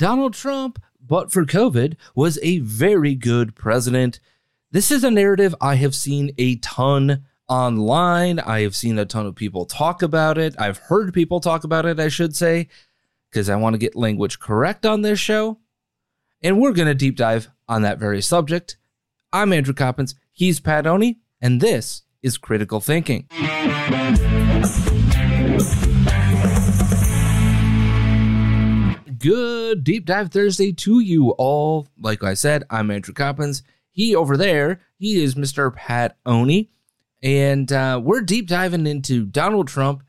Donald 0.00 0.32
Trump, 0.32 0.82
but 1.06 1.30
for 1.30 1.44
COVID, 1.44 1.94
was 2.14 2.38
a 2.42 2.60
very 2.60 3.14
good 3.14 3.54
president. 3.54 4.18
This 4.70 4.90
is 4.90 5.04
a 5.04 5.10
narrative 5.10 5.54
I 5.60 5.74
have 5.74 5.94
seen 5.94 6.30
a 6.38 6.56
ton 6.56 7.26
online. 7.48 8.38
I 8.38 8.62
have 8.62 8.74
seen 8.74 8.98
a 8.98 9.04
ton 9.04 9.26
of 9.26 9.34
people 9.34 9.66
talk 9.66 10.00
about 10.00 10.38
it. 10.38 10.54
I've 10.58 10.78
heard 10.78 11.12
people 11.12 11.38
talk 11.38 11.64
about 11.64 11.84
it, 11.84 12.00
I 12.00 12.08
should 12.08 12.34
say, 12.34 12.68
because 13.30 13.50
I 13.50 13.56
want 13.56 13.74
to 13.74 13.78
get 13.78 13.94
language 13.94 14.40
correct 14.40 14.86
on 14.86 15.02
this 15.02 15.20
show. 15.20 15.58
And 16.42 16.58
we're 16.58 16.72
going 16.72 16.88
to 16.88 16.94
deep 16.94 17.16
dive 17.16 17.50
on 17.68 17.82
that 17.82 17.98
very 17.98 18.22
subject. 18.22 18.78
I'm 19.34 19.52
Andrew 19.52 19.74
Coppins. 19.74 20.14
He's 20.32 20.60
Pat 20.60 20.86
Oney, 20.86 21.18
and 21.42 21.60
this 21.60 22.04
is 22.22 22.38
Critical 22.38 22.80
Thinking. 22.80 23.26
Good 29.20 29.84
deep 29.84 30.06
dive 30.06 30.30
Thursday 30.30 30.72
to 30.72 30.98
you 30.98 31.32
all. 31.32 31.88
Like 32.00 32.24
I 32.24 32.32
said, 32.32 32.64
I'm 32.70 32.90
Andrew 32.90 33.12
Coppins. 33.12 33.62
He 33.90 34.16
over 34.16 34.34
there, 34.34 34.80
he 34.96 35.22
is 35.22 35.34
Mr. 35.34 35.74
Pat 35.74 36.16
Oney. 36.24 36.70
And 37.22 37.70
uh, 37.70 38.00
we're 38.02 38.22
deep 38.22 38.48
diving 38.48 38.86
into 38.86 39.26
Donald 39.26 39.68
Trump, 39.68 40.02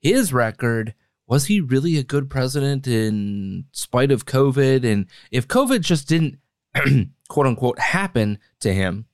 his 0.00 0.32
record. 0.32 0.94
Was 1.28 1.46
he 1.46 1.60
really 1.60 1.96
a 1.96 2.02
good 2.02 2.28
president 2.28 2.88
in 2.88 3.66
spite 3.70 4.10
of 4.10 4.26
COVID? 4.26 4.84
And 4.84 5.06
if 5.30 5.46
COVID 5.46 5.82
just 5.82 6.08
didn't, 6.08 6.40
quote 7.28 7.46
unquote, 7.46 7.78
happen 7.78 8.40
to 8.58 8.74
him, 8.74 9.06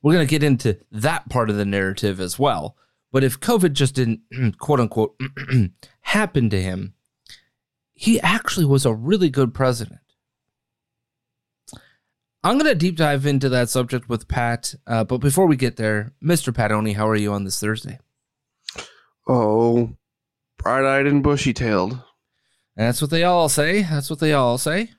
we're 0.00 0.12
going 0.12 0.24
to 0.28 0.30
get 0.30 0.44
into 0.44 0.78
that 0.92 1.28
part 1.28 1.50
of 1.50 1.56
the 1.56 1.64
narrative 1.64 2.20
as 2.20 2.38
well. 2.38 2.76
But 3.10 3.24
if 3.24 3.40
COVID 3.40 3.72
just 3.72 3.96
didn't, 3.96 4.20
quote 4.58 4.78
unquote, 4.78 5.20
happen 6.02 6.50
to 6.50 6.62
him, 6.62 6.94
he 8.00 8.18
actually 8.22 8.64
was 8.64 8.86
a 8.86 8.94
really 8.94 9.28
good 9.28 9.52
president. 9.52 10.00
I'm 12.42 12.56
going 12.56 12.64
to 12.64 12.74
deep 12.74 12.96
dive 12.96 13.26
into 13.26 13.50
that 13.50 13.68
subject 13.68 14.08
with 14.08 14.26
Pat. 14.26 14.74
Uh, 14.86 15.04
but 15.04 15.18
before 15.18 15.44
we 15.44 15.54
get 15.54 15.76
there, 15.76 16.14
Mr. 16.24 16.54
Pat 16.54 16.72
Oney, 16.72 16.94
how 16.94 17.06
are 17.06 17.14
you 17.14 17.30
on 17.34 17.44
this 17.44 17.60
Thursday? 17.60 17.98
Oh, 19.28 19.90
bright 20.56 20.86
eyed 20.86 21.06
and 21.06 21.22
bushy 21.22 21.52
tailed. 21.52 22.00
That's 22.74 23.02
what 23.02 23.10
they 23.10 23.22
all 23.22 23.50
say. 23.50 23.82
That's 23.82 24.08
what 24.08 24.20
they 24.20 24.32
all 24.32 24.56
say. 24.56 24.92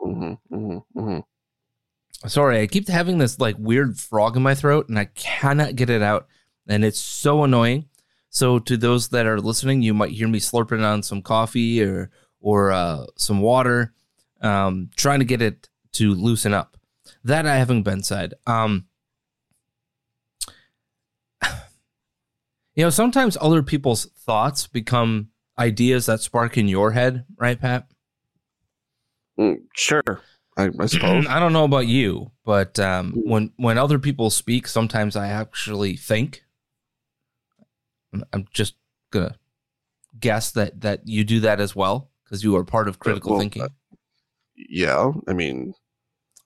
Mm-hmm, 0.00 0.54
mm-hmm, 0.54 1.00
mm-hmm. 1.00 2.28
Sorry, 2.28 2.60
I 2.60 2.68
keep 2.68 2.86
having 2.86 3.18
this 3.18 3.40
like 3.40 3.56
weird 3.58 3.98
frog 3.98 4.36
in 4.36 4.44
my 4.44 4.54
throat 4.54 4.88
and 4.88 5.00
I 5.00 5.06
cannot 5.06 5.74
get 5.74 5.90
it 5.90 6.00
out. 6.00 6.28
And 6.68 6.84
it's 6.84 7.00
so 7.00 7.42
annoying. 7.42 7.88
So, 8.28 8.60
to 8.60 8.76
those 8.76 9.08
that 9.08 9.26
are 9.26 9.40
listening, 9.40 9.82
you 9.82 9.94
might 9.94 10.10
hear 10.10 10.28
me 10.28 10.38
slurping 10.38 10.84
on 10.84 11.02
some 11.02 11.22
coffee 11.22 11.82
or 11.82 12.10
or 12.46 12.70
uh, 12.70 13.04
some 13.16 13.40
water, 13.40 13.92
um, 14.40 14.88
trying 14.94 15.18
to 15.18 15.24
get 15.24 15.42
it 15.42 15.68
to 15.90 16.14
loosen 16.14 16.54
up. 16.54 16.76
That 17.24 17.44
I 17.44 17.56
haven't 17.56 17.82
been 17.82 18.04
said. 18.04 18.34
Um, 18.46 18.86
you 22.76 22.84
know, 22.84 22.90
sometimes 22.90 23.36
other 23.40 23.64
people's 23.64 24.04
thoughts 24.12 24.68
become 24.68 25.30
ideas 25.58 26.06
that 26.06 26.20
spark 26.20 26.56
in 26.56 26.68
your 26.68 26.92
head, 26.92 27.24
right, 27.36 27.60
Pat? 27.60 27.88
Mm, 29.40 29.62
sure, 29.74 30.20
I, 30.56 30.70
I 30.78 30.86
suppose. 30.86 31.26
I 31.26 31.40
don't 31.40 31.52
know 31.52 31.64
about 31.64 31.88
you, 31.88 32.30
but 32.44 32.78
um, 32.78 33.12
when 33.24 33.52
when 33.56 33.76
other 33.76 33.98
people 33.98 34.30
speak, 34.30 34.68
sometimes 34.68 35.16
I 35.16 35.26
actually 35.26 35.96
think. 35.96 36.44
I'm- 38.14 38.24
I'm 38.32 38.46
just 38.54 38.76
gonna 39.10 39.34
guess 40.20 40.52
that 40.52 40.80
that 40.82 41.08
you 41.08 41.24
do 41.24 41.40
that 41.40 41.58
as 41.60 41.74
well 41.74 42.08
because 42.26 42.42
you 42.44 42.56
are 42.56 42.64
part 42.64 42.88
of 42.88 42.98
critical 42.98 43.30
Well, 43.32 43.40
thinking. 43.40 43.62
uh, 43.62 43.68
yeah, 44.56 45.12
I 45.28 45.32
mean, 45.32 45.74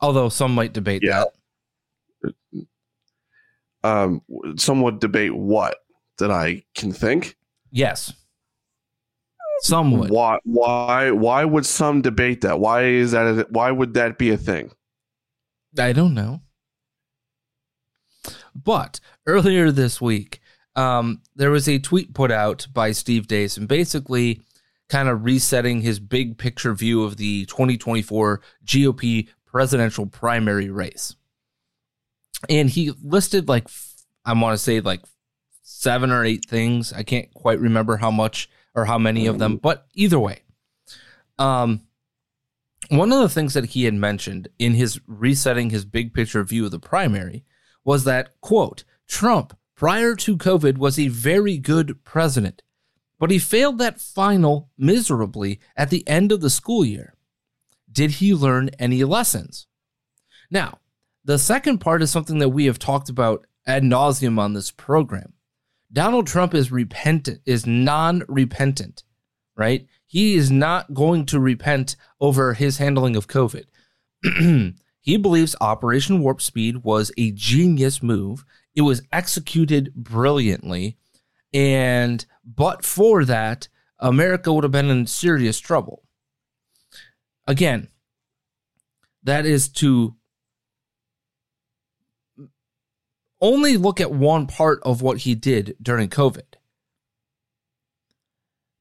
Although 0.02 0.28
some 0.30 0.54
might 0.54 0.72
debate 0.72 1.02
Yeah. 1.02 1.24
that. 2.22 2.66
um, 3.82 4.22
some 4.56 4.82
would 4.82 4.98
debate 5.00 5.34
what 5.34 5.76
that 6.18 6.30
I 6.30 6.62
can 6.74 6.92
think. 6.92 7.36
Yes, 7.70 8.12
some 9.62 9.90
would. 9.98 10.10
Why? 10.10 10.38
Why? 10.44 11.10
Why 11.10 11.44
would 11.44 11.66
some 11.66 12.00
debate 12.02 12.40
that? 12.42 12.60
Why 12.60 12.84
is 12.84 13.12
that? 13.12 13.26
A, 13.26 13.46
why 13.50 13.70
would 13.70 13.94
that 13.94 14.18
be 14.18 14.30
a 14.30 14.36
thing? 14.36 14.70
I 15.78 15.92
don't 15.92 16.14
know. 16.14 16.40
But 18.54 19.00
earlier 19.26 19.70
this 19.70 20.00
week, 20.00 20.40
um, 20.76 21.22
there 21.36 21.50
was 21.50 21.68
a 21.68 21.78
tweet 21.78 22.12
put 22.14 22.30
out 22.32 22.66
by 22.72 22.92
Steve 22.92 23.28
Deace 23.28 23.56
and 23.56 23.68
basically 23.68 24.40
kind 24.90 25.08
of 25.08 25.24
resetting 25.24 25.80
his 25.80 26.00
big 26.00 26.36
picture 26.36 26.74
view 26.74 27.04
of 27.04 27.16
the 27.16 27.46
2024 27.46 28.42
GOP 28.66 29.28
presidential 29.46 30.04
primary 30.04 30.68
race. 30.68 31.14
And 32.48 32.68
he 32.68 32.92
listed 33.02 33.48
like, 33.48 33.68
I 34.24 34.32
want 34.34 34.54
to 34.54 34.62
say 34.62 34.80
like 34.80 35.02
seven 35.62 36.10
or 36.10 36.24
eight 36.24 36.44
things. 36.48 36.92
I 36.92 37.04
can't 37.04 37.32
quite 37.32 37.60
remember 37.60 37.96
how 37.96 38.10
much 38.10 38.50
or 38.74 38.84
how 38.84 38.98
many 38.98 39.26
of 39.26 39.38
them, 39.38 39.56
but 39.56 39.86
either 39.94 40.18
way. 40.18 40.42
Um, 41.38 41.82
one 42.88 43.12
of 43.12 43.20
the 43.20 43.28
things 43.28 43.54
that 43.54 43.66
he 43.66 43.84
had 43.84 43.94
mentioned 43.94 44.48
in 44.58 44.74
his 44.74 45.00
resetting 45.06 45.70
his 45.70 45.84
big 45.84 46.12
picture 46.12 46.42
view 46.42 46.64
of 46.64 46.70
the 46.72 46.80
primary 46.80 47.44
was 47.84 48.04
that, 48.04 48.40
quote, 48.40 48.84
Trump 49.06 49.56
prior 49.76 50.14
to 50.16 50.36
COVID 50.36 50.78
was 50.78 50.98
a 50.98 51.08
very 51.08 51.56
good 51.56 52.04
president, 52.04 52.62
but 53.20 53.30
he 53.30 53.38
failed 53.38 53.78
that 53.78 54.00
final 54.00 54.70
miserably 54.78 55.60
at 55.76 55.90
the 55.90 56.08
end 56.08 56.32
of 56.32 56.40
the 56.40 56.50
school 56.50 56.84
year. 56.84 57.14
Did 57.92 58.12
he 58.12 58.34
learn 58.34 58.70
any 58.78 59.04
lessons? 59.04 59.66
Now, 60.50 60.78
the 61.22 61.38
second 61.38 61.78
part 61.78 62.02
is 62.02 62.10
something 62.10 62.38
that 62.38 62.48
we 62.48 62.64
have 62.64 62.78
talked 62.78 63.10
about 63.10 63.46
ad 63.66 63.82
nauseum 63.82 64.38
on 64.38 64.54
this 64.54 64.70
program. 64.70 65.34
Donald 65.92 66.26
Trump 66.26 66.54
is 66.54 66.72
repentant, 66.72 67.40
is 67.44 67.66
non-repentant, 67.66 69.04
right? 69.54 69.86
He 70.06 70.34
is 70.34 70.50
not 70.50 70.94
going 70.94 71.26
to 71.26 71.38
repent 71.38 71.96
over 72.20 72.54
his 72.54 72.78
handling 72.78 73.16
of 73.16 73.28
COVID. 73.28 73.66
he 75.00 75.16
believes 75.18 75.56
Operation 75.60 76.20
Warp 76.20 76.40
Speed 76.40 76.84
was 76.84 77.12
a 77.18 77.32
genius 77.32 78.02
move. 78.02 78.46
It 78.74 78.82
was 78.82 79.02
executed 79.12 79.92
brilliantly, 79.94 80.96
and 81.52 82.24
but 82.44 82.84
for 82.84 83.24
that, 83.24 83.68
America 83.98 84.52
would 84.52 84.64
have 84.64 84.72
been 84.72 84.90
in 84.90 85.06
serious 85.06 85.58
trouble. 85.58 86.04
Again, 87.46 87.88
that 89.22 89.44
is 89.46 89.68
to 89.68 90.16
only 93.40 93.76
look 93.76 94.00
at 94.00 94.12
one 94.12 94.46
part 94.46 94.80
of 94.82 95.02
what 95.02 95.18
he 95.18 95.34
did 95.34 95.76
during 95.80 96.08
COVID. 96.08 96.54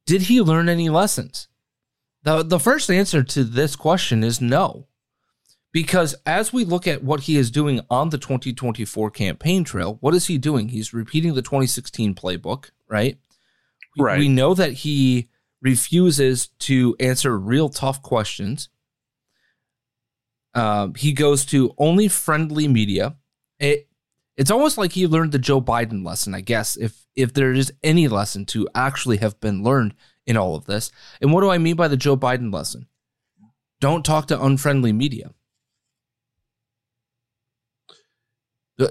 Did 0.05 0.23
he 0.23 0.41
learn 0.41 0.69
any 0.69 0.89
lessons? 0.89 1.47
The, 2.23 2.43
the 2.43 2.59
first 2.59 2.89
answer 2.89 3.23
to 3.23 3.43
this 3.43 3.75
question 3.75 4.23
is 4.23 4.41
no. 4.41 4.88
Because 5.71 6.15
as 6.25 6.51
we 6.51 6.65
look 6.65 6.87
at 6.87 7.03
what 7.03 7.21
he 7.21 7.37
is 7.37 7.51
doing 7.51 7.81
on 7.89 8.09
the 8.09 8.17
2024 8.17 9.11
campaign 9.11 9.63
trail, 9.63 9.97
what 10.01 10.15
is 10.15 10.27
he 10.27 10.37
doing? 10.37 10.69
He's 10.69 10.93
repeating 10.93 11.35
the 11.35 11.43
2016 11.43 12.15
playbook, 12.15 12.71
right? 12.87 13.17
Right. 13.97 14.17
We 14.17 14.29
know 14.29 14.53
that 14.53 14.73
he 14.73 15.29
refuses 15.61 16.47
to 16.59 16.95
answer 16.99 17.37
real 17.37 17.69
tough 17.69 18.01
questions. 18.01 18.69
Um, 20.55 20.95
he 20.95 21.13
goes 21.13 21.45
to 21.45 21.73
only 21.77 22.07
friendly 22.07 22.67
media. 22.67 23.15
It, 23.59 23.87
it's 24.37 24.51
almost 24.51 24.77
like 24.77 24.93
he 24.93 25.05
learned 25.05 25.33
the 25.33 25.39
Joe 25.39 25.61
Biden 25.61 26.05
lesson, 26.05 26.33
I 26.33 26.41
guess, 26.41 26.77
if 26.77 27.05
if 27.15 27.33
there 27.33 27.51
is 27.51 27.73
any 27.83 28.07
lesson 28.07 28.45
to 28.47 28.67
actually 28.73 29.17
have 29.17 29.39
been 29.41 29.63
learned 29.63 29.93
in 30.25 30.37
all 30.37 30.55
of 30.55 30.65
this. 30.65 30.91
And 31.21 31.33
what 31.33 31.41
do 31.41 31.49
I 31.49 31.57
mean 31.57 31.75
by 31.75 31.89
the 31.89 31.97
Joe 31.97 32.15
Biden 32.15 32.53
lesson? 32.53 32.87
Don't 33.81 34.05
talk 34.05 34.27
to 34.27 34.41
unfriendly 34.41 34.93
media. 34.93 35.31
Uh, 37.89 37.93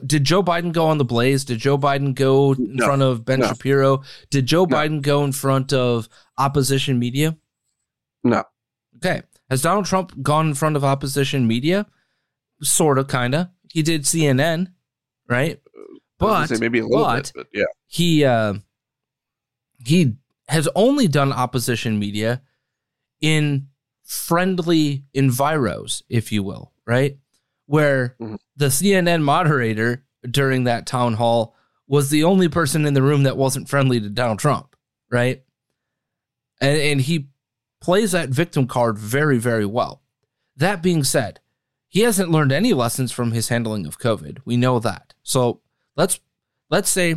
Did 0.06 0.25
Joe 0.25 0.43
Biden 0.43 0.73
go 0.73 0.87
on 0.87 0.99
the 0.99 1.05
Blaze? 1.05 1.44
Did 1.44 1.58
Joe 1.58 1.79
Biden 1.79 2.14
go 2.14 2.52
in 2.52 2.76
No. 2.76 2.85
front 2.87 3.02
of 3.02 3.25
Ben 3.25 3.40
No. 3.40 3.49
Shapiro? 3.49 4.02
Did 4.31 4.46
Joe 4.46 4.64
No. 4.64 4.76
Biden 4.76 5.00
go 5.00 5.25
in 5.25 5.32
front 5.32 5.73
of 5.73 6.08
opposition 6.37 6.99
media? 6.99 7.37
No. 8.23 8.44
Okay. 8.96 9.23
Has 9.49 9.62
Donald 9.62 9.87
Trump 9.87 10.12
gone 10.23 10.49
in 10.49 10.55
front 10.55 10.76
of 10.76 10.85
opposition 10.85 11.46
media? 11.46 11.87
Sort 12.62 12.99
of, 12.99 13.08
kind 13.08 13.35
of. 13.35 13.49
He 13.73 13.82
did 13.82 14.02
CNN, 14.02 14.73
right? 15.29 15.61
But 16.19 16.50
maybe 16.58 16.81
a 16.81 16.87
little 16.87 17.05
but 17.05 17.17
bit, 17.25 17.32
but 17.34 17.46
yeah. 17.52 17.64
he 17.87 18.25
uh, 18.25 18.55
he 19.87 20.14
has 20.49 20.69
only 20.75 21.06
done 21.06 21.32
opposition 21.32 21.99
media 21.99 22.43
in 23.20 23.69
friendly 24.02 25.05
enviros, 25.14 26.02
if 26.08 26.32
you 26.32 26.43
will, 26.43 26.73
right? 26.87 27.19
Where 27.69 28.17
Mhm. 28.19 28.38
the 28.56 28.70
CNN 28.70 29.23
moderator 29.23 30.03
during 30.29 30.65
that 30.65 30.87
town 30.87 31.15
hall 31.15 31.55
was 31.87 32.09
the 32.09 32.25
only 32.25 32.49
person 32.49 32.87
in 32.87 32.94
the 32.94 33.03
room 33.03 33.25
that 33.25 33.37
wasn't 33.37 33.69
friendly 33.69 34.00
to 34.00 34.09
Donald 34.09 34.38
Trump, 34.38 34.75
right? 35.11 35.44
And, 36.62 36.79
and 36.81 37.00
he 37.03 37.29
plays 37.81 38.12
that 38.12 38.31
victim 38.31 38.67
card 38.67 38.99
very, 38.99 39.37
very 39.38 39.67
well. 39.67 40.03
That 40.56 40.82
being 40.82 41.05
said, 41.05 41.41
he 41.88 42.00
hasn't 42.00 42.31
learned 42.31 42.53
any 42.53 42.73
lessons 42.73 43.12
from 43.12 43.32
his 43.32 43.49
handling 43.50 43.87
of 43.87 43.99
COVID. 43.99 44.38
We 44.47 44.56
know 44.56 44.79
that. 44.81 45.12
So 45.23 45.61
let's 45.94 46.20
let's 46.70 46.88
say, 46.91 47.15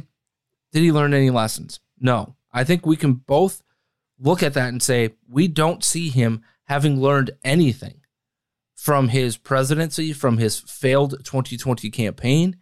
did 0.74 0.84
he 0.84 0.92
learn 0.92 1.14
any 1.14 1.30
lessons? 1.30 1.80
No. 2.00 2.36
I 2.54 2.66
think 2.66 2.86
we 2.86 2.98
can 2.98 3.14
both 3.14 3.64
look 4.20 4.44
at 4.44 4.54
that 4.56 4.68
and 4.70 4.84
say 4.84 5.16
we 5.30 5.48
don't 5.48 5.82
see 5.84 6.10
him 6.10 6.42
having 6.66 7.02
learned 7.02 7.32
anything 7.44 8.01
from 8.82 9.10
his 9.10 9.38
presidency, 9.38 10.12
from 10.12 10.40
his 10.40 10.60
failed 10.62 11.12
2020 11.24 11.92
campaign, 11.92 12.58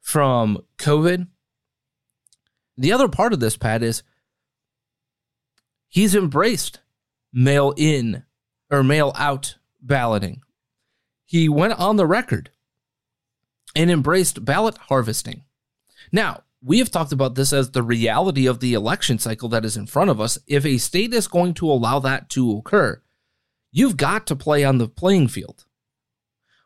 from 0.00 0.56
COVID. 0.78 1.26
The 2.78 2.92
other 2.92 3.08
part 3.08 3.32
of 3.32 3.40
this, 3.40 3.56
Pat, 3.56 3.82
is 3.82 4.04
he's 5.88 6.14
embraced 6.14 6.78
mail 7.32 7.74
in 7.76 8.22
or 8.70 8.84
mail 8.84 9.10
out 9.16 9.56
balloting. 9.80 10.42
He 11.24 11.48
went 11.48 11.72
on 11.72 11.96
the 11.96 12.06
record 12.06 12.50
and 13.74 13.90
embraced 13.90 14.44
ballot 14.44 14.76
harvesting. 14.76 15.42
Now, 16.12 16.44
we 16.62 16.78
have 16.78 16.92
talked 16.92 17.10
about 17.10 17.34
this 17.34 17.52
as 17.52 17.72
the 17.72 17.82
reality 17.82 18.46
of 18.46 18.60
the 18.60 18.74
election 18.74 19.18
cycle 19.18 19.48
that 19.48 19.64
is 19.64 19.76
in 19.76 19.88
front 19.88 20.10
of 20.10 20.20
us. 20.20 20.38
If 20.46 20.64
a 20.64 20.78
state 20.78 21.12
is 21.12 21.26
going 21.26 21.54
to 21.54 21.68
allow 21.68 21.98
that 21.98 22.30
to 22.30 22.58
occur, 22.58 23.02
you've 23.74 23.96
got 23.96 24.26
to 24.28 24.36
play 24.36 24.64
on 24.64 24.78
the 24.78 24.88
playing 24.88 25.26
field. 25.28 25.66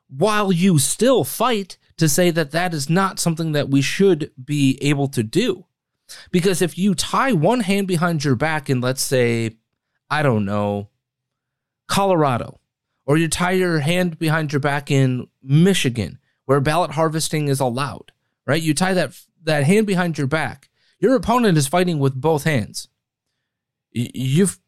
While 0.08 0.52
you 0.52 0.78
still 0.78 1.24
fight 1.24 1.78
to 1.96 2.08
say 2.08 2.30
that 2.30 2.52
that 2.52 2.74
is 2.74 2.88
not 2.88 3.18
something 3.18 3.52
that 3.52 3.70
we 3.70 3.80
should 3.82 4.30
be 4.42 4.78
able 4.82 5.08
to 5.08 5.22
do. 5.22 5.64
Because 6.30 6.62
if 6.62 6.78
you 6.78 6.94
tie 6.94 7.32
one 7.32 7.60
hand 7.60 7.88
behind 7.88 8.24
your 8.24 8.36
back 8.36 8.70
in, 8.70 8.80
let's 8.80 9.02
say, 9.02 9.56
I 10.10 10.22
don't 10.22 10.44
know, 10.44 10.90
Colorado, 11.88 12.60
or 13.06 13.16
you 13.16 13.26
tie 13.26 13.52
your 13.52 13.80
hand 13.80 14.18
behind 14.18 14.52
your 14.52 14.60
back 14.60 14.90
in 14.90 15.28
Michigan, 15.42 16.18
where 16.44 16.60
ballot 16.60 16.92
harvesting 16.92 17.48
is 17.48 17.60
allowed, 17.60 18.12
right? 18.46 18.62
You 18.62 18.74
tie 18.74 18.94
that 18.94 19.18
that 19.44 19.64
hand 19.64 19.86
behind 19.86 20.18
your 20.18 20.26
back. 20.26 20.68
Your 21.00 21.14
opponent 21.14 21.56
is 21.56 21.68
fighting 21.68 21.98
with 21.98 22.20
both 22.20 22.44
hands. 22.44 22.88
You've 23.92 24.58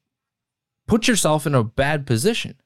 put 0.90 1.06
yourself 1.06 1.46
in 1.46 1.54
a 1.54 1.62
bad 1.62 2.04
position. 2.04 2.56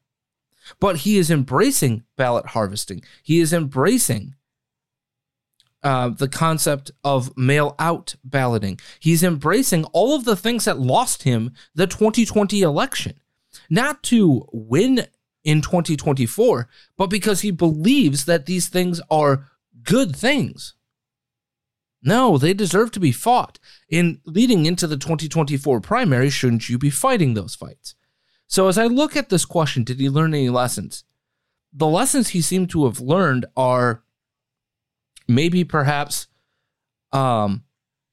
But 0.80 1.00
he 1.00 1.18
is 1.18 1.30
embracing 1.30 2.04
ballot 2.16 2.46
harvesting. 2.46 3.02
He 3.22 3.38
is 3.38 3.52
embracing 3.52 4.34
uh, 5.82 6.08
the 6.08 6.28
concept 6.28 6.90
of 7.04 7.36
mail 7.36 7.74
out 7.78 8.14
balloting. 8.24 8.80
He's 8.98 9.22
embracing 9.22 9.84
all 9.92 10.16
of 10.16 10.24
the 10.24 10.36
things 10.36 10.64
that 10.64 10.78
lost 10.78 11.24
him 11.24 11.52
the 11.74 11.86
2020 11.86 12.62
election, 12.62 13.20
not 13.68 14.02
to 14.04 14.48
win 14.50 15.06
in 15.44 15.60
2024, 15.60 16.66
but 16.96 17.08
because 17.08 17.42
he 17.42 17.50
believes 17.50 18.24
that 18.24 18.46
these 18.46 18.68
things 18.68 19.02
are 19.10 19.50
good 19.82 20.16
things. 20.16 20.72
No, 22.02 22.38
they 22.38 22.54
deserve 22.54 22.90
to 22.92 23.00
be 23.00 23.12
fought. 23.12 23.58
In 23.90 24.22
leading 24.24 24.64
into 24.64 24.86
the 24.86 24.96
2024 24.96 25.82
primary, 25.82 26.30
shouldn't 26.30 26.70
you 26.70 26.78
be 26.78 26.88
fighting 26.88 27.34
those 27.34 27.54
fights? 27.54 27.94
So, 28.46 28.68
as 28.68 28.78
I 28.78 28.86
look 28.86 29.16
at 29.16 29.30
this 29.30 29.44
question, 29.44 29.84
did 29.84 29.98
he 29.98 30.08
learn 30.08 30.34
any 30.34 30.48
lessons? 30.48 31.04
The 31.72 31.86
lessons 31.86 32.28
he 32.28 32.40
seemed 32.40 32.70
to 32.70 32.84
have 32.84 33.00
learned 33.00 33.46
are 33.56 34.02
maybe 35.26 35.64
perhaps 35.64 36.28
um, 37.12 37.64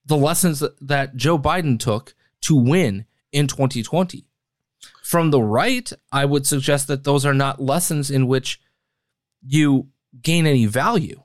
the 0.06 0.18
lessons 0.18 0.60
that, 0.60 0.76
that 0.88 1.16
Joe 1.16 1.38
Biden 1.38 1.80
took 1.80 2.16
to 2.42 2.56
win 2.56 3.06
in 3.32 3.48
2020. 3.48 4.26
From 5.04 5.32
the 5.32 5.42
right, 5.42 5.92
I 6.12 6.26
would 6.26 6.48
suggest 6.48 6.88
that 6.88 7.04
those 7.04 7.26
are 7.26 7.34
not 7.34 7.62
lessons 7.62 8.10
in 8.10 8.28
which 8.28 8.62
you 9.46 9.90
gain 10.22 10.48
any 10.48 10.66
value. 10.66 11.24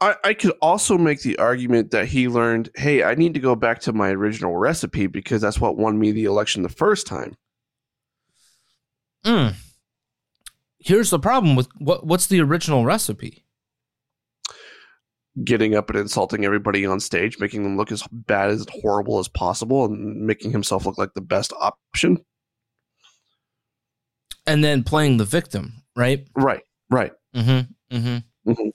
I, 0.00 0.14
I 0.22 0.34
could 0.34 0.52
also 0.62 0.96
make 0.96 1.22
the 1.22 1.36
argument 1.38 1.90
that 1.90 2.06
he 2.06 2.28
learned, 2.28 2.70
hey, 2.76 3.02
I 3.02 3.14
need 3.14 3.34
to 3.34 3.40
go 3.40 3.56
back 3.56 3.80
to 3.80 3.92
my 3.92 4.10
original 4.10 4.56
recipe 4.56 5.06
because 5.08 5.42
that's 5.42 5.60
what 5.60 5.76
won 5.76 5.98
me 5.98 6.12
the 6.12 6.24
election 6.24 6.62
the 6.62 6.68
first 6.68 7.06
time. 7.06 7.34
Mm. 9.24 9.54
Here's 10.78 11.10
the 11.10 11.18
problem 11.18 11.56
with 11.56 11.68
what 11.78 12.06
what's 12.06 12.28
the 12.28 12.40
original 12.40 12.84
recipe? 12.84 13.44
Getting 15.42 15.74
up 15.74 15.90
and 15.90 15.98
insulting 15.98 16.44
everybody 16.44 16.86
on 16.86 17.00
stage, 17.00 17.38
making 17.40 17.64
them 17.64 17.76
look 17.76 17.90
as 17.90 18.06
bad 18.12 18.50
as 18.50 18.66
horrible 18.70 19.18
as 19.18 19.28
possible, 19.28 19.84
and 19.84 20.24
making 20.24 20.52
himself 20.52 20.86
look 20.86 20.98
like 20.98 21.14
the 21.14 21.20
best 21.20 21.52
option. 21.60 22.18
And 24.46 24.62
then 24.62 24.84
playing 24.84 25.16
the 25.16 25.24
victim, 25.24 25.82
right? 25.96 26.26
Right, 26.36 26.62
right. 26.90 27.12
Mm-hmm. 27.34 27.96
Mm-hmm. 27.96 28.50
Mhm. 28.50 28.70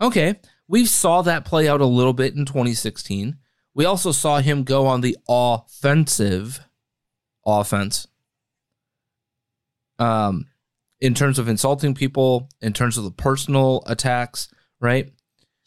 Okay. 0.00 0.40
We 0.68 0.84
saw 0.84 1.22
that 1.22 1.44
play 1.44 1.66
out 1.68 1.80
a 1.80 1.86
little 1.86 2.12
bit 2.12 2.34
in 2.34 2.44
2016. 2.44 3.36
We 3.74 3.84
also 3.84 4.12
saw 4.12 4.40
him 4.40 4.64
go 4.64 4.86
on 4.86 5.00
the 5.00 5.16
offensive 5.28 6.60
offense. 7.46 8.06
Um, 9.98 10.46
in 11.00 11.14
terms 11.14 11.38
of 11.38 11.48
insulting 11.48 11.94
people, 11.94 12.48
in 12.60 12.72
terms 12.72 12.98
of 12.98 13.04
the 13.04 13.10
personal 13.10 13.82
attacks, 13.86 14.48
right? 14.80 15.12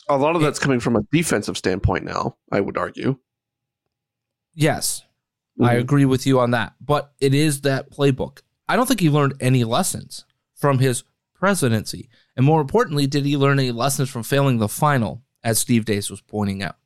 A 0.10 0.18
lot 0.18 0.36
of 0.36 0.42
that's 0.42 0.60
coming 0.60 0.80
from 0.80 0.96
a 0.96 1.02
defensive 1.12 1.58
standpoint 1.58 2.04
now, 2.06 2.38
I 2.52 2.60
would 2.62 2.78
argue. 2.78 3.18
Yes, 4.54 5.04
I 5.62 5.76
Mhm. 5.76 5.80
agree 5.80 6.06
with 6.06 6.28
you 6.28 6.40
on 6.40 6.52
that. 6.52 6.76
But 6.82 7.14
it 7.20 7.34
is 7.34 7.62
that 7.62 7.92
playbook. 7.92 8.40
I 8.68 8.76
don't 8.76 8.88
think 8.88 9.00
he 9.00 9.10
learned 9.10 9.34
any 9.40 9.64
lessons 9.64 10.26
from 10.56 10.80
his 10.80 11.04
presidency. 11.34 12.10
And 12.36 12.46
more 12.46 12.62
importantly, 12.62 13.08
did 13.08 13.26
he 13.26 13.38
learn 13.38 13.60
any 13.60 13.72
lessons 13.72 14.10
from 14.10 14.24
failing 14.24 14.58
the 14.58 14.70
final, 14.70 15.22
as 15.44 15.60
Steve 15.60 15.86
Deace 15.86 16.10
was 16.10 16.22
pointing 16.22 16.64
out? 16.64 16.78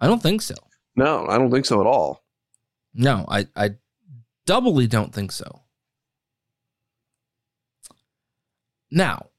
I 0.00 0.06
don't 0.06 0.22
think 0.22 0.42
so. 0.42 0.54
No, 0.96 1.26
I 1.26 1.38
don't 1.38 1.50
think 1.50 1.64
so 1.64 1.80
at 1.80 1.86
all. 1.86 2.22
No, 2.94 3.24
I, 3.28 3.46
I 3.56 3.70
doubly 4.44 4.86
don't 4.86 5.14
think 5.14 5.32
so. 5.32 5.62
Now, 8.90 9.30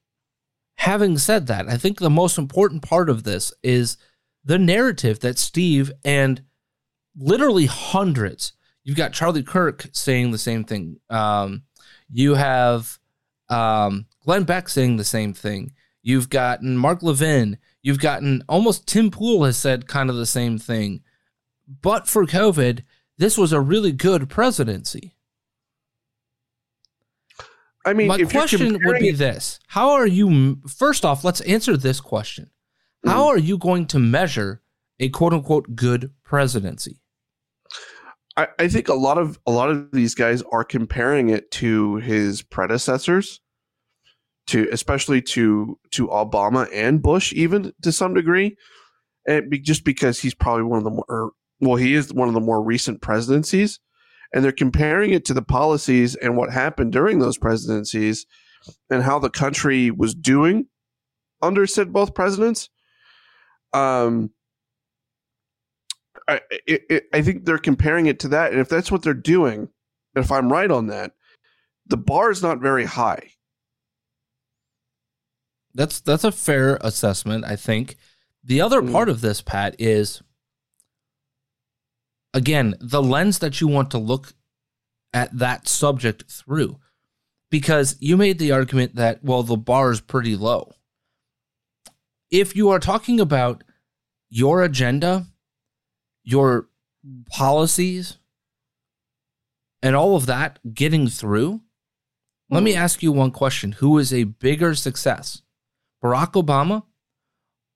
having 0.76 1.16
said 1.16 1.46
that, 1.46 1.68
I 1.68 1.76
think 1.76 1.98
the 1.98 2.10
most 2.10 2.38
important 2.38 2.82
part 2.82 3.08
of 3.08 3.22
this 3.22 3.52
is 3.62 3.96
the 4.44 4.58
narrative 4.58 5.20
that 5.20 5.38
Steve 5.38 5.92
and 6.04 6.42
literally 7.16 7.66
hundreds. 7.66 8.52
You've 8.82 8.96
got 8.96 9.12
Charlie 9.12 9.44
Kirk 9.44 9.86
saying 9.92 10.32
the 10.32 10.38
same 10.38 10.64
thing. 10.64 10.98
Um, 11.08 11.62
you 12.10 12.34
have 12.34 12.98
um, 13.48 14.06
Glenn 14.24 14.44
Beck 14.44 14.68
saying 14.68 14.96
the 14.96 15.04
same 15.04 15.32
thing. 15.32 15.72
You've 16.02 16.30
gotten 16.30 16.76
Mark 16.76 17.02
Levin. 17.02 17.58
You've 17.82 18.00
gotten 18.00 18.42
almost 18.48 18.86
Tim 18.86 19.10
Pool 19.10 19.44
has 19.44 19.56
said 19.56 19.88
kind 19.88 20.10
of 20.10 20.16
the 20.16 20.26
same 20.26 20.58
thing. 20.58 21.02
But 21.82 22.06
for 22.06 22.26
COVID, 22.26 22.82
this 23.18 23.38
was 23.38 23.52
a 23.52 23.60
really 23.60 23.92
good 23.92 24.28
presidency. 24.28 25.14
I 27.86 27.92
mean, 27.92 28.08
my 28.08 28.22
question 28.22 28.78
would 28.84 28.98
be 28.98 29.10
this: 29.10 29.60
How 29.68 29.90
are 29.90 30.06
you? 30.06 30.58
First 30.66 31.04
off, 31.04 31.22
let's 31.22 31.42
answer 31.42 31.76
this 31.76 32.00
question: 32.00 32.50
How 33.04 33.24
mm-hmm. 33.24 33.36
are 33.36 33.38
you 33.38 33.58
going 33.58 33.86
to 33.88 33.98
measure 33.98 34.62
a 34.98 35.10
quote 35.10 35.34
unquote 35.34 35.74
good 35.74 36.10
presidency? 36.24 37.00
I, 38.36 38.48
I 38.58 38.68
think 38.68 38.88
a 38.88 38.94
lot 38.94 39.18
of 39.18 39.38
a 39.46 39.50
lot 39.50 39.70
of 39.70 39.90
these 39.92 40.14
guys 40.14 40.42
are 40.50 40.64
comparing 40.64 41.28
it 41.28 41.50
to 41.52 41.96
his 41.96 42.42
predecessors, 42.42 43.40
to 44.46 44.68
especially 44.72 45.22
to 45.22 45.78
to 45.92 46.08
Obama 46.08 46.68
and 46.72 47.02
Bush, 47.02 47.32
even 47.32 47.72
to 47.82 47.92
some 47.92 48.14
degree, 48.14 48.56
and 49.26 49.50
be, 49.50 49.58
just 49.58 49.84
because 49.84 50.20
he's 50.20 50.34
probably 50.34 50.64
one 50.64 50.78
of 50.78 50.84
the 50.84 50.90
more 50.90 51.32
well, 51.60 51.76
he 51.76 51.94
is 51.94 52.12
one 52.12 52.28
of 52.28 52.34
the 52.34 52.40
more 52.40 52.62
recent 52.62 53.00
presidencies, 53.00 53.80
and 54.32 54.44
they're 54.44 54.52
comparing 54.52 55.12
it 55.12 55.24
to 55.26 55.34
the 55.34 55.42
policies 55.42 56.14
and 56.16 56.36
what 56.36 56.52
happened 56.52 56.92
during 56.92 57.18
those 57.18 57.38
presidencies, 57.38 58.26
and 58.90 59.02
how 59.02 59.18
the 59.18 59.30
country 59.30 59.90
was 59.90 60.14
doing 60.14 60.66
under 61.42 61.66
said 61.66 61.92
both 61.92 62.14
presidents. 62.14 62.68
Um, 63.72 64.30
I, 66.28 66.40
it, 66.66 66.82
it, 66.88 67.04
I 67.12 67.22
think 67.22 67.44
they're 67.44 67.58
comparing 67.58 68.06
it 68.06 68.20
to 68.20 68.28
that, 68.28 68.52
and 68.52 68.60
if 68.60 68.68
that's 68.68 68.90
what 68.90 69.02
they're 69.02 69.14
doing, 69.14 69.68
if 70.14 70.30
I'm 70.32 70.50
right 70.50 70.70
on 70.70 70.86
that, 70.88 71.12
the 71.86 71.96
bar 71.96 72.30
is 72.30 72.42
not 72.42 72.60
very 72.60 72.84
high. 72.84 73.30
That's 75.74 76.00
that's 76.00 76.24
a 76.24 76.32
fair 76.32 76.78
assessment, 76.80 77.44
I 77.44 77.56
think. 77.56 77.96
The 78.42 78.60
other 78.60 78.80
mm. 78.82 78.92
part 78.92 79.08
of 79.08 79.20
this, 79.20 79.42
Pat, 79.42 79.74
is 79.78 80.22
again 82.32 82.74
the 82.80 83.02
lens 83.02 83.38
that 83.40 83.60
you 83.60 83.68
want 83.68 83.90
to 83.92 83.98
look 83.98 84.34
at 85.12 85.36
that 85.36 85.68
subject 85.68 86.24
through, 86.30 86.78
because 87.50 87.96
you 88.00 88.16
made 88.16 88.38
the 88.38 88.52
argument 88.52 88.96
that 88.96 89.22
well 89.22 89.42
the 89.42 89.56
bar 89.56 89.90
is 89.90 90.00
pretty 90.00 90.36
low. 90.36 90.72
If 92.30 92.56
you 92.56 92.70
are 92.70 92.80
talking 92.80 93.20
about 93.20 93.62
your 94.30 94.62
agenda 94.62 95.26
your 96.24 96.68
policies 97.30 98.16
and 99.82 99.94
all 99.94 100.16
of 100.16 100.26
that 100.26 100.58
getting 100.74 101.06
through, 101.08 101.60
let 102.50 102.62
me 102.62 102.72
hmm. 102.72 102.78
ask 102.78 103.02
you 103.02 103.12
one 103.12 103.30
question. 103.30 103.72
Who 103.72 103.98
is 103.98 104.12
a 104.12 104.24
bigger 104.24 104.74
success, 104.74 105.42
Barack 106.04 106.32
Obama 106.32 106.82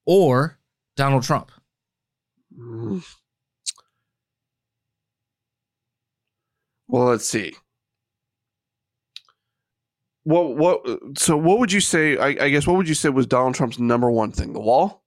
or 0.04 0.58
Donald 0.97 1.23
Trump? 1.23 1.50
Mm. 2.58 3.02
Well, 6.88 7.04
let's 7.06 7.28
see. 7.28 7.54
What 10.25 10.56
what 10.56 10.87
so 11.16 11.37
what 11.38 11.58
would 11.58 11.73
you 11.73 11.80
say 11.80 12.18
I, 12.18 12.44
I 12.44 12.49
guess 12.50 12.66
what 12.66 12.76
would 12.76 12.88
you 12.88 12.94
say 12.94 13.08
was 13.08 13.26
Donald 13.26 13.54
Trump's 13.54 13.78
number 13.78 14.11
one 14.11 14.30
thing? 14.30 14.52
The 14.52 14.61
wall? 14.61 15.02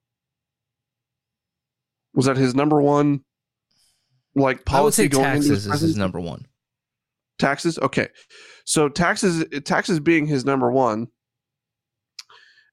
Was 2.14 2.26
that 2.26 2.36
his 2.36 2.54
number 2.54 2.80
one 2.80 3.22
like 4.34 4.64
policy 4.64 5.08
going 5.08 5.24
taxes 5.24 5.66
is 5.66 5.80
his 5.80 5.96
number 5.96 6.18
one. 6.18 6.46
Taxes, 7.38 7.78
okay. 7.78 8.08
So 8.64 8.88
taxes, 8.88 9.44
taxes 9.64 10.00
being 10.00 10.26
his 10.26 10.44
number 10.44 10.70
one, 10.70 11.08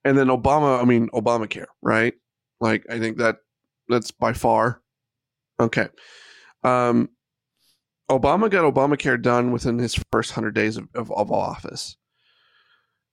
and 0.03 0.17
then 0.17 0.27
Obama. 0.27 0.81
I 0.81 0.85
mean 0.85 1.09
Obamacare, 1.09 1.67
right? 1.81 2.13
Like 2.59 2.85
I 2.89 2.99
think 2.99 3.17
that 3.17 3.37
that's 3.87 4.11
by 4.11 4.33
far 4.33 4.81
okay. 5.59 5.87
Um, 6.63 7.09
Obama 8.09 8.49
got 8.49 8.71
Obamacare 8.71 9.21
done 9.21 9.51
within 9.51 9.77
his 9.77 10.01
first 10.11 10.31
hundred 10.31 10.55
days 10.55 10.77
of, 10.77 10.87
of, 10.95 11.11
of 11.11 11.31
office. 11.31 11.95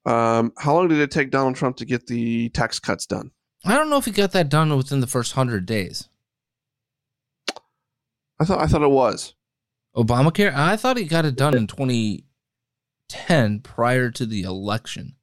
Um, 0.07 0.53
how 0.57 0.75
long 0.75 0.89
did 0.89 0.99
it 0.99 1.11
take 1.11 1.31
Donald 1.31 1.57
Trump 1.57 1.77
to 1.79 1.85
get 1.85 2.07
the 2.07 2.49
tax 2.51 2.79
cuts 2.79 3.07
done? 3.07 3.33
I 3.65 3.75
don't 3.75 3.91
know 3.91 3.99
if 3.99 4.05
he 4.05 4.13
got 4.13 4.33
that 4.33 4.49
done 4.49 4.75
within 4.77 5.01
the 5.01 5.07
first 5.07 5.33
hundred 5.33 5.67
days. 5.67 6.09
I 8.39 8.45
thought 8.45 8.61
I 8.61 8.67
thought 8.67 8.83
it 8.83 8.91
was 8.91 9.35
Obamacare. 9.97 10.55
I 10.55 10.77
thought 10.77 10.97
he 10.97 11.05
got 11.05 11.25
it 11.25 11.37
done 11.37 11.57
in 11.57 11.67
2010 11.67 13.61
prior 13.61 14.11
to 14.11 14.27
the 14.27 14.43
election. 14.43 15.16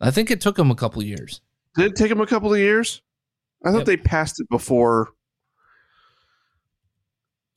I 0.00 0.10
think 0.10 0.30
it 0.30 0.40
took 0.40 0.58
him 0.58 0.70
a 0.70 0.74
couple 0.74 1.02
years. 1.02 1.40
Did 1.76 1.86
it 1.86 1.96
take 1.96 2.10
him 2.10 2.20
a 2.20 2.26
couple 2.26 2.52
of 2.52 2.58
years? 2.58 3.02
I 3.64 3.70
thought 3.70 3.78
yep. 3.78 3.86
they 3.86 3.96
passed 3.96 4.40
it 4.40 4.48
before. 4.48 5.10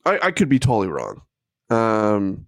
I, 0.04 0.18
I 0.24 0.30
could 0.30 0.48
be 0.48 0.58
totally 0.58 0.88
wrong. 0.88 1.22
Um, 1.68 2.46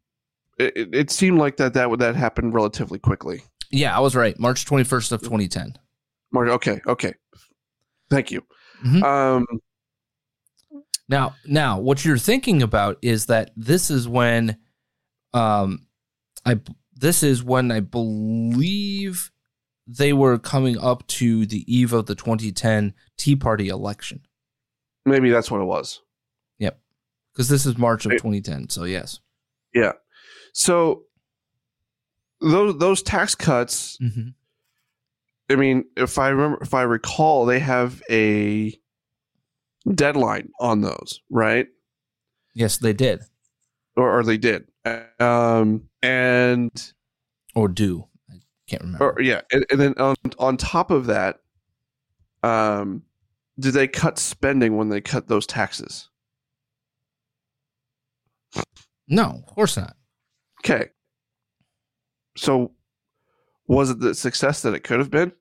it, 0.59 0.95
it 0.95 1.11
seemed 1.11 1.39
like 1.39 1.57
that 1.59 1.75
that 1.75 1.91
would 1.91 2.01
that 2.01 2.17
happened 2.17 2.55
relatively 2.55 2.99
quickly. 2.99 3.43
Yeah, 3.71 3.97
I 3.97 4.01
was 4.01 4.17
right. 4.17 4.39
March 4.39 4.65
21st 4.67 5.13
of 5.13 5.21
2010. 5.21 5.79
March. 6.33 6.49
Okay. 6.49 6.81
Okay. 6.87 7.15
Thank 8.11 8.31
you. 8.31 8.43
Mm-hmm. 8.85 9.03
Um, 9.03 9.47
now, 11.09 11.35
now, 11.47 11.79
what 11.79 12.05
you're 12.05 12.19
thinking 12.19 12.63
about 12.63 12.99
is 13.03 13.27
that 13.27 13.51
this 13.57 13.91
is 13.91 14.09
when, 14.09 14.57
um, 15.35 15.87
I 16.45 16.61
this 16.95 17.23
is 17.23 17.43
when 17.43 17.71
I 17.71 17.81
believe 17.81 19.31
they 19.87 20.13
were 20.13 20.39
coming 20.39 20.79
up 20.79 21.07
to 21.09 21.47
the 21.47 21.65
eve 21.73 21.93
of 21.93 22.07
the 22.07 22.15
2010 22.15 22.95
Tea 23.17 23.37
Party 23.37 23.69
election. 23.69 24.21
Maybe 25.05 25.31
that's 25.31 25.51
what 25.51 25.61
it 25.61 25.65
was. 25.65 26.01
Yep, 26.59 26.79
because 27.33 27.49
this 27.49 27.67
is 27.67 27.77
March 27.77 28.07
of 28.07 28.13
2010. 28.13 28.69
So 28.69 28.85
yes. 28.85 29.21
Yeah. 29.75 29.93
So 30.53 31.05
those 32.41 32.79
those 32.79 33.03
tax 33.03 33.35
cuts. 33.35 33.97
Mm-hmm. 33.99 34.29
I 35.51 35.57
mean, 35.57 35.85
if 35.97 36.19
I 36.19 36.29
remember, 36.29 36.63
if 36.63 36.73
I 36.73 36.83
recall, 36.83 37.45
they 37.45 37.59
have 37.59 38.03
a 38.09 38.73
deadline 39.93 40.51
on 40.61 40.81
those, 40.81 41.21
right? 41.31 41.67
Yes, 42.55 42.79
they 42.79 42.93
did. 42.93 43.23
Or, 43.97 44.19
or 44.19 44.23
they 44.23 44.39
did. 44.39 44.67
Um, 45.21 45.89
and 46.03 46.93
or 47.55 47.69
do. 47.69 48.07
Can't 48.73 48.85
remember. 48.85 49.11
Or, 49.11 49.21
yeah, 49.21 49.43
and, 49.53 49.67
and 49.71 49.79
then 49.79 49.95
on 49.99 50.17
on 50.39 50.57
top 50.57 50.91
of 50.91 51.05
that, 51.05 51.41
um, 52.43 53.03
did 53.59 53.75
they 53.75 53.87
cut 53.87 54.19
spending 54.19 54.79
when 54.79 54.89
they 54.89 55.03
cut 55.03 55.29
those 55.29 55.47
taxes? 55.47 56.09
No, 59.09 59.43
of 59.47 59.55
course 59.55 59.77
not. 59.77 59.95
Okay. 60.65 60.89
So 62.35 62.73
was 63.67 63.91
it 63.91 64.01
the 64.01 64.15
success 64.15 64.63
that 64.63 64.73
it 64.73 64.85
could 64.85 65.01
have 65.01 65.11
been? 65.11 65.33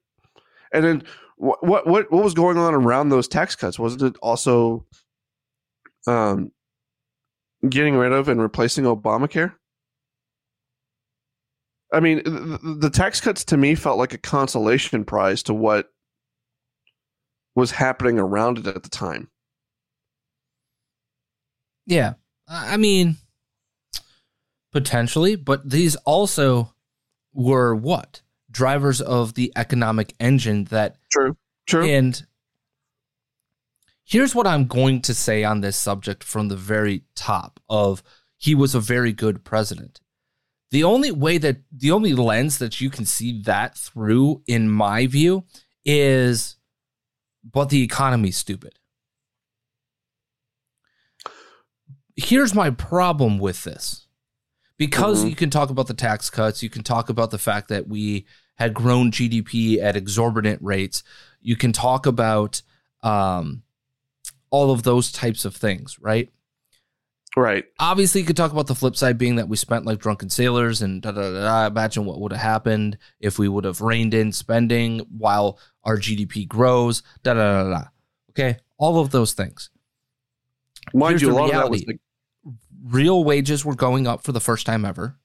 And 0.73 0.83
then 0.83 1.03
what 1.37 1.65
what 1.65 1.87
what 1.87 2.11
was 2.11 2.33
going 2.33 2.57
on 2.57 2.73
around 2.73 3.09
those 3.09 3.29
tax 3.29 3.55
cuts? 3.55 3.79
Wasn't 3.79 4.01
it 4.01 4.17
also 4.21 4.85
um, 6.05 6.51
getting 7.69 7.95
rid 7.95 8.11
of 8.11 8.27
and 8.27 8.41
replacing 8.41 8.83
Obamacare? 8.83 9.53
I 11.91 11.99
mean, 11.99 12.21
the, 12.23 12.77
the 12.79 12.89
tax 12.89 13.19
cuts 13.19 13.43
to 13.45 13.57
me 13.57 13.75
felt 13.75 13.97
like 13.97 14.13
a 14.13 14.17
consolation 14.17 15.03
prize 15.03 15.43
to 15.43 15.53
what 15.53 15.91
was 17.55 17.71
happening 17.71 18.17
around 18.17 18.59
it 18.59 18.67
at 18.67 18.83
the 18.83 18.89
time. 18.89 19.29
Yeah. 21.85 22.13
I 22.47 22.77
mean, 22.77 23.17
potentially, 24.71 25.35
but 25.35 25.69
these 25.69 25.95
also 25.97 26.73
were 27.33 27.75
what? 27.75 28.21
drivers 28.51 29.01
of 29.01 29.33
the 29.33 29.51
economic 29.55 30.13
engine 30.19 30.65
that 30.65 30.97
true 31.09 31.35
true 31.65 31.85
and 31.85 32.25
here's 34.03 34.35
what 34.35 34.45
i'm 34.45 34.67
going 34.67 35.01
to 35.01 35.13
say 35.13 35.43
on 35.43 35.61
this 35.61 35.77
subject 35.77 36.23
from 36.23 36.49
the 36.49 36.55
very 36.55 37.03
top 37.15 37.59
of 37.69 38.03
he 38.37 38.53
was 38.53 38.75
a 38.75 38.79
very 38.79 39.13
good 39.13 39.43
president 39.43 40.01
the 40.71 40.83
only 40.83 41.11
way 41.11 41.37
that 41.37 41.57
the 41.71 41.91
only 41.91 42.13
lens 42.13 42.57
that 42.57 42.81
you 42.81 42.89
can 42.89 43.05
see 43.05 43.41
that 43.43 43.77
through 43.77 44.41
in 44.47 44.69
my 44.69 45.07
view 45.07 45.45
is 45.85 46.57
but 47.43 47.69
the 47.69 47.83
economy's 47.83 48.37
stupid 48.37 48.73
here's 52.15 52.53
my 52.53 52.69
problem 52.69 53.39
with 53.39 53.63
this 53.63 54.07
because 54.77 55.19
mm-hmm. 55.19 55.29
you 55.29 55.35
can 55.35 55.49
talk 55.49 55.69
about 55.69 55.87
the 55.87 55.93
tax 55.93 56.29
cuts 56.29 56.61
you 56.61 56.69
can 56.69 56.83
talk 56.83 57.09
about 57.09 57.31
the 57.31 57.37
fact 57.37 57.67
that 57.69 57.87
we 57.87 58.25
had 58.61 58.75
grown 58.75 59.09
GDP 59.09 59.81
at 59.81 59.95
exorbitant 59.95 60.61
rates. 60.61 61.01
You 61.41 61.55
can 61.55 61.71
talk 61.73 62.05
about 62.05 62.61
um, 63.01 63.63
all 64.51 64.69
of 64.69 64.83
those 64.83 65.11
types 65.11 65.45
of 65.45 65.55
things, 65.55 65.99
right? 65.99 66.29
Right. 67.37 67.63
Obviously, 67.79 68.21
you 68.21 68.27
could 68.27 68.35
talk 68.35 68.51
about 68.51 68.67
the 68.67 68.75
flip 68.75 68.95
side 68.95 69.17
being 69.17 69.37
that 69.37 69.47
we 69.47 69.55
spent 69.55 69.85
like 69.85 69.99
drunken 69.99 70.29
sailors 70.29 70.81
and 70.81 71.01
da 71.01 71.11
da 71.11 71.21
da. 71.31 71.41
da. 71.41 71.67
Imagine 71.67 72.03
what 72.05 72.19
would 72.19 72.33
have 72.33 72.41
happened 72.41 72.97
if 73.21 73.39
we 73.39 73.47
would 73.47 73.63
have 73.63 73.79
reined 73.79 74.13
in 74.13 74.31
spending 74.33 74.99
while 75.17 75.57
our 75.85 75.97
GDP 75.97 76.45
grows. 76.47 77.03
Da 77.23 77.33
da 77.33 77.63
da 77.63 77.69
da. 77.69 77.83
Okay, 78.31 78.57
all 78.77 78.99
of 78.99 79.11
those 79.11 79.31
things. 79.33 79.69
Mind 80.93 81.11
Here's 81.13 81.21
you, 81.21 81.29
a 81.29 81.31
the 81.31 81.37
lot 81.37 81.45
of 81.45 81.51
that 81.51 81.69
was 81.69 81.85
like, 81.87 81.99
Real 82.83 83.23
wages 83.23 83.63
were 83.63 83.75
going 83.75 84.07
up 84.07 84.23
for 84.23 84.31
the 84.31 84.39
first 84.41 84.65
time 84.65 84.83
ever 84.85 85.15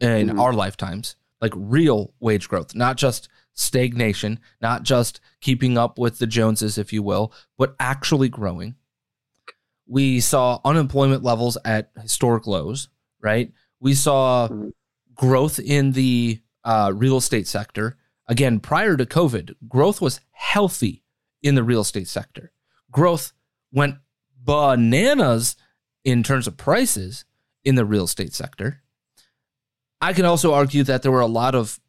in 0.00 0.28
Mhm. 0.28 0.40
our 0.40 0.52
lifetimes. 0.52 1.14
Like 1.40 1.52
real 1.54 2.12
wage 2.18 2.48
growth, 2.48 2.74
not 2.74 2.96
just 2.96 3.28
stagnation, 3.54 4.40
not 4.60 4.82
just 4.82 5.20
keeping 5.40 5.78
up 5.78 5.98
with 5.98 6.18
the 6.18 6.26
Joneses, 6.26 6.76
if 6.76 6.92
you 6.92 7.02
will, 7.02 7.32
but 7.56 7.76
actually 7.78 8.28
growing. 8.28 8.74
We 9.88 10.20
saw 10.20 10.60
unemployment 10.64 11.24
levels 11.24 11.56
at 11.64 11.90
historic 12.00 12.46
lows, 12.46 12.88
right? 13.20 13.52
We 13.80 13.94
saw 13.94 14.48
growth 15.14 15.58
in 15.58 15.92
the 15.92 16.40
uh, 16.62 16.92
real 16.94 17.16
estate 17.16 17.46
sector. 17.46 17.96
Again, 18.26 18.60
prior 18.60 18.96
to 18.96 19.06
COVID, 19.06 19.54
growth 19.66 20.00
was 20.00 20.20
healthy 20.32 21.02
in 21.42 21.54
the 21.54 21.62
real 21.62 21.80
estate 21.80 22.08
sector. 22.08 22.52
Growth 22.90 23.32
went 23.72 23.96
bananas 24.44 25.56
in 26.04 26.22
terms 26.22 26.46
of 26.46 26.56
prices 26.56 27.24
in 27.64 27.74
the 27.74 27.84
real 27.84 28.04
estate 28.04 28.34
sector. 28.34 28.82
I 30.00 30.12
can 30.12 30.24
also 30.24 30.54
argue 30.54 30.84
that 30.84 31.02
there 31.02 31.12
were 31.12 31.20
a 31.20 31.26
lot 31.26 31.54
of 31.54 31.80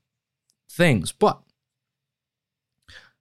things, 0.70 1.12
but 1.12 1.42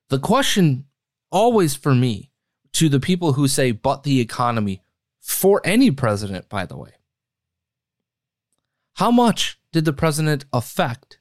the 0.08 0.18
question 0.18 0.86
always 1.30 1.74
for 1.74 1.94
me 1.94 2.30
to 2.78 2.88
the 2.88 3.00
people 3.00 3.32
who 3.32 3.48
say, 3.48 3.72
but 3.72 4.04
the 4.04 4.20
economy, 4.20 4.80
for 5.20 5.60
any 5.64 5.90
president, 5.90 6.48
by 6.48 6.64
the 6.64 6.76
way, 6.76 6.92
how 8.94 9.10
much 9.10 9.58
did 9.72 9.84
the 9.84 9.92
president 9.92 10.44
affect 10.52 11.18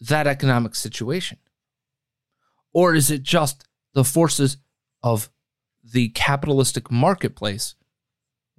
that 0.00 0.28
economic 0.28 0.76
situation? 0.76 1.38
Or 2.72 2.94
is 2.94 3.10
it 3.10 3.24
just 3.24 3.66
the 3.92 4.04
forces 4.04 4.58
of 5.02 5.30
the 5.82 6.10
capitalistic 6.10 6.92
marketplace 6.92 7.74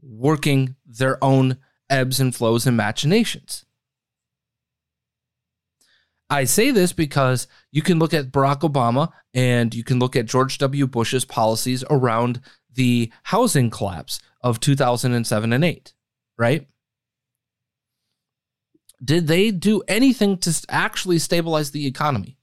working 0.02 0.76
their 0.86 1.24
own 1.24 1.58
ebbs 1.90 2.20
and 2.20 2.36
flows 2.36 2.68
and 2.68 2.76
machinations? 2.76 3.64
I 6.34 6.46
say 6.46 6.72
this 6.72 6.94
because 6.94 7.48
you 7.72 7.84
can 7.84 8.00
look 8.00 8.12
at 8.12 8.32
Barack 8.32 8.62
Obama 8.62 9.12
and 9.36 9.74
you 9.76 9.84
can 9.84 10.00
look 10.00 10.16
at 10.16 10.26
George 10.26 10.58
W. 10.58 10.88
Bush's 10.88 11.26
policies 11.26 11.84
around 11.92 12.42
the 12.74 13.12
housing 13.22 13.70
collapse 13.70 14.20
of 14.42 14.60
2007 14.60 15.54
and 15.54 15.64
8, 15.64 15.94
right? 16.36 16.68
Did 19.04 19.28
they 19.28 19.52
do 19.52 19.84
anything 19.88 20.40
to 20.40 20.66
actually 20.70 21.20
stabilize 21.20 21.70
the 21.70 21.86
economy? 21.86 22.40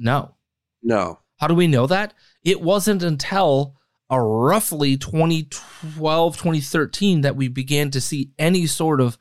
No. 0.00 0.34
no. 0.82 1.20
How 1.36 1.46
do 1.46 1.54
we 1.54 1.68
know 1.68 1.86
that? 1.86 2.14
It 2.42 2.60
wasn't 2.60 3.04
until 3.04 3.76
uh, 4.10 4.18
roughly 4.18 4.96
2012, 4.96 6.36
2013 6.36 7.20
that 7.20 7.36
we 7.36 7.46
began 7.46 7.92
to 7.92 8.00
see 8.00 8.32
any 8.40 8.66
sort 8.66 9.00
of 9.00 9.18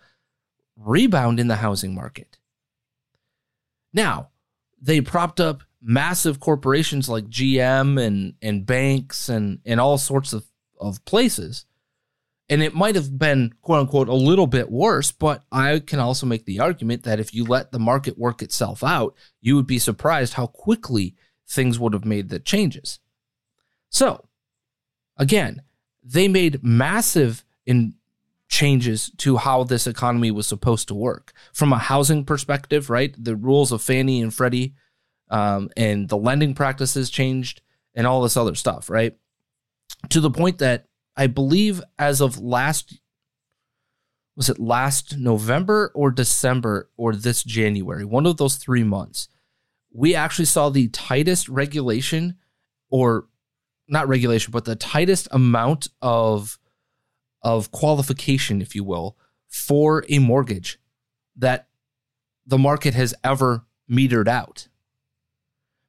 rebound 0.76 1.40
in 1.40 1.48
the 1.48 1.58
housing 1.58 1.94
market. 1.94 2.40
Now, 3.96 4.30
they 4.80 5.00
propped 5.02 5.40
up 5.40 5.64
massive 5.82 6.40
corporations 6.40 7.08
like 7.08 7.30
GM 7.30 8.00
and, 8.00 8.34
and 8.42 8.66
banks 8.66 9.30
and, 9.30 9.60
and 9.66 9.80
all 9.80 9.98
sorts 9.98 10.34
of, 10.34 10.46
of 10.80 11.04
places. 11.06 11.66
And 12.50 12.62
it 12.62 12.76
might 12.76 12.96
have 12.96 13.18
been, 13.18 13.54
quote 13.62 13.80
unquote, 13.80 14.10
a 14.10 14.14
little 14.14 14.48
bit 14.48 14.70
worse, 14.70 15.12
but 15.12 15.44
I 15.52 15.80
can 15.80 16.00
also 16.00 16.28
make 16.28 16.46
the 16.46 16.60
argument 16.60 17.04
that 17.04 17.20
if 17.20 17.34
you 17.34 17.46
let 17.46 17.72
the 17.72 17.80
market 17.80 18.18
work 18.18 18.42
itself 18.42 18.84
out, 18.84 19.16
you 19.42 19.56
would 19.56 19.66
be 19.66 19.80
surprised 19.80 20.34
how 20.34 20.48
quickly 20.48 21.16
things 21.48 21.80
would 21.80 21.94
have 21.94 22.06
made 22.06 22.30
the 22.30 22.40
changes. 22.40 23.00
So, 23.90 24.28
again, 25.18 25.62
they 26.04 26.28
made 26.28 26.64
massive 26.64 27.46
in 27.66 27.96
changes 28.48 29.12
to 29.18 29.38
how 29.38 29.64
this 29.64 29.88
economy 29.88 30.32
was 30.32 30.48
supposed 30.48 30.88
to 30.88 30.96
work 30.96 31.34
from 31.54 31.74
a 31.74 31.78
housing 31.78 32.24
perspective. 32.24 32.90
Right, 32.90 33.16
the 33.18 33.36
rules 33.36 33.72
of 33.72 33.82
Fannie 33.82 34.22
and 34.22 34.34
Freddie 34.34 34.76
um, 35.30 35.70
and 35.76 36.10
the 36.10 36.18
lending 36.18 36.54
practices 36.54 37.10
changed, 37.10 37.62
and 37.94 38.06
all 38.06 38.22
this 38.22 38.38
other 38.38 38.56
stuff. 38.56 38.90
Right, 38.90 39.16
to 40.10 40.20
the 40.20 40.32
point 40.32 40.60
that 40.60 40.86
I 41.18 41.28
believe 41.28 41.82
as 41.98 42.22
of 42.22 42.40
last 42.40 43.00
was 44.36 44.50
it 44.50 44.60
last 44.60 45.18
November 45.18 45.92
or 45.96 46.12
December 46.12 46.90
or 46.98 47.16
this 47.16 47.44
January, 47.44 48.04
one 48.04 48.26
of 48.26 48.38
those 48.38 48.56
three 48.56 48.84
months, 48.84 49.30
we 49.94 50.14
actually 50.14 50.46
saw 50.46 50.70
the 50.70 50.90
tightest 50.90 51.48
regulation 51.48 52.36
or 52.90 53.28
not 53.88 54.08
regulation, 54.08 54.52
but 54.52 54.66
the 54.66 54.76
tightest 54.76 55.28
amount 55.32 55.88
of 56.02 56.60
of 57.46 57.72
qualification, 57.72 58.62
if 58.62 58.76
you 58.76 58.84
will, 58.84 59.16
for 59.48 60.04
a 60.10 60.20
mortgage 60.20 60.78
that 61.38 61.70
the 62.46 62.58
market 62.58 62.94
has 62.94 63.14
ever 63.24 63.64
metered 63.90 64.28
out. 64.28 64.68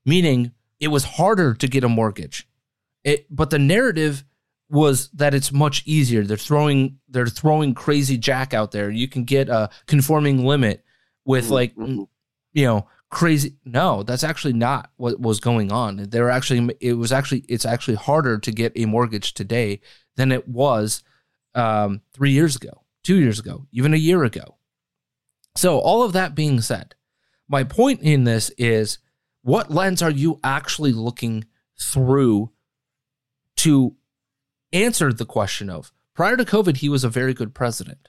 Meaning 0.04 0.52
it 0.78 0.88
was 0.88 1.04
harder 1.04 1.54
to 1.54 1.66
get 1.66 1.82
a 1.82 1.88
mortgage. 1.88 2.46
It, 3.02 3.26
but 3.34 3.50
the 3.50 3.58
narrative 3.58 4.24
was 4.68 5.08
that 5.14 5.34
it's 5.34 5.52
much 5.52 5.82
easier. 5.86 6.24
They're 6.24 6.36
throwing 6.36 6.98
they're 7.08 7.26
throwing 7.26 7.74
crazy 7.74 8.18
jack 8.18 8.52
out 8.52 8.72
there. 8.72 8.90
You 8.90 9.08
can 9.08 9.24
get 9.24 9.48
a 9.48 9.70
conforming 9.86 10.44
limit 10.44 10.84
with 11.24 11.48
like 11.48 11.74
Mhm. 11.76 12.06
you 12.52 12.64
know 12.64 12.86
crazy 13.08 13.54
no 13.64 14.02
that's 14.02 14.24
actually 14.24 14.52
not 14.52 14.90
what 14.96 15.20
was 15.20 15.38
going 15.38 15.70
on 15.70 15.96
there 16.10 16.28
actually 16.28 16.74
it 16.80 16.94
was 16.94 17.12
actually 17.12 17.44
it's 17.48 17.64
actually 17.64 17.94
harder 17.94 18.36
to 18.36 18.50
get 18.50 18.72
a 18.74 18.84
mortgage 18.84 19.32
today 19.32 19.80
than 20.16 20.32
it 20.32 20.48
was 20.48 21.04
um, 21.56 22.00
three 22.12 22.30
years 22.30 22.54
ago 22.54 22.84
two 23.02 23.16
years 23.16 23.38
ago 23.38 23.66
even 23.72 23.92
a 23.94 23.98
year 23.98 24.22
ago 24.24 24.56
so 25.56 25.78
all 25.78 26.02
of 26.02 26.12
that 26.12 26.34
being 26.34 26.60
said 26.60 26.94
my 27.48 27.64
point 27.64 28.00
in 28.02 28.24
this 28.24 28.50
is 28.58 28.98
what 29.42 29.70
lens 29.70 30.02
are 30.02 30.10
you 30.10 30.38
actually 30.44 30.92
looking 30.92 31.44
through 31.80 32.50
to 33.56 33.94
answer 34.72 35.12
the 35.12 35.26
question 35.26 35.70
of 35.70 35.92
prior 36.14 36.36
to 36.36 36.44
covid 36.44 36.76
he 36.78 36.88
was 36.88 37.04
a 37.04 37.08
very 37.08 37.34
good 37.34 37.54
president 37.54 38.08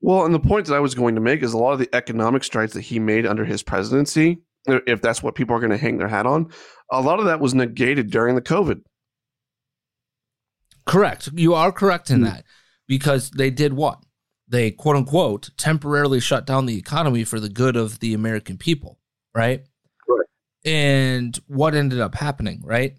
Well, 0.00 0.24
and 0.24 0.34
the 0.34 0.40
point 0.40 0.66
that 0.66 0.74
I 0.74 0.80
was 0.80 0.94
going 0.94 1.14
to 1.14 1.20
make 1.20 1.42
is 1.42 1.52
a 1.52 1.58
lot 1.58 1.72
of 1.72 1.78
the 1.78 1.88
economic 1.94 2.44
strides 2.44 2.74
that 2.74 2.82
he 2.82 2.98
made 2.98 3.26
under 3.26 3.44
his 3.44 3.62
presidency, 3.62 4.38
if 4.66 5.00
that's 5.00 5.22
what 5.22 5.34
people 5.34 5.56
are 5.56 5.60
going 5.60 5.70
to 5.70 5.78
hang 5.78 5.98
their 5.98 6.08
hat 6.08 6.26
on, 6.26 6.50
a 6.90 7.00
lot 7.00 7.18
of 7.18 7.26
that 7.26 7.40
was 7.40 7.54
negated 7.54 8.10
during 8.10 8.34
the 8.34 8.42
COVID. 8.42 8.82
Correct. 10.86 11.28
You 11.34 11.54
are 11.54 11.72
correct 11.72 12.10
in 12.10 12.18
Hmm. 12.18 12.24
that 12.24 12.44
because 12.86 13.30
they 13.30 13.50
did 13.50 13.72
what? 13.72 14.02
They 14.48 14.70
quote 14.72 14.96
unquote 14.96 15.50
temporarily 15.56 16.20
shut 16.20 16.46
down 16.46 16.66
the 16.66 16.76
economy 16.76 17.24
for 17.24 17.38
the 17.38 17.48
good 17.48 17.76
of 17.76 18.00
the 18.00 18.14
American 18.14 18.56
people, 18.58 18.98
right? 19.34 19.64
Right. 20.08 20.26
And 20.64 21.38
what 21.46 21.74
ended 21.74 22.00
up 22.00 22.14
happening, 22.16 22.62
right? 22.64 22.96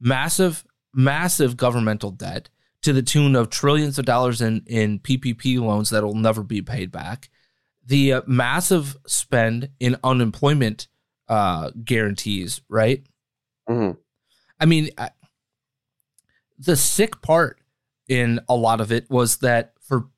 Massive, 0.00 0.64
massive 0.92 1.56
governmental 1.56 2.10
debt 2.10 2.48
to 2.82 2.92
the 2.92 3.02
tune 3.02 3.36
of 3.36 3.50
trillions 3.50 3.98
of 3.98 4.04
dollars 4.06 4.40
in, 4.40 4.62
in 4.66 4.98
PPP 5.00 5.58
loans 5.60 5.90
that 5.90 6.04
will 6.04 6.14
never 6.14 6.42
be 6.42 6.62
paid 6.62 6.90
back. 6.90 7.28
The 7.86 8.14
uh, 8.14 8.22
massive 8.26 8.96
spend 9.06 9.70
in 9.80 9.96
unemployment 10.04 10.88
uh, 11.28 11.70
guarantees, 11.84 12.60
right? 12.68 13.04
Mhm. 13.68 13.96
I 14.60 14.66
mean, 14.66 14.90
I, 14.98 15.10
the 16.58 16.76
sick 16.76 17.20
part 17.22 17.60
in 18.08 18.40
a 18.48 18.54
lot 18.54 18.80
of 18.80 18.90
it 18.90 19.08
was 19.10 19.38
that 19.38 19.72
for 19.80 20.08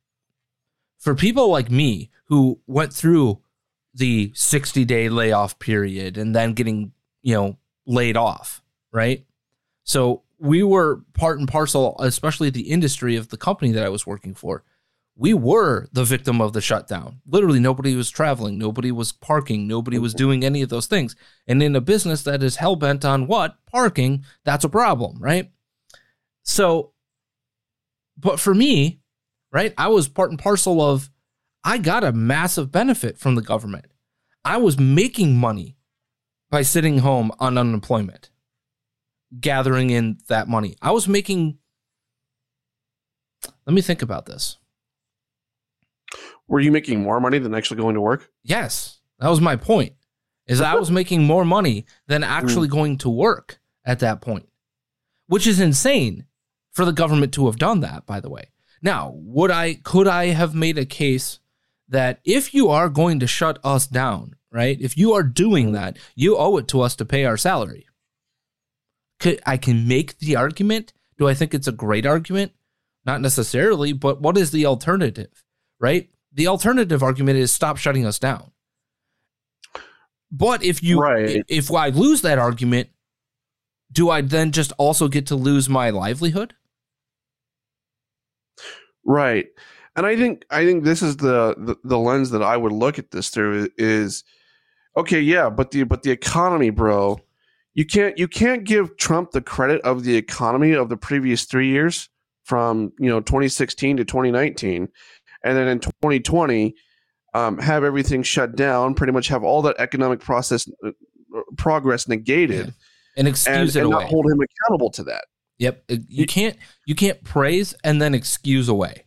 for 0.98 1.14
people 1.14 1.48
like 1.48 1.70
me 1.70 2.10
who 2.26 2.60
went 2.66 2.92
through 2.92 3.40
the 3.94 4.30
60 4.34 4.84
day 4.84 5.08
layoff 5.08 5.58
period 5.58 6.16
and 6.16 6.34
then 6.34 6.52
getting, 6.52 6.92
you 7.22 7.34
know, 7.34 7.58
laid 7.86 8.16
off, 8.16 8.62
right? 8.92 9.24
So 9.82 10.22
we 10.38 10.62
were 10.62 11.02
part 11.14 11.38
and 11.38 11.48
parcel, 11.48 11.96
especially 11.98 12.50
the 12.50 12.70
industry 12.70 13.16
of 13.16 13.28
the 13.28 13.36
company 13.36 13.72
that 13.72 13.84
I 13.84 13.88
was 13.88 14.06
working 14.06 14.34
for. 14.34 14.62
We 15.16 15.34
were 15.34 15.88
the 15.92 16.04
victim 16.04 16.40
of 16.40 16.52
the 16.52 16.62
shutdown. 16.62 17.20
Literally, 17.26 17.60
nobody 17.60 17.94
was 17.94 18.08
traveling, 18.08 18.56
nobody 18.56 18.90
was 18.90 19.12
parking, 19.12 19.66
nobody 19.66 19.98
was 19.98 20.12
mm-hmm. 20.12 20.18
doing 20.18 20.44
any 20.44 20.62
of 20.62 20.70
those 20.70 20.86
things. 20.86 21.14
And 21.46 21.62
in 21.62 21.76
a 21.76 21.80
business 21.80 22.22
that 22.22 22.42
is 22.42 22.56
hell 22.56 22.76
bent 22.76 23.04
on 23.04 23.26
what? 23.26 23.58
Parking, 23.66 24.24
that's 24.44 24.64
a 24.64 24.68
problem, 24.68 25.18
right? 25.18 25.50
So, 26.42 26.92
but 28.18 28.40
for 28.40 28.54
me, 28.54 29.00
right, 29.52 29.74
I 29.78 29.88
was 29.88 30.08
part 30.08 30.30
and 30.30 30.38
parcel 30.38 30.80
of, 30.80 31.10
I 31.64 31.78
got 31.78 32.04
a 32.04 32.12
massive 32.12 32.72
benefit 32.72 33.18
from 33.18 33.34
the 33.34 33.42
government. 33.42 33.86
I 34.44 34.56
was 34.56 34.78
making 34.78 35.36
money 35.36 35.76
by 36.50 36.62
sitting 36.62 36.98
home 36.98 37.30
on 37.38 37.58
unemployment. 37.58 38.30
gathering 39.38 39.90
in 39.90 40.18
that 40.28 40.48
money. 40.48 40.76
I 40.82 40.90
was 40.90 41.06
making. 41.06 41.58
Let 43.66 43.74
me 43.74 43.82
think 43.82 44.02
about 44.02 44.26
this. 44.26 44.58
Were 46.48 46.60
you 46.60 46.72
making 46.72 47.00
more 47.00 47.20
money 47.20 47.38
than 47.38 47.54
actually 47.54 47.80
going 47.80 47.94
to 47.94 48.00
work? 48.00 48.30
Yes, 48.42 49.00
that 49.20 49.28
was 49.28 49.40
my 49.40 49.56
point. 49.56 49.92
Is 50.46 50.60
I 50.60 50.74
was 50.74 50.90
making 50.90 51.22
more 51.22 51.44
money 51.44 51.86
than 52.08 52.24
actually 52.24 52.66
mm. 52.66 52.72
going 52.72 52.98
to 52.98 53.08
work 53.08 53.60
at 53.84 54.00
that 54.00 54.20
point, 54.20 54.48
which 55.28 55.46
is 55.46 55.60
insane 55.60 56.26
for 56.72 56.84
the 56.84 56.92
government 56.92 57.34
to 57.34 57.46
have 57.46 57.58
done 57.58 57.80
that. 57.80 58.06
By 58.06 58.20
the 58.20 58.30
way, 58.30 58.50
now 58.82 59.12
would 59.14 59.50
I 59.50 59.74
could 59.74 60.08
I 60.08 60.26
have 60.26 60.54
made 60.54 60.78
a 60.78 60.84
case 60.84 61.38
that 61.88 62.20
if 62.24 62.54
you 62.54 62.68
are 62.68 62.88
going 62.88 63.20
to 63.20 63.26
shut 63.26 63.58
us 63.64 63.86
down, 63.86 64.36
right? 64.52 64.78
If 64.80 64.96
you 64.96 65.12
are 65.12 65.22
doing 65.22 65.72
that, 65.72 65.98
you 66.14 66.36
owe 66.36 66.56
it 66.56 66.68
to 66.68 66.80
us 66.80 66.94
to 66.96 67.04
pay 67.04 67.24
our 67.24 67.36
salary. 67.36 67.86
Could, 69.18 69.40
I 69.44 69.56
can 69.56 69.86
make 69.86 70.18
the 70.18 70.36
argument. 70.36 70.92
Do 71.18 71.28
I 71.28 71.34
think 71.34 71.52
it's 71.52 71.66
a 71.66 71.72
great 71.72 72.06
argument? 72.06 72.52
Not 73.04 73.20
necessarily, 73.20 73.92
but 73.92 74.20
what 74.20 74.38
is 74.38 74.50
the 74.50 74.66
alternative, 74.66 75.44
right? 75.78 76.08
The 76.32 76.46
alternative 76.46 77.02
argument 77.02 77.38
is 77.38 77.52
stop 77.52 77.76
shutting 77.76 78.06
us 78.06 78.18
down. 78.18 78.52
But 80.30 80.62
if 80.64 80.82
you 80.82 81.00
Right. 81.00 81.42
if 81.48 81.72
I 81.72 81.88
lose 81.88 82.22
that 82.22 82.38
argument, 82.38 82.90
do 83.92 84.10
I 84.10 84.20
then 84.20 84.52
just 84.52 84.72
also 84.78 85.08
get 85.08 85.26
to 85.26 85.34
lose 85.34 85.68
my 85.68 85.90
livelihood? 85.90 86.54
Right. 89.10 89.46
And 89.96 90.06
I 90.06 90.14
think 90.14 90.44
I 90.50 90.64
think 90.64 90.84
this 90.84 91.02
is 91.02 91.16
the, 91.16 91.56
the 91.58 91.76
the 91.82 91.98
lens 91.98 92.30
that 92.30 92.42
I 92.42 92.56
would 92.56 92.70
look 92.72 92.98
at 92.98 93.10
this 93.10 93.28
through 93.28 93.68
is 93.76 94.22
okay, 94.96 95.20
yeah, 95.20 95.50
but 95.50 95.72
the 95.72 95.82
but 95.82 96.04
the 96.04 96.12
economy, 96.12 96.70
bro, 96.70 97.18
you 97.74 97.84
can't 97.84 98.16
you 98.16 98.28
can't 98.28 98.62
give 98.62 98.96
Trump 98.98 99.32
the 99.32 99.40
credit 99.40 99.80
of 99.82 100.04
the 100.04 100.14
economy 100.14 100.72
of 100.74 100.90
the 100.90 100.96
previous 100.96 101.44
3 101.44 101.66
years 101.66 102.08
from, 102.44 102.92
you 103.00 103.08
know, 103.08 103.20
2016 103.20 103.96
to 103.96 104.04
2019 104.04 104.88
and 105.42 105.56
then 105.56 105.66
in 105.66 105.80
2020 105.80 106.74
um, 107.34 107.58
have 107.58 107.82
everything 107.82 108.22
shut 108.22 108.54
down, 108.54 108.94
pretty 108.94 109.12
much 109.12 109.26
have 109.28 109.42
all 109.42 109.62
that 109.62 109.76
economic 109.80 110.20
process 110.20 110.68
uh, 110.86 110.90
progress 111.56 112.06
negated 112.06 112.66
Yeah. 112.66 112.72
And 113.16 113.26
excuse 113.26 113.48
and, 113.56 113.68
it 113.68 113.76
and 113.76 113.92
away. 113.92 114.04
not 114.04 114.10
hold 114.10 114.26
him 114.26 114.38
accountable 114.40 114.90
to 114.92 115.04
that. 115.04 115.24
Yep. 115.60 115.84
Uh, 115.90 115.96
You 116.08 116.26
can't 116.26 116.56
you 116.86 116.94
can't 116.96 117.22
praise 117.22 117.74
and 117.84 118.02
then 118.02 118.14
excuse 118.14 118.68
away. 118.68 119.04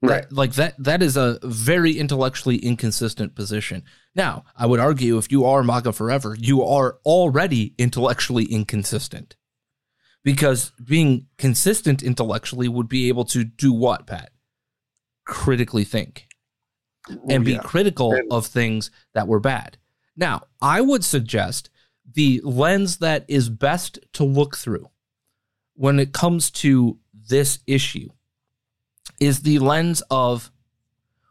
Right. 0.00 0.22
That, 0.22 0.32
like 0.32 0.52
that 0.54 0.74
that 0.82 1.02
is 1.02 1.16
a 1.16 1.38
very 1.42 1.98
intellectually 1.98 2.56
inconsistent 2.58 3.34
position. 3.34 3.82
Now, 4.14 4.44
I 4.56 4.66
would 4.66 4.80
argue 4.80 5.18
if 5.18 5.30
you 5.32 5.44
are 5.44 5.62
MAGA 5.62 5.92
forever, 5.92 6.36
you 6.38 6.62
are 6.62 6.98
already 7.04 7.74
intellectually 7.78 8.44
inconsistent. 8.44 9.36
Because 10.22 10.72
being 10.82 11.26
consistent 11.36 12.02
intellectually 12.02 12.68
would 12.68 12.88
be 12.88 13.08
able 13.08 13.24
to 13.26 13.44
do 13.44 13.72
what, 13.72 14.06
Pat? 14.06 14.30
Critically 15.26 15.84
think 15.84 16.26
and 17.28 17.44
be 17.44 17.52
Yeah. 17.52 17.58
critical 17.58 18.12
And- 18.12 18.32
of 18.32 18.46
things 18.46 18.90
that 19.12 19.26
were 19.28 19.40
bad. 19.40 19.76
Now, 20.16 20.44
I 20.62 20.80
would 20.80 21.04
suggest 21.04 21.68
the 22.10 22.40
lens 22.44 22.98
that 22.98 23.24
is 23.28 23.48
best 23.50 23.98
to 24.12 24.24
look 24.24 24.56
through 24.56 24.88
when 25.74 25.98
it 25.98 26.12
comes 26.12 26.50
to 26.50 26.98
this 27.28 27.58
issue 27.66 28.08
is 29.20 29.42
the 29.42 29.58
lens 29.58 30.02
of 30.10 30.50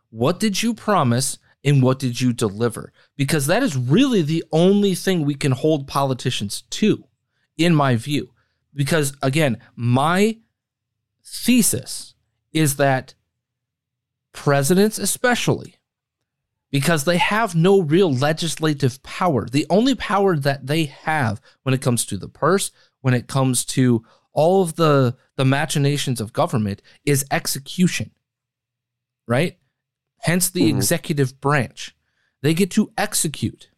what 0.10 0.40
did 0.40 0.62
you 0.62 0.74
promise 0.74 1.38
and 1.64 1.82
what 1.82 2.00
did 2.00 2.20
you 2.20 2.34
deliver? 2.34 2.92
Because 3.16 3.48
that 3.48 3.64
is 3.64 3.76
really 3.76 4.22
the 4.22 4.44
only 4.52 4.96
thing 4.96 5.24
we 5.24 5.36
can 5.36 5.54
hold 5.54 5.88
politicians 5.88 6.64
to, 6.72 7.06
in 7.58 7.74
my 7.74 7.96
view. 7.96 8.32
Because 8.74 9.16
again, 9.22 9.60
my 9.76 10.38
thesis 11.24 12.16
is 12.52 12.76
that 12.76 13.16
presidents, 14.34 14.98
especially, 14.98 15.76
because 16.70 17.04
they 17.04 17.18
have 17.18 17.56
no 17.56 17.82
real 17.82 18.12
legislative 18.12 19.02
power. 19.04 19.48
The 19.48 19.66
only 19.70 19.96
power 19.96 20.36
that 20.36 20.68
they 20.68 20.86
have 20.86 21.40
when 21.62 21.74
it 21.74 21.82
comes 21.82 22.06
to 22.06 22.18
the 22.18 22.28
purse, 22.28 22.72
when 23.02 23.14
it 23.14 23.28
comes 23.28 23.64
to 23.66 24.04
all 24.34 24.62
of 24.62 24.76
the 24.76 25.16
the 25.36 25.46
machinations 25.46 26.20
of 26.22 26.34
government 26.34 26.82
is 27.06 27.26
execution. 27.32 28.12
Right? 29.28 29.58
Hence 30.20 30.50
the 30.50 30.62
Mhm. 30.72 30.76
executive 30.76 31.40
branch. 31.42 31.96
They 32.42 32.54
get 32.54 32.72
to 32.72 32.92
execute. 32.98 33.70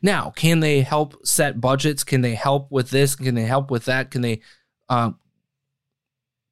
Now, 0.00 0.30
can 0.30 0.60
they 0.60 0.80
help 0.80 1.26
set 1.26 1.60
budgets? 1.60 2.02
Can 2.04 2.20
they 2.22 2.34
help 2.34 2.70
with 2.70 2.90
this? 2.90 3.14
Can 3.16 3.34
they 3.34 3.44
help 3.44 3.70
with 3.70 3.84
that? 3.86 4.10
Can 4.10 4.22
they 4.22 4.40
um, 4.88 5.18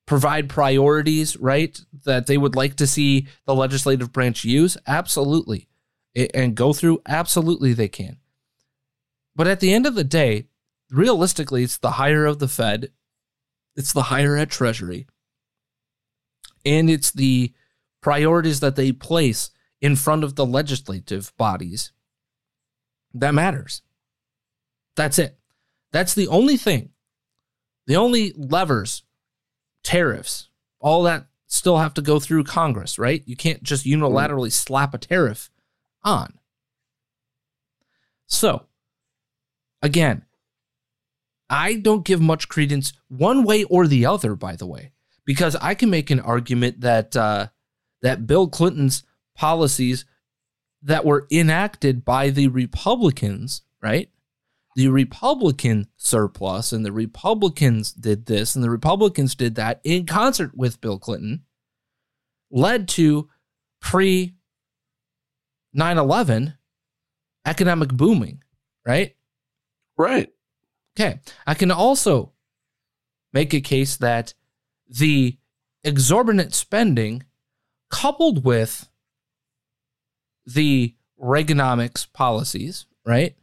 provide 0.06 0.48
priorities, 0.48 1.36
right? 1.36 1.80
That 2.04 2.26
they 2.26 2.36
would 2.36 2.56
like 2.56 2.74
to 2.76 2.86
see 2.86 3.28
the 3.46 3.54
legislative 3.54 4.12
branch 4.12 4.44
use? 4.44 4.76
Absolutely. 4.86 5.68
And 6.34 6.54
go 6.56 6.72
through? 6.72 7.00
Absolutely, 7.06 7.72
they 7.72 7.88
can. 7.88 8.18
But 9.36 9.46
at 9.46 9.60
the 9.60 9.72
end 9.72 9.86
of 9.86 9.94
the 9.94 10.04
day, 10.04 10.48
realistically, 10.90 11.62
it's 11.64 11.78
the 11.78 11.92
higher 11.92 12.24
of 12.26 12.38
the 12.40 12.48
Fed, 12.48 12.90
it's 13.76 13.92
the 13.92 14.04
higher 14.04 14.36
ed 14.36 14.50
Treasury, 14.50 15.06
and 16.64 16.88
it's 16.88 17.10
the 17.10 17.52
priorities 18.00 18.60
that 18.60 18.76
they 18.76 18.92
place 18.92 19.50
in 19.80 19.96
front 19.96 20.24
of 20.24 20.34
the 20.34 20.46
legislative 20.46 21.32
bodies 21.36 21.92
that 23.12 23.34
matters. 23.34 23.82
That's 24.96 25.18
it. 25.18 25.38
That's 25.92 26.14
the 26.14 26.28
only 26.28 26.56
thing. 26.56 26.90
The 27.86 27.96
only 27.96 28.32
levers, 28.36 29.02
tariffs, 29.82 30.48
all 30.80 31.02
that 31.04 31.26
still 31.46 31.78
have 31.78 31.94
to 31.94 32.02
go 32.02 32.18
through 32.18 32.44
Congress, 32.44 32.98
right? 32.98 33.22
You 33.26 33.36
can't 33.36 33.62
just 33.62 33.86
unilaterally 33.86 34.50
slap 34.50 34.94
a 34.94 34.98
tariff 34.98 35.50
on. 36.02 36.38
So, 38.26 38.66
again, 39.82 40.24
I 41.50 41.74
don't 41.74 42.04
give 42.04 42.20
much 42.20 42.48
credence 42.48 42.92
one 43.08 43.44
way 43.44 43.64
or 43.64 43.86
the 43.86 44.06
other, 44.06 44.34
by 44.34 44.56
the 44.56 44.66
way, 44.66 44.92
because 45.24 45.56
I 45.56 45.74
can 45.74 45.90
make 45.90 46.10
an 46.10 46.20
argument 46.20 46.80
that 46.80 47.16
uh, 47.16 47.48
that 48.02 48.26
Bill 48.26 48.48
Clinton's 48.48 49.02
policies 49.36 50.04
that 50.82 51.04
were 51.04 51.26
enacted 51.30 52.04
by 52.04 52.30
the 52.30 52.48
Republicans, 52.48 53.62
right? 53.82 54.10
The 54.76 54.88
Republican 54.88 55.88
surplus 55.96 56.72
and 56.72 56.84
the 56.84 56.92
Republicans 56.92 57.92
did 57.92 58.26
this 58.26 58.54
and 58.54 58.64
the 58.64 58.70
Republicans 58.70 59.34
did 59.34 59.54
that 59.54 59.80
in 59.84 60.04
concert 60.04 60.56
with 60.56 60.80
Bill 60.80 60.98
Clinton 60.98 61.44
led 62.50 62.88
to 62.88 63.28
pre 63.80 64.34
9 65.72 65.98
11 65.98 66.54
economic 67.46 67.88
booming, 67.90 68.42
right? 68.86 69.14
Right. 69.96 70.33
Okay. 70.98 71.20
I 71.46 71.54
can 71.54 71.70
also 71.70 72.32
make 73.32 73.52
a 73.52 73.60
case 73.60 73.96
that 73.96 74.34
the 74.88 75.38
exorbitant 75.82 76.54
spending 76.54 77.24
coupled 77.90 78.44
with 78.44 78.88
the 80.46 80.94
Reaganomics 81.20 82.12
policies, 82.12 82.86
right? 83.04 83.34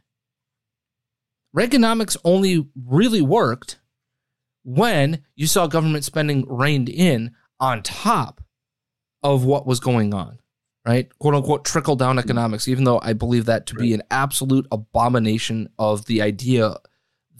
Reaganomics 1.56 2.16
only 2.24 2.66
really 2.74 3.20
worked 3.20 3.78
when 4.64 5.22
you 5.34 5.46
saw 5.46 5.66
government 5.66 6.04
spending 6.04 6.46
reined 6.48 6.88
in 6.88 7.34
on 7.60 7.82
top 7.82 8.42
of 9.22 9.44
what 9.44 9.66
was 9.66 9.80
going 9.80 10.14
on, 10.14 10.38
right? 10.86 11.16
Quote 11.18 11.34
unquote 11.34 11.64
trickle 11.64 11.96
down 11.96 12.18
economics, 12.18 12.68
even 12.68 12.84
though 12.84 13.00
I 13.02 13.12
believe 13.12 13.46
that 13.46 13.66
to 13.66 13.74
be 13.74 13.92
an 13.92 14.02
absolute 14.10 14.66
abomination 14.70 15.68
of 15.78 16.06
the 16.06 16.22
idea 16.22 16.76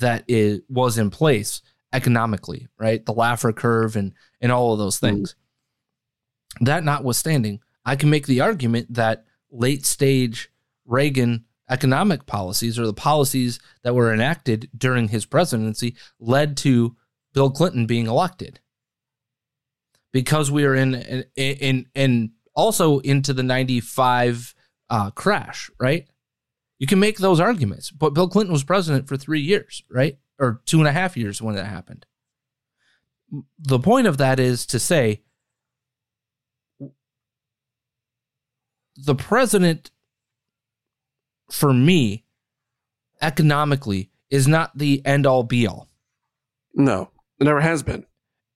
that 0.03 0.25
it 0.29 0.63
was 0.69 0.99
in 0.99 1.11
place 1.11 1.63
economically, 1.93 2.69
right? 2.79 3.05
The 3.05 3.15
Laffer 3.15 3.55
curve 3.55 3.97
and 3.97 4.13
and 4.41 4.53
all 4.53 4.73
of 4.73 4.79
those 4.79 4.99
things. 4.99 5.35
That 6.61 6.85
notwithstanding, 6.85 7.61
I 7.85 7.97
can 7.97 8.11
make 8.11 8.27
the 8.27 8.41
argument 8.41 8.95
that 8.95 9.25
late 9.51 9.85
stage 9.85 10.51
Reagan 10.85 11.45
economic 11.71 12.27
policies 12.27 12.79
or 12.79 12.87
the 12.87 12.93
policies 12.93 13.59
that 13.83 13.95
were 13.95 14.13
enacted 14.13 14.69
during 14.77 15.09
his 15.09 15.25
presidency 15.25 15.97
led 16.21 16.57
to 16.59 16.97
Bill 17.33 17.51
Clinton 17.51 17.87
being 17.87 18.07
elected. 18.07 18.61
Because 20.13 20.51
we 20.51 20.65
are 20.65 20.75
in 20.75 20.95
in 20.95 21.25
in, 21.37 21.87
in 21.95 22.33
also 22.55 22.99
into 22.99 23.33
the 23.33 23.43
95 23.43 24.55
uh, 24.91 25.11
crash, 25.11 25.71
right? 25.81 26.07
You 26.83 26.89
can 26.89 26.99
make 26.99 27.19
those 27.19 27.39
arguments, 27.39 27.93
but 27.93 28.13
Bill 28.13 28.29
Clinton 28.29 28.53
was 28.53 28.65
president 28.65 29.07
for 29.07 29.17
three 29.17 29.41
years, 29.41 29.85
right? 29.89 30.19
Or 30.41 30.63
two 30.67 30.81
and 30.81 30.89
a 30.89 30.93
half 30.93 31.17
years 31.17 31.41
when 31.41 31.55
that 31.55 31.67
happened. 31.67 32.07
The 33.57 33.79
point 33.79 34.09
of 34.09 34.17
that 34.17 34.41
is 34.41 34.67
to 34.67 34.81
say 34.81 35.23
the 38.97 39.15
president, 39.15 39.93
for 41.53 41.73
me, 41.73 42.25
economically, 43.21 44.11
is 44.29 44.49
not 44.49 44.77
the 44.77 45.07
end 45.07 45.25
all 45.25 45.45
be 45.45 45.69
all. 45.69 45.89
No, 46.75 47.13
it 47.39 47.45
never 47.45 47.61
has 47.61 47.85
been. 47.85 48.07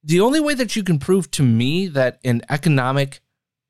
The 0.02 0.18
only 0.18 0.40
way 0.40 0.54
that 0.54 0.74
you 0.74 0.82
can 0.82 0.98
prove 0.98 1.30
to 1.30 1.44
me 1.44 1.86
that 1.86 2.18
an 2.24 2.42
economic 2.50 3.20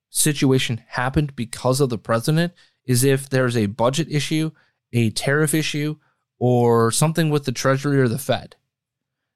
situation 0.08 0.82
happened 0.88 1.36
because 1.36 1.78
of 1.82 1.90
the 1.90 1.98
president 1.98 2.54
is 2.86 3.04
if 3.04 3.28
there's 3.28 3.56
a 3.56 3.66
budget 3.66 4.08
issue, 4.10 4.50
a 4.92 5.10
tariff 5.10 5.54
issue, 5.54 5.96
or 6.38 6.90
something 6.90 7.30
with 7.30 7.44
the 7.44 7.52
Treasury 7.52 8.00
or 8.00 8.08
the 8.08 8.18
Fed. 8.18 8.56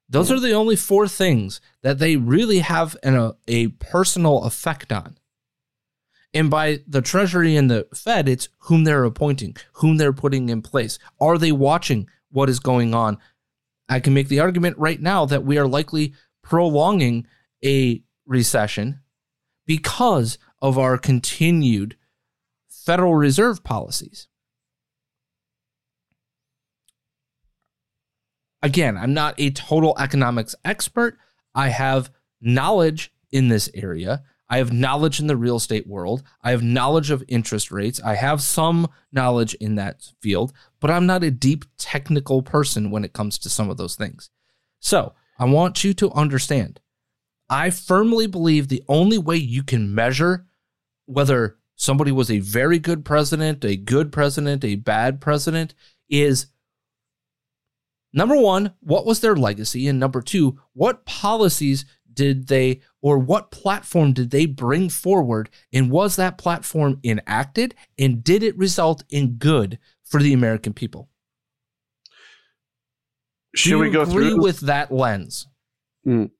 Those 0.08 0.30
are 0.30 0.40
the 0.40 0.52
only 0.52 0.76
four 0.76 1.06
things 1.06 1.60
that 1.82 1.98
they 1.98 2.16
really 2.16 2.58
have 2.58 2.96
an, 3.02 3.16
a, 3.16 3.32
a 3.46 3.68
personal 3.68 4.42
effect 4.44 4.92
on. 4.92 5.16
And 6.32 6.50
by 6.50 6.80
the 6.86 7.02
Treasury 7.02 7.56
and 7.56 7.70
the 7.70 7.88
Fed, 7.94 8.28
it's 8.28 8.48
whom 8.58 8.84
they're 8.84 9.04
appointing, 9.04 9.56
whom 9.74 9.96
they're 9.96 10.12
putting 10.12 10.48
in 10.48 10.62
place. 10.62 10.98
Are 11.20 11.38
they 11.38 11.52
watching 11.52 12.08
what 12.30 12.48
is 12.48 12.60
going 12.60 12.94
on? 12.94 13.18
I 13.88 14.00
can 14.00 14.14
make 14.14 14.28
the 14.28 14.40
argument 14.40 14.78
right 14.78 15.00
now 15.00 15.26
that 15.26 15.44
we 15.44 15.58
are 15.58 15.66
likely 15.66 16.14
prolonging 16.42 17.26
a 17.64 18.02
recession 18.26 19.00
because 19.66 20.38
of 20.62 20.78
our 20.78 20.98
continued 20.98 21.96
Federal 22.84 23.14
Reserve 23.14 23.62
policies. 23.62 24.28
Again, 28.62 28.96
I'm 28.96 29.14
not 29.14 29.34
a 29.38 29.50
total 29.50 29.96
economics 29.98 30.54
expert. 30.64 31.18
I 31.54 31.68
have 31.68 32.10
knowledge 32.40 33.12
in 33.32 33.48
this 33.48 33.70
area. 33.74 34.22
I 34.48 34.58
have 34.58 34.72
knowledge 34.72 35.20
in 35.20 35.28
the 35.28 35.36
real 35.36 35.56
estate 35.56 35.86
world. 35.86 36.22
I 36.42 36.50
have 36.50 36.62
knowledge 36.62 37.10
of 37.10 37.22
interest 37.28 37.70
rates. 37.70 38.00
I 38.02 38.16
have 38.16 38.42
some 38.42 38.88
knowledge 39.12 39.54
in 39.54 39.76
that 39.76 40.10
field, 40.20 40.52
but 40.80 40.90
I'm 40.90 41.06
not 41.06 41.22
a 41.22 41.30
deep 41.30 41.64
technical 41.78 42.42
person 42.42 42.90
when 42.90 43.04
it 43.04 43.12
comes 43.12 43.38
to 43.38 43.48
some 43.48 43.70
of 43.70 43.76
those 43.76 43.94
things. 43.94 44.30
So 44.80 45.14
I 45.38 45.44
want 45.44 45.84
you 45.84 45.94
to 45.94 46.10
understand 46.12 46.80
I 47.48 47.70
firmly 47.70 48.28
believe 48.28 48.68
the 48.68 48.84
only 48.88 49.18
way 49.18 49.36
you 49.36 49.64
can 49.64 49.94
measure 49.94 50.46
whether 51.06 51.58
somebody 51.80 52.12
was 52.12 52.30
a 52.30 52.40
very 52.40 52.78
good 52.78 53.06
president, 53.06 53.64
a 53.64 53.74
good 53.74 54.12
president, 54.12 54.62
a 54.62 54.76
bad 54.76 55.18
president 55.18 55.74
is 56.10 56.48
number 58.12 58.36
one, 58.36 58.74
what 58.80 59.06
was 59.06 59.20
their 59.20 59.34
legacy? 59.34 59.88
And 59.88 59.98
number 59.98 60.20
two, 60.20 60.60
what 60.74 61.06
policies 61.06 61.86
did 62.12 62.48
they 62.48 62.82
or 63.00 63.18
what 63.18 63.50
platform 63.50 64.12
did 64.12 64.30
they 64.30 64.44
bring 64.44 64.90
forward? 64.90 65.48
And 65.72 65.90
was 65.90 66.16
that 66.16 66.36
platform 66.36 67.00
enacted? 67.02 67.74
And 67.98 68.22
did 68.22 68.42
it 68.42 68.58
result 68.58 69.02
in 69.08 69.36
good 69.36 69.78
for 70.04 70.22
the 70.22 70.34
American 70.34 70.74
people? 70.74 71.08
Should 73.54 73.80
we 73.80 73.88
go 73.88 74.02
agree 74.02 74.28
through 74.28 74.42
with 74.42 74.60
that 74.60 74.92
lens? 74.92 75.46
Mm. 76.06 76.30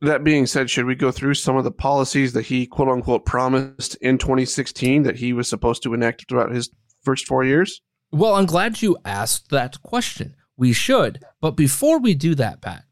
That 0.00 0.24
being 0.24 0.46
said, 0.46 0.70
should 0.70 0.86
we 0.86 0.94
go 0.94 1.10
through 1.10 1.34
some 1.34 1.56
of 1.56 1.64
the 1.64 1.70
policies 1.70 2.32
that 2.32 2.46
he 2.46 2.66
quote 2.66 2.88
unquote 2.88 3.26
promised 3.26 3.96
in 3.96 4.18
2016 4.18 5.02
that 5.04 5.16
he 5.16 5.32
was 5.32 5.48
supposed 5.48 5.82
to 5.82 5.94
enact 5.94 6.28
throughout 6.28 6.52
his 6.52 6.70
first 7.02 7.26
four 7.26 7.44
years? 7.44 7.80
Well, 8.12 8.34
I'm 8.34 8.46
glad 8.46 8.82
you 8.82 8.96
asked 9.04 9.50
that 9.50 9.82
question. 9.82 10.36
We 10.56 10.72
should. 10.72 11.22
But 11.40 11.52
before 11.52 11.98
we 11.98 12.14
do 12.14 12.34
that, 12.36 12.60
Pat, 12.62 12.84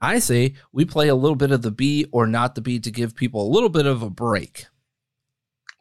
I 0.00 0.18
say 0.18 0.54
we 0.72 0.84
play 0.84 1.08
a 1.08 1.14
little 1.14 1.36
bit 1.36 1.50
of 1.50 1.62
the 1.62 1.70
B 1.70 2.06
or 2.12 2.26
not 2.26 2.54
the 2.54 2.60
B 2.60 2.78
to 2.80 2.90
give 2.90 3.14
people 3.14 3.46
a 3.46 3.52
little 3.52 3.68
bit 3.68 3.86
of 3.86 4.02
a 4.02 4.10
break. 4.10 4.66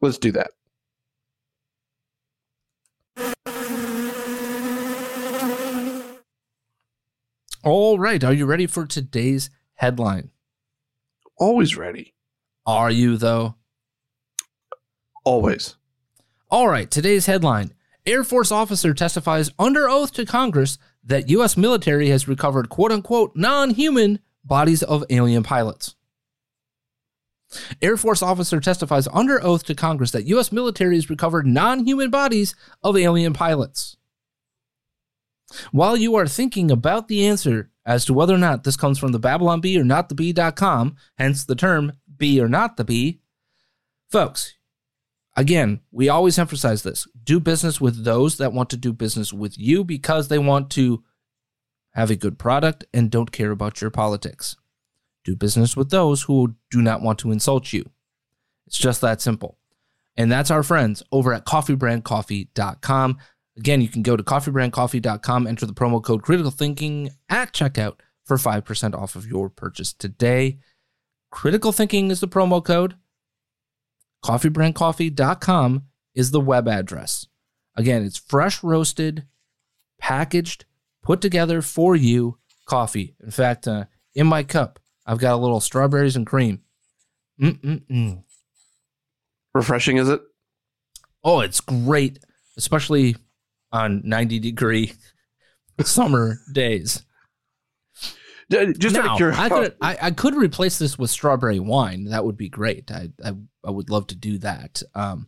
Let's 0.01 0.17
do 0.17 0.31
that. 0.33 0.51
All 7.63 7.99
right. 7.99 8.23
Are 8.23 8.33
you 8.33 8.45
ready 8.45 8.67
for 8.67 8.85
today's 8.85 9.49
headline? 9.75 10.31
Always 11.39 11.77
ready. 11.77 12.13
Are 12.65 12.91
you, 12.91 13.17
though? 13.17 13.55
Always. 15.23 15.75
All 16.51 16.67
right. 16.67 16.89
Today's 16.89 17.25
headline 17.25 17.73
Air 18.05 18.23
Force 18.23 18.51
officer 18.51 18.93
testifies 18.93 19.51
under 19.57 19.87
oath 19.89 20.11
to 20.13 20.25
Congress 20.25 20.77
that 21.03 21.29
U.S. 21.29 21.55
military 21.55 22.09
has 22.09 22.27
recovered 22.27 22.69
quote 22.69 22.91
unquote 22.91 23.35
non 23.35 23.71
human 23.71 24.19
bodies 24.43 24.83
of 24.83 25.03
alien 25.09 25.43
pilots. 25.43 25.95
Air 27.81 27.97
Force 27.97 28.21
officer 28.21 28.59
testifies 28.59 29.07
under 29.13 29.43
oath 29.43 29.63
to 29.65 29.75
Congress 29.75 30.11
that 30.11 30.27
U.S. 30.27 30.51
military 30.51 30.95
has 30.95 31.09
recovered 31.09 31.47
non 31.47 31.85
human 31.85 32.09
bodies 32.09 32.55
of 32.83 32.97
alien 32.97 33.33
pilots. 33.33 33.97
While 35.71 35.97
you 35.97 36.15
are 36.15 36.27
thinking 36.27 36.69
about 36.69 37.07
the 37.07 37.25
answer 37.25 37.71
as 37.89 38.05
to 38.05 38.13
whether 38.13 38.35
or 38.35 38.37
not 38.37 38.63
this 38.63 38.77
comes 38.77 38.99
from 38.99 39.13
the 39.13 39.19
Babylon 39.19 39.61
Bee 39.61 39.79
or 39.79 39.83
not 39.83 40.09
the 40.09 40.15
Bee.com, 40.15 40.95
hence 41.17 41.43
the 41.43 41.55
term 41.55 41.93
Bee 42.17 42.39
or 42.39 42.47
not 42.47 42.77
the 42.77 42.83
Bee, 42.83 43.19
folks, 44.11 44.53
again, 45.35 45.79
we 45.91 46.07
always 46.07 46.37
emphasize 46.37 46.83
this 46.83 47.07
do 47.23 47.39
business 47.39 47.81
with 47.81 48.03
those 48.03 48.37
that 48.37 48.53
want 48.53 48.69
to 48.69 48.77
do 48.77 48.93
business 48.93 49.33
with 49.33 49.57
you 49.57 49.83
because 49.83 50.27
they 50.27 50.37
want 50.37 50.69
to 50.69 51.03
have 51.93 52.11
a 52.11 52.15
good 52.15 52.37
product 52.37 52.85
and 52.93 53.09
don't 53.09 53.31
care 53.31 53.49
about 53.49 53.81
your 53.81 53.89
politics. 53.89 54.55
Do 55.25 55.35
business 55.35 55.75
with 55.75 55.89
those 55.89 56.21
who 56.21 56.55
do 56.69 56.83
not 56.83 57.01
want 57.01 57.17
to 57.19 57.31
insult 57.31 57.73
you. 57.73 57.89
It's 58.67 58.77
just 58.77 59.01
that 59.01 59.19
simple. 59.19 59.57
And 60.15 60.31
that's 60.31 60.51
our 60.51 60.61
friends 60.61 61.01
over 61.11 61.33
at 61.33 61.47
coffeebrandcoffee.com. 61.47 63.17
Again, 63.59 63.81
you 63.81 63.89
can 63.89 64.03
go 64.03 64.15
to 64.15 64.23
coffeebrandcoffee.com, 64.23 65.45
enter 65.45 65.65
the 65.65 65.73
promo 65.73 66.01
code 66.01 66.23
critical 66.23 66.49
thinking 66.49 67.09
at 67.29 67.51
checkout 67.51 67.99
for 68.23 68.37
5% 68.37 68.95
off 68.95 69.17
of 69.17 69.27
your 69.27 69.49
purchase 69.49 69.91
today. 69.91 70.59
Critical 71.29 71.73
thinking 71.73 72.09
is 72.09 72.21
the 72.21 72.27
promo 72.27 72.63
code. 72.63 72.95
Coffeebrandcoffee.com 74.23 75.83
is 76.15 76.31
the 76.31 76.39
web 76.39 76.69
address. 76.69 77.27
Again, 77.75 78.05
it's 78.05 78.17
fresh 78.17 78.63
roasted, 78.63 79.25
packaged, 79.99 80.63
put 81.03 81.19
together 81.19 81.61
for 81.61 81.97
you 81.97 82.37
coffee. 82.65 83.17
In 83.21 83.31
fact, 83.31 83.67
uh, 83.67 83.85
in 84.15 84.25
my 84.25 84.43
cup, 84.43 84.79
I've 85.05 85.19
got 85.19 85.33
a 85.33 85.37
little 85.37 85.59
strawberries 85.59 86.15
and 86.15 86.25
cream. 86.25 86.61
Mm-mm-mm. 87.41 88.23
Refreshing, 89.53 89.97
is 89.97 90.07
it? 90.07 90.21
Oh, 91.25 91.41
it's 91.41 91.59
great, 91.59 92.19
especially 92.55 93.17
on 93.71 94.01
90 94.03 94.39
degree 94.39 94.93
summer 95.83 96.37
days. 96.53 97.03
Just 98.51 98.95
out 98.97 99.05
Now, 99.05 99.11
of 99.11 99.17
curiosity, 99.17 99.43
I 99.43 99.49
could 99.59 99.75
I, 99.79 99.97
I 100.07 100.11
could 100.11 100.35
replace 100.35 100.79
this 100.79 100.97
with 100.97 101.11
strawberry 101.11 101.59
wine. 101.59 102.05
That 102.05 102.25
would 102.25 102.35
be 102.37 102.49
great. 102.49 102.89
I 102.91 103.09
I, 103.23 103.33
I 103.63 103.69
would 103.69 103.91
love 103.91 104.07
to 104.07 104.15
do 104.15 104.39
that. 104.39 104.81
Um, 104.95 105.27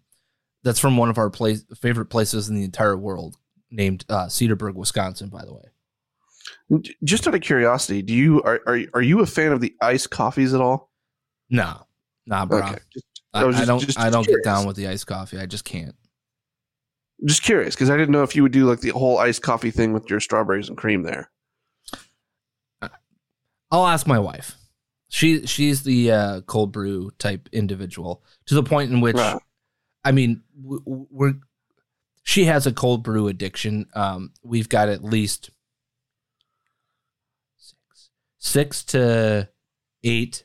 that's 0.64 0.80
from 0.80 0.98
one 0.98 1.10
of 1.10 1.18
our 1.20 1.30
place, 1.30 1.64
favorite 1.80 2.08
places 2.08 2.50
in 2.50 2.56
the 2.56 2.64
entire 2.64 2.98
world, 2.98 3.38
named 3.70 4.06
uh, 4.10 4.26
Cedarburg, 4.26 4.74
Wisconsin. 4.74 5.30
By 5.30 5.46
the 5.46 5.54
way, 5.54 6.82
just 7.04 7.28
out 7.28 7.36
of 7.36 7.42
curiosity, 7.42 8.02
do 8.02 8.14
you 8.14 8.42
are 8.42 8.60
are, 8.66 8.80
are 8.96 9.02
you 9.04 9.20
a 9.22 9.28
fan 9.28 9.52
of 9.52 9.62
the 9.62 9.76
iced 9.82 10.10
coffees 10.10 10.56
at 10.56 10.62
all? 10.62 10.90
no, 11.52 11.86
nah, 12.26 12.46
bro. 12.48 12.60
Okay, 12.60 12.78
just, 12.92 13.06
I, 13.36 13.46
I 13.46 13.52
just- 13.52 13.68
don't 13.68 13.80
just 13.86 14.00
I 14.00 14.10
don't 14.10 14.24
curious. 14.24 14.44
get 14.44 14.50
down 14.52 14.66
with 14.66 14.78
the 14.78 14.88
iced 14.88 15.06
coffee. 15.06 15.38
I 15.38 15.46
just 15.46 15.64
can't. 15.64 15.94
Just 17.26 17.44
curious 17.44 17.76
because 17.76 17.90
I 17.90 17.98
didn't 17.98 18.12
know 18.12 18.24
if 18.24 18.36
you 18.36 18.44
would 18.44 18.52
do 18.52 18.66
like 18.66 18.80
the 18.82 18.90
whole 18.90 19.18
iced 19.20 19.42
coffee 19.42 19.72
thing 19.72 19.94
with 19.94 20.10
your 20.10 20.20
strawberries 20.20 20.70
and 20.70 20.78
cream 20.78 21.04
there. 21.04 21.30
I'll 23.72 23.88
ask 23.88 24.06
my 24.06 24.20
wife. 24.20 24.58
She 25.08 25.46
she's 25.46 25.84
the 25.84 26.12
uh, 26.12 26.42
cold 26.42 26.72
brew 26.72 27.12
type 27.20 27.48
individual 27.52 28.24
to 28.48 28.56
the 28.56 28.64
point 28.64 28.92
in 28.92 29.02
which, 29.02 29.16
Right. 29.16 29.40
I 30.04 30.12
mean, 30.12 30.42
we're 30.62 31.34
she 32.24 32.46
has 32.46 32.68
a 32.68 32.72
cold 32.72 33.04
brew 33.04 33.28
addiction. 33.28 33.88
Um, 33.94 34.32
we've 34.44 34.70
got 34.70 34.90
at 34.90 35.04
least 35.04 35.52
six 37.58 38.10
six 38.38 38.84
to 38.86 39.50
eight 40.04 40.44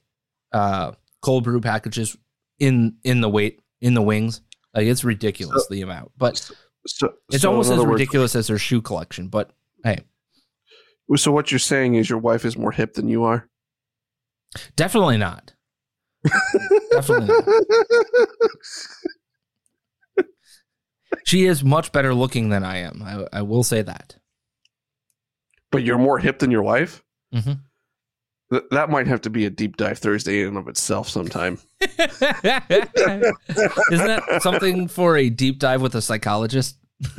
uh, 0.52 0.92
cold 1.20 1.44
brew 1.44 1.60
packages 1.60 2.16
in 2.58 2.96
in 3.02 3.20
the 3.20 3.28
weight 3.28 3.60
in 3.80 3.94
the 3.94 4.02
wings. 4.02 4.40
Like 4.74 4.86
it's 4.86 5.04
ridiculous 5.04 5.66
the 5.68 5.82
amount, 5.82 6.12
but 6.18 6.50
So 6.86 7.14
it's 7.30 7.42
so 7.42 7.50
almost 7.50 7.70
as 7.70 7.78
words- 7.78 7.90
ridiculous 7.90 8.34
as 8.36 8.48
her 8.48 8.58
shoe 8.58 8.82
collection. 8.82 9.28
But 9.28 9.50
hey, 9.84 10.00
So 11.16 11.32
what 11.32 11.50
you're 11.50 11.58
saying 11.58 11.94
is 11.94 12.08
your 12.10 12.18
wife 12.18 12.44
is 12.44 12.56
more 12.56 12.72
hip 12.72 12.94
than 12.94 13.08
you 13.08 13.24
are. 13.24 13.48
definitely 14.76 15.16
not. 15.18 15.52
Definitely 16.92 17.26
not. 17.28 17.44
She 21.24 21.46
is 21.46 21.64
much 21.64 21.90
better 21.92 22.14
looking 22.14 22.50
than 22.50 22.62
I 22.64 22.78
am. 22.78 23.02
I, 23.04 23.38
I 23.38 23.42
will 23.42 23.62
say 23.64 23.82
that. 23.82 24.16
but 25.72 25.82
you're 25.82 25.98
more 25.98 26.18
hip 26.18 26.38
than 26.38 26.50
your 26.52 26.62
wife. 26.62 27.02
Mhm. 27.34 27.60
Th- 28.50 28.62
that 28.70 28.90
might 28.90 29.06
have 29.06 29.20
to 29.22 29.30
be 29.30 29.44
a 29.44 29.50
deep 29.50 29.76
dive 29.76 29.98
Thursday 29.98 30.42
in 30.42 30.48
and 30.48 30.58
of 30.58 30.68
itself 30.68 31.08
sometime. 31.08 31.58
Isn't 31.80 31.96
that 33.90 34.38
something 34.40 34.88
for 34.88 35.16
a 35.16 35.30
deep 35.30 35.58
dive 35.58 35.82
with 35.82 35.94
a 35.94 36.02
psychologist? 36.02 36.78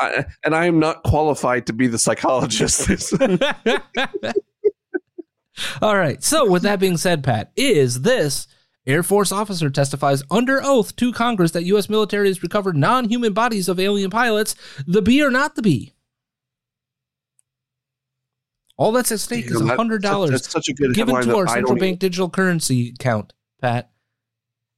I, 0.00 0.26
and 0.44 0.54
I 0.54 0.66
am 0.66 0.78
not 0.78 1.02
qualified 1.02 1.66
to 1.66 1.72
be 1.72 1.86
the 1.86 1.98
psychologist. 1.98 2.88
All 5.82 5.96
right. 5.96 6.22
So, 6.22 6.48
with 6.48 6.62
that 6.62 6.78
being 6.78 6.96
said, 6.96 7.24
Pat, 7.24 7.52
is 7.56 8.02
this 8.02 8.46
Air 8.86 9.02
Force 9.02 9.32
officer 9.32 9.70
testifies 9.70 10.22
under 10.30 10.60
oath 10.62 10.94
to 10.96 11.12
Congress 11.12 11.50
that 11.52 11.64
U.S. 11.64 11.88
military 11.88 12.28
has 12.28 12.42
recovered 12.42 12.76
non 12.76 13.08
human 13.08 13.32
bodies 13.32 13.68
of 13.68 13.78
alien 13.80 14.10
pilots, 14.10 14.54
the 14.86 15.02
B 15.02 15.22
or 15.22 15.30
not 15.30 15.54
the 15.54 15.62
B? 15.62 15.94
All 18.78 18.92
that's 18.92 19.10
at 19.10 19.18
stake 19.18 19.46
is 19.46 19.58
Damn, 19.58 19.66
that- 19.66 19.76
hundred 19.76 20.02
dollars 20.02 20.30
that's 20.30 20.50
such 20.50 20.68
a 20.68 20.72
good 20.72 20.94
given 20.94 21.20
to 21.22 21.36
our 21.36 21.48
central 21.48 21.72
don't 21.74 21.80
bank 21.80 21.98
digital 21.98 22.30
currency 22.30 22.90
account, 22.90 23.32
Pat, 23.60 23.90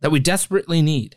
that 0.01 0.11
we 0.11 0.19
desperately 0.19 0.81
need. 0.81 1.17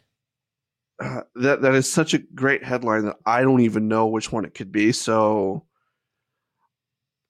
Uh, 1.01 1.21
that 1.35 1.61
that 1.61 1.73
is 1.73 1.91
such 1.91 2.13
a 2.13 2.19
great 2.19 2.63
headline 2.63 3.05
that 3.05 3.15
I 3.25 3.41
don't 3.41 3.61
even 3.61 3.87
know 3.87 4.07
which 4.07 4.31
one 4.31 4.45
it 4.45 4.53
could 4.53 4.71
be. 4.71 4.91
So 4.91 5.65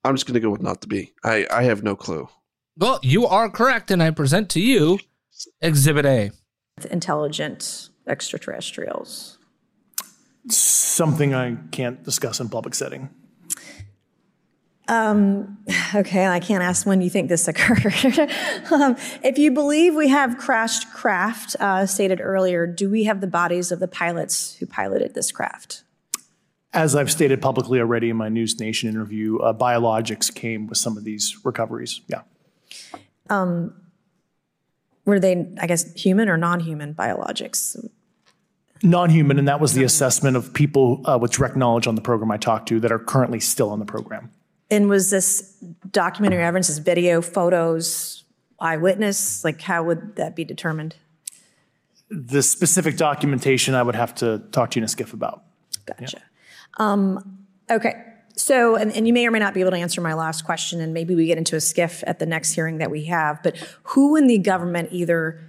I'm 0.04 0.16
just 0.16 0.26
going 0.26 0.34
to 0.34 0.40
go 0.40 0.50
with 0.50 0.62
not 0.62 0.82
to 0.82 0.88
be. 0.88 1.14
I 1.24 1.48
I 1.50 1.64
have 1.64 1.84
no 1.84 1.96
clue. 1.96 2.28
Well, 2.76 3.00
you 3.04 3.28
are 3.28 3.50
correct, 3.50 3.92
and 3.92 4.02
I 4.02 4.10
present 4.10 4.50
to 4.52 4.60
you 4.60 5.00
Exhibit 5.62 6.06
A. 6.06 6.32
intelligent 6.90 7.90
extraterrestrials. 8.08 9.38
Something 10.50 11.34
I 11.36 11.58
can't 11.72 12.04
discuss 12.04 12.40
in 12.40 12.50
public 12.50 12.74
setting. 12.74 13.10
Um, 14.88 15.58
okay, 15.96 16.28
I 16.28 16.40
can't 16.40 16.64
ask 16.64 16.86
when 16.86 17.02
you 17.02 17.10
think 17.10 17.30
this 17.30 17.48
occurred. 17.48 17.86
um, 18.72 18.96
if 19.24 19.38
you 19.38 19.52
believe 19.52 19.96
we 19.96 20.10
have 20.10 20.38
crashed 20.38 20.92
craft, 20.92 21.56
uh, 21.60 21.86
stated 21.86 22.20
earlier, 22.22 22.68
do 22.68 22.90
we 22.90 23.04
have 23.06 23.22
the 23.22 23.28
bodies 23.28 23.72
of 23.72 23.80
the 23.80 23.88
pilots 23.88 24.56
who 24.56 24.66
piloted 24.66 25.14
this 25.14 25.32
craft? 25.32 25.84
As 26.74 26.96
I've 26.96 27.12
stated 27.12 27.40
publicly 27.40 27.80
already 27.80 28.10
in 28.10 28.18
my 28.18 28.30
News 28.30 28.60
Nation 28.60 28.90
interview, 28.90 29.38
uh, 29.38 29.54
biologics 29.54 30.34
came 30.34 30.66
with 30.66 30.80
some 30.80 30.98
of 30.98 31.04
these 31.04 31.38
recoveries. 31.44 32.02
Yeah. 32.08 32.22
Um, 33.30 33.76
were 35.06 35.20
they, 35.20 35.54
I 35.62 35.68
guess, 35.68 35.94
human 35.94 36.30
or 36.30 36.38
non-human 36.38 36.96
biologics? 36.96 37.78
Non 38.82 39.10
human, 39.10 39.38
and 39.38 39.48
that 39.48 39.60
was 39.60 39.74
the 39.74 39.84
assessment 39.84 40.36
of 40.36 40.54
people 40.54 41.02
uh, 41.06 41.18
with 41.22 41.32
direct 41.32 41.56
knowledge 41.56 41.88
on 41.88 41.96
the 41.96 42.02
program 42.02 42.32
I 42.32 42.38
talked 42.38 42.68
to 42.70 42.80
that 42.80 42.92
are 42.92 43.00
currently 43.00 43.40
still 43.40 43.70
on 43.70 43.80
the 43.80 43.86
program. 43.86 44.32
And 44.74 44.90
was 44.90 45.12
this 45.12 45.56
documentary 45.92 46.44
evidence, 46.44 46.68
this 46.68 46.80
video, 46.80 47.22
photos, 47.22 48.24
eyewitness? 48.60 49.44
Like, 49.44 49.62
how 49.62 49.84
would 49.84 50.16
that 50.16 50.36
be 50.36 50.44
determined? 50.44 50.96
The 52.10 52.42
specific 52.42 52.98
documentation 52.98 53.76
I 53.76 53.84
would 53.84 53.94
have 53.94 54.16
to 54.16 54.40
talk 54.52 54.72
to 54.72 54.80
you 54.80 54.84
in 54.84 54.86
a 54.86 54.88
SCIF 54.88 55.14
about. 55.14 55.44
Gotcha. 55.86 56.24
Um, 56.78 57.46
okay. 57.70 58.04
So, 58.36 58.76
and, 58.76 58.92
and 58.94 59.06
you 59.06 59.14
may 59.14 59.28
or 59.28 59.32
may 59.32 59.38
not 59.38 59.54
be 59.54 59.62
able 59.62 59.72
to 59.72 59.78
answer 59.78 60.02
my 60.02 60.16
last 60.16 60.44
question, 60.44 60.82
and 60.82 60.92
maybe 60.92 61.14
we 61.14 61.28
get 61.28 61.38
into 61.38 61.56
a 61.56 61.60
SCIF 61.60 62.04
at 62.08 62.18
the 62.18 62.26
next 62.26 62.54
hearing 62.54 62.80
that 62.80 62.90
we 62.90 63.06
have. 63.06 63.44
But 63.44 63.58
who 63.84 64.16
in 64.16 64.26
the 64.26 64.40
government, 64.40 64.90
either 64.92 65.40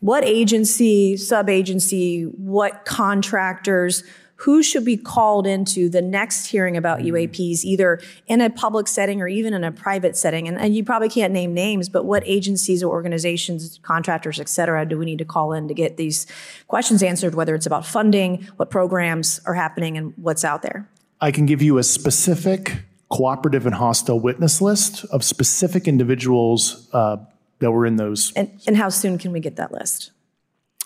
what 0.00 0.24
agency, 0.24 1.16
sub 1.16 1.48
agency, 1.48 2.24
what 2.24 2.84
contractors, 2.84 4.02
who 4.36 4.62
should 4.62 4.84
be 4.84 4.96
called 4.96 5.46
into 5.46 5.88
the 5.88 6.02
next 6.02 6.46
hearing 6.46 6.76
about 6.76 7.00
UAPs, 7.00 7.64
either 7.64 8.00
in 8.26 8.40
a 8.40 8.50
public 8.50 8.88
setting 8.88 9.22
or 9.22 9.28
even 9.28 9.54
in 9.54 9.64
a 9.64 9.72
private 9.72 10.16
setting? 10.16 10.48
And, 10.48 10.58
and 10.58 10.74
you 10.74 10.84
probably 10.84 11.08
can't 11.08 11.32
name 11.32 11.54
names, 11.54 11.88
but 11.88 12.04
what 12.04 12.22
agencies 12.26 12.82
or 12.82 12.88
organizations, 12.88 13.78
contractors, 13.82 14.40
et 14.40 14.48
cetera, 14.48 14.84
do 14.86 14.98
we 14.98 15.04
need 15.04 15.18
to 15.18 15.24
call 15.24 15.52
in 15.52 15.68
to 15.68 15.74
get 15.74 15.96
these 15.96 16.26
questions 16.66 17.02
answered, 17.02 17.34
whether 17.34 17.54
it's 17.54 17.66
about 17.66 17.86
funding, 17.86 18.46
what 18.56 18.70
programs 18.70 19.40
are 19.46 19.54
happening, 19.54 19.96
and 19.96 20.12
what's 20.16 20.44
out 20.44 20.62
there? 20.62 20.88
I 21.20 21.30
can 21.30 21.46
give 21.46 21.62
you 21.62 21.78
a 21.78 21.82
specific 21.82 22.82
cooperative 23.10 23.66
and 23.66 23.74
hostile 23.74 24.18
witness 24.18 24.60
list 24.60 25.04
of 25.06 25.22
specific 25.22 25.86
individuals 25.86 26.88
uh, 26.92 27.18
that 27.60 27.70
were 27.70 27.86
in 27.86 27.96
those. 27.96 28.32
And, 28.34 28.50
and 28.66 28.76
how 28.76 28.88
soon 28.88 29.18
can 29.18 29.30
we 29.30 29.40
get 29.40 29.56
that 29.56 29.70
list? 29.70 30.10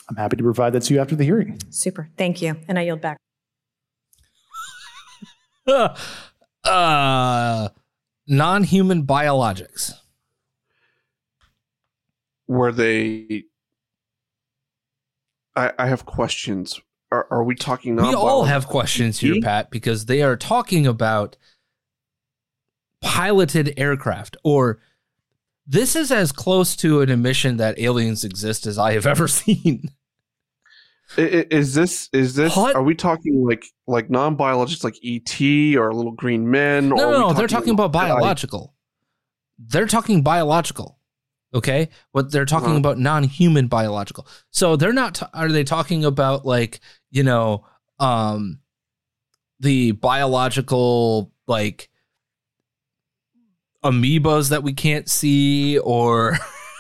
I'm 0.08 0.16
happy 0.16 0.36
to 0.36 0.42
provide 0.42 0.74
that 0.74 0.82
to 0.82 0.94
you 0.94 1.00
after 1.00 1.16
the 1.16 1.24
hearing. 1.24 1.60
Super. 1.70 2.08
Thank 2.16 2.40
you. 2.42 2.56
And 2.68 2.78
I 2.78 2.82
yield 2.82 3.00
back. 3.00 3.18
uh, 6.64 7.68
non 8.26 8.64
human 8.64 9.04
biologics. 9.04 9.92
Were 12.46 12.72
they? 12.72 13.44
I, 15.54 15.72
I 15.78 15.86
have 15.88 16.06
questions. 16.06 16.80
Are, 17.10 17.26
are 17.30 17.44
we 17.44 17.54
talking? 17.54 17.96
We 17.96 18.14
all 18.14 18.44
have 18.44 18.66
questions 18.66 19.18
here, 19.20 19.36
Pat, 19.42 19.70
because 19.70 20.06
they 20.06 20.22
are 20.22 20.36
talking 20.36 20.86
about 20.86 21.36
piloted 23.00 23.74
aircraft, 23.76 24.36
or 24.44 24.80
this 25.66 25.94
is 25.94 26.10
as 26.10 26.32
close 26.32 26.74
to 26.76 27.02
an 27.02 27.10
admission 27.10 27.58
that 27.58 27.78
aliens 27.78 28.24
exist 28.24 28.66
as 28.66 28.78
I 28.78 28.92
have 28.92 29.06
ever 29.06 29.28
seen. 29.28 29.90
I- 31.16 31.22
I- 31.22 31.46
Is 31.50 31.74
this 31.74 32.08
is 32.12 32.34
this? 32.34 32.54
What? 32.56 32.76
Are 32.76 32.82
we 32.82 32.94
talking 32.94 33.46
like 33.46 33.64
like 33.86 34.10
non 34.10 34.36
biologists 34.36 34.84
like 34.84 34.98
ET 35.02 35.40
or 35.76 35.92
little 35.94 36.12
green 36.12 36.50
men? 36.50 36.90
No, 36.90 36.96
no, 36.96 37.18
no, 37.28 37.32
they're 37.32 37.46
talking 37.48 37.72
about 37.72 37.90
Jedi? 37.90 38.08
biological. 38.08 38.74
They're 39.58 39.86
talking 39.86 40.22
biological. 40.22 40.98
Okay, 41.54 41.88
but 42.12 42.30
they're 42.30 42.44
talking 42.44 42.68
Uh-huh. 42.68 42.78
about 42.78 42.98
non-human 42.98 43.68
biological. 43.68 44.26
So 44.50 44.76
they're 44.76 44.92
not. 44.92 45.14
T- 45.14 45.26
are 45.32 45.48
they 45.48 45.64
talking 45.64 46.04
about 46.04 46.44
like 46.44 46.80
you 47.10 47.22
know, 47.22 47.64
um, 47.98 48.60
the 49.58 49.92
biological 49.92 51.32
like 51.46 51.88
amoebas 53.84 54.50
that 54.50 54.62
we 54.62 54.72
can't 54.72 55.08
see, 55.08 55.78
or 55.78 56.36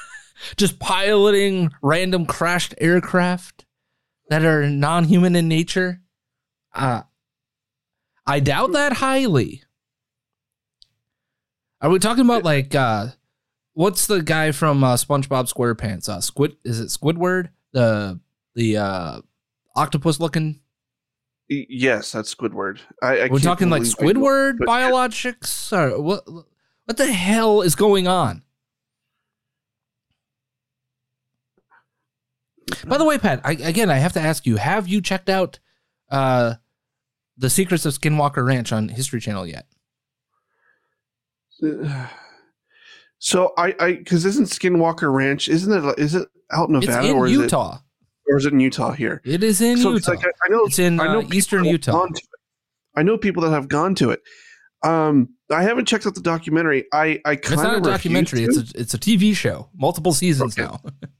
just 0.56 0.78
piloting 0.78 1.70
random 1.82 2.26
crashed 2.26 2.74
aircraft 2.78 3.64
that 4.30 4.44
are 4.44 4.68
non-human 4.68 5.36
in 5.36 5.48
nature? 5.48 6.00
Uh, 6.74 7.02
I 8.26 8.40
doubt 8.40 8.72
that 8.72 8.94
highly. 8.94 9.62
Are 11.80 11.90
we 11.90 11.98
talking 11.98 12.24
about 12.24 12.42
like 12.44 12.74
uh 12.74 13.08
what's 13.72 14.06
the 14.06 14.20
guy 14.20 14.52
from 14.52 14.82
uh, 14.82 14.96
SpongeBob 14.96 15.52
SquarePants? 15.52 16.08
Uh 16.08 16.20
Squid 16.20 16.56
is 16.64 16.80
it 16.80 16.88
Squidward? 16.88 17.50
The 17.72 18.20
the 18.54 18.76
uh 18.76 19.20
octopus 19.76 20.20
looking 20.20 20.60
Yes, 21.48 22.12
that's 22.12 22.34
Squidward. 22.34 22.80
I, 23.02 23.20
I 23.20 23.28
We're 23.28 23.38
talking 23.38 23.70
like 23.70 23.82
believe 23.82 23.96
I 23.98 24.02
Squidward 24.02 24.58
biologics 24.58 25.72
or 25.72 26.00
what 26.00 26.28
what 26.84 26.96
the 26.96 27.10
hell 27.10 27.62
is 27.62 27.74
going 27.74 28.06
on? 28.06 28.42
By 32.86 32.98
the 32.98 33.04
way, 33.04 33.18
Pat, 33.18 33.40
I, 33.44 33.52
again, 33.52 33.90
I 33.90 33.96
have 33.96 34.12
to 34.14 34.20
ask 34.20 34.46
you: 34.46 34.56
Have 34.56 34.88
you 34.88 35.00
checked 35.00 35.28
out 35.28 35.58
uh, 36.10 36.54
the 37.36 37.50
Secrets 37.50 37.84
of 37.86 37.94
Skinwalker 37.94 38.44
Ranch 38.46 38.72
on 38.72 38.88
History 38.88 39.20
Channel 39.20 39.46
yet? 39.46 39.66
So 43.18 43.52
I, 43.58 43.74
I, 43.80 43.92
because 43.94 44.24
isn't 44.24 44.46
Skinwalker 44.46 45.12
Ranch? 45.12 45.48
Isn't 45.48 45.72
it? 45.72 45.98
Is 45.98 46.14
it 46.14 46.28
out 46.52 46.68
in 46.68 46.74
Nevada 46.74 46.98
it's 47.00 47.06
in 47.08 47.16
or 47.16 47.26
is 47.26 47.32
Utah. 47.32 47.74
it, 47.76 48.32
or 48.32 48.38
is 48.38 48.46
it 48.46 48.52
in 48.52 48.60
Utah 48.60 48.92
here? 48.92 49.20
It 49.24 49.42
is 49.42 49.60
in 49.60 49.78
So 49.78 49.92
Utah. 49.92 50.12
like, 50.12 50.24
I, 50.24 50.28
I 50.28 50.48
know 50.50 50.64
It's 50.66 50.78
in, 50.78 51.00
I 51.00 51.12
know 51.12 51.20
uh, 51.20 51.28
eastern 51.32 51.64
Utah. 51.64 52.06
I 52.94 53.02
know 53.02 53.18
people 53.18 53.42
that 53.42 53.50
have 53.50 53.68
gone 53.68 53.94
to 53.96 54.10
it. 54.10 54.20
Um, 54.84 55.30
I 55.50 55.62
haven't 55.62 55.86
checked 55.86 56.06
out 56.06 56.14
the 56.14 56.20
documentary. 56.20 56.84
I, 56.92 57.20
I 57.24 57.32
it's 57.32 57.48
kind 57.48 57.62
not 57.62 57.74
a 57.74 57.76
of 57.78 57.82
documentary. 57.82 58.44
It's 58.44 58.56
a 58.56 58.64
it's 58.80 58.94
a 58.94 58.98
TV 58.98 59.34
show, 59.34 59.68
multiple 59.74 60.12
seasons 60.12 60.56
Okay. 60.58 60.68
now. 60.68 60.80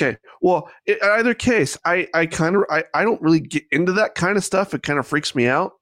Okay. 0.00 0.16
Well, 0.40 0.70
in 0.86 0.96
either 1.02 1.34
case, 1.34 1.76
I, 1.84 2.06
I 2.14 2.26
kind 2.26 2.54
of, 2.54 2.64
I, 2.70 2.84
I 2.94 3.02
don't 3.02 3.20
really 3.20 3.40
get 3.40 3.64
into 3.72 3.92
that 3.94 4.14
kind 4.14 4.36
of 4.36 4.44
stuff. 4.44 4.72
It 4.72 4.84
kind 4.84 4.98
of 4.98 5.06
freaks 5.06 5.34
me 5.34 5.48
out. 5.48 5.72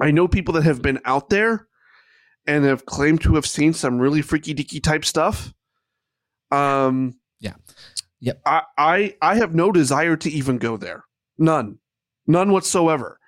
I 0.00 0.10
know 0.10 0.26
people 0.26 0.54
that 0.54 0.64
have 0.64 0.82
been 0.82 0.98
out 1.04 1.30
there 1.30 1.68
and 2.46 2.64
have 2.64 2.84
claimed 2.84 3.22
to 3.22 3.36
have 3.36 3.46
seen 3.46 3.72
some 3.72 3.98
really 3.98 4.20
freaky 4.20 4.52
dicky 4.52 4.80
type 4.80 5.04
stuff. 5.04 5.54
Um, 6.50 7.18
Yeah. 7.40 7.54
Yep. 8.20 8.42
I, 8.46 8.62
I, 8.76 9.16
I 9.22 9.36
have 9.36 9.54
no 9.54 9.70
desire 9.70 10.16
to 10.16 10.30
even 10.30 10.58
go 10.58 10.76
there. 10.76 11.04
None, 11.38 11.78
none 12.26 12.50
whatsoever. 12.50 13.18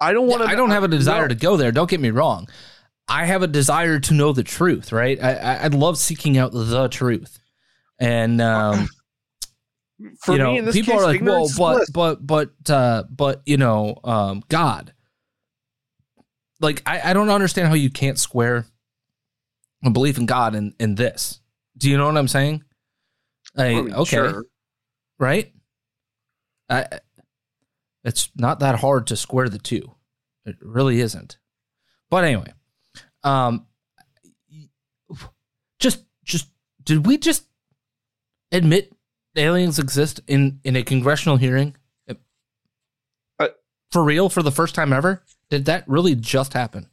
I 0.00 0.12
don't 0.12 0.28
want 0.28 0.42
to. 0.42 0.48
I 0.48 0.54
don't 0.54 0.70
have 0.70 0.84
a 0.84 0.88
desire 0.88 1.26
to 1.26 1.34
go 1.34 1.56
there. 1.56 1.72
Don't 1.72 1.90
get 1.90 2.00
me 2.00 2.10
wrong. 2.10 2.48
I 3.08 3.24
have 3.24 3.42
a 3.42 3.48
desire 3.48 3.98
to 3.98 4.14
know 4.14 4.32
the 4.32 4.44
truth. 4.44 4.92
Right. 4.92 5.22
I, 5.22 5.34
I, 5.34 5.54
I 5.64 5.66
love 5.68 5.98
seeking 5.98 6.38
out 6.38 6.52
the 6.52 6.88
truth, 6.88 7.37
and 7.98 8.40
um, 8.40 8.88
For 10.20 10.32
you 10.32 10.38
know, 10.38 10.52
me, 10.52 10.58
in 10.58 10.64
this 10.64 10.76
people 10.76 10.94
case, 10.94 11.02
are 11.02 11.06
like, 11.06 11.20
well, 11.20 11.46
ignorance 11.46 11.90
but 11.92 11.92
but 11.92 12.26
but 12.26 12.70
uh, 12.70 13.02
but 13.10 13.42
you 13.46 13.56
know, 13.56 13.98
um, 14.04 14.44
God. 14.48 14.94
Like 16.60 16.82
I, 16.86 17.10
I 17.10 17.12
don't 17.12 17.30
understand 17.30 17.68
how 17.68 17.74
you 17.74 17.90
can't 17.90 18.18
square 18.18 18.66
a 19.84 19.90
belief 19.90 20.18
in 20.18 20.26
God 20.26 20.54
and 20.54 20.74
in 20.78 20.94
this. 20.94 21.40
Do 21.76 21.90
you 21.90 21.96
know 21.96 22.06
what 22.06 22.16
I'm 22.16 22.28
saying? 22.28 22.62
Like, 23.54 23.76
I 23.76 23.80
mean, 23.82 23.94
okay, 23.94 24.16
sure. 24.16 24.44
right? 25.18 25.52
I, 26.68 26.86
it's 28.04 28.30
not 28.36 28.60
that 28.60 28.78
hard 28.78 29.08
to 29.08 29.16
square 29.16 29.48
the 29.48 29.58
two. 29.58 29.94
It 30.44 30.56
really 30.60 31.00
isn't. 31.00 31.38
But 32.10 32.24
anyway, 32.24 32.52
um, 33.24 33.66
just 35.78 36.04
just 36.24 36.48
did 36.82 37.06
we 37.06 37.18
just 37.18 37.44
admit 38.52 38.92
aliens 39.36 39.78
exist 39.78 40.20
in 40.26 40.60
in 40.64 40.76
a 40.76 40.82
congressional 40.82 41.36
hearing? 41.36 41.76
Uh, 43.38 43.48
for 43.90 44.02
real, 44.02 44.28
for 44.28 44.42
the 44.42 44.52
first 44.52 44.74
time 44.74 44.92
ever? 44.92 45.22
Did 45.50 45.64
that 45.66 45.84
really 45.88 46.14
just 46.14 46.52
happen? 46.52 46.88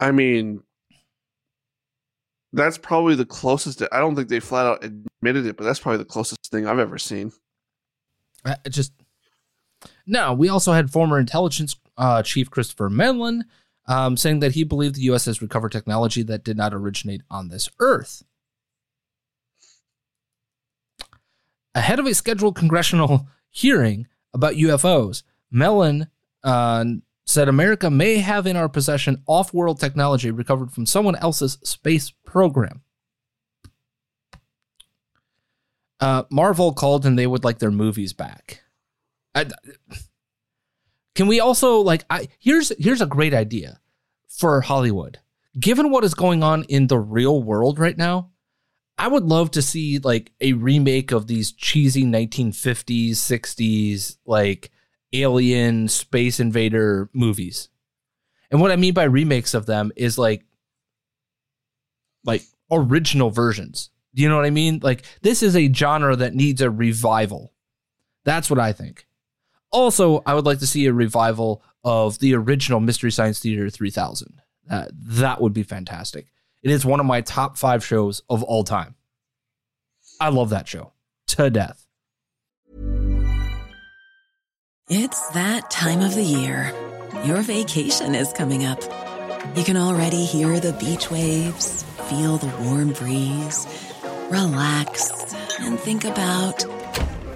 I 0.00 0.10
mean, 0.10 0.62
that's 2.52 2.78
probably 2.78 3.14
the 3.14 3.24
closest. 3.24 3.82
I 3.92 3.98
don't 3.98 4.14
think 4.14 4.28
they 4.28 4.40
flat 4.40 4.66
out 4.66 4.84
admitted 4.84 5.46
it, 5.46 5.56
but 5.56 5.64
that's 5.64 5.80
probably 5.80 5.98
the 5.98 6.04
closest 6.04 6.50
thing 6.50 6.66
I've 6.66 6.78
ever 6.78 6.98
seen. 6.98 7.32
I 8.44 8.56
just 8.68 8.92
no. 10.06 10.34
We 10.34 10.48
also 10.48 10.72
had 10.72 10.90
former 10.90 11.18
intelligence 11.18 11.76
uh, 11.96 12.22
chief 12.22 12.50
Christopher 12.50 12.90
Mellon 12.90 13.44
um, 13.86 14.16
saying 14.16 14.40
that 14.40 14.52
he 14.52 14.64
believed 14.64 14.96
the 14.96 15.02
U.S. 15.02 15.24
has 15.26 15.42
recovered 15.42 15.72
technology 15.72 16.22
that 16.22 16.44
did 16.44 16.56
not 16.56 16.74
originate 16.74 17.22
on 17.30 17.48
this 17.48 17.68
Earth. 17.80 18.22
Ahead 21.74 21.98
of 21.98 22.06
a 22.06 22.14
scheduled 22.14 22.56
congressional 22.56 23.28
hearing 23.50 24.06
about 24.32 24.54
UFOs, 24.54 25.22
Mellon 25.50 26.08
uh, 26.42 26.84
said 27.24 27.48
America 27.48 27.90
may 27.90 28.18
have 28.18 28.46
in 28.46 28.56
our 28.56 28.68
possession 28.68 29.22
off 29.26 29.54
world 29.54 29.80
technology 29.80 30.30
recovered 30.30 30.72
from 30.72 30.86
someone 30.86 31.16
else's 31.16 31.58
space 31.62 32.12
program. 32.24 32.82
Uh, 36.00 36.24
Marvel 36.30 36.72
called 36.72 37.06
and 37.06 37.18
they 37.18 37.26
would 37.26 37.44
like 37.44 37.58
their 37.58 37.70
movies 37.70 38.12
back. 38.12 38.62
I, 39.34 39.46
can 41.14 41.26
we 41.26 41.40
also 41.40 41.78
like 41.78 42.04
I 42.10 42.28
here's 42.38 42.72
here's 42.78 43.00
a 43.00 43.06
great 43.06 43.32
idea 43.32 43.80
for 44.28 44.60
Hollywood. 44.60 45.20
Given 45.58 45.90
what 45.90 46.04
is 46.04 46.14
going 46.14 46.42
on 46.42 46.64
in 46.64 46.88
the 46.88 46.98
real 46.98 47.42
world 47.42 47.78
right 47.78 47.96
now, 47.96 48.30
I 48.96 49.08
would 49.08 49.24
love 49.24 49.50
to 49.52 49.62
see 49.62 49.98
like 49.98 50.32
a 50.40 50.52
remake 50.52 51.12
of 51.12 51.26
these 51.26 51.52
cheesy 51.52 52.04
1950s, 52.04 53.12
60s 53.12 54.16
like 54.24 54.70
alien 55.12 55.88
space 55.88 56.40
invader 56.40 57.10
movies. 57.12 57.68
And 58.50 58.60
what 58.60 58.70
I 58.70 58.76
mean 58.76 58.94
by 58.94 59.04
remakes 59.04 59.54
of 59.54 59.66
them 59.66 59.90
is 59.96 60.18
like 60.18 60.44
like 62.24 62.42
original 62.70 63.30
versions. 63.30 63.90
Do 64.14 64.22
you 64.22 64.28
know 64.28 64.36
what 64.36 64.46
I 64.46 64.50
mean? 64.50 64.80
Like 64.82 65.04
this 65.22 65.42
is 65.42 65.56
a 65.56 65.72
genre 65.72 66.14
that 66.16 66.34
needs 66.34 66.60
a 66.60 66.70
revival. 66.70 67.52
That's 68.24 68.48
what 68.48 68.60
I 68.60 68.72
think. 68.72 69.06
Also, 69.70 70.22
I 70.24 70.34
would 70.34 70.46
like 70.46 70.60
to 70.60 70.68
see 70.68 70.86
a 70.86 70.92
revival 70.92 71.64
of 71.82 72.20
the 72.20 72.34
original 72.34 72.80
Mystery 72.80 73.10
Science 73.10 73.40
Theater 73.40 73.68
3000. 73.68 74.40
Uh, 74.70 74.86
that 74.92 75.40
would 75.40 75.52
be 75.52 75.64
fantastic. 75.64 76.28
It 76.64 76.70
is 76.70 76.86
one 76.86 76.98
of 76.98 77.04
my 77.04 77.20
top 77.20 77.58
five 77.58 77.84
shows 77.84 78.22
of 78.30 78.42
all 78.42 78.64
time. 78.64 78.94
I 80.18 80.30
love 80.30 80.48
that 80.50 80.66
show 80.66 80.92
to 81.28 81.50
death. 81.50 81.86
It's 84.88 85.28
that 85.30 85.70
time 85.70 86.00
of 86.00 86.14
the 86.14 86.22
year. 86.22 86.72
Your 87.24 87.42
vacation 87.42 88.14
is 88.14 88.32
coming 88.32 88.64
up. 88.64 88.80
You 89.54 89.62
can 89.62 89.76
already 89.76 90.24
hear 90.24 90.58
the 90.58 90.72
beach 90.72 91.10
waves, 91.10 91.82
feel 92.08 92.38
the 92.38 92.52
warm 92.64 92.94
breeze, 92.94 93.66
relax, 94.30 95.34
and 95.60 95.78
think 95.78 96.04
about 96.04 96.64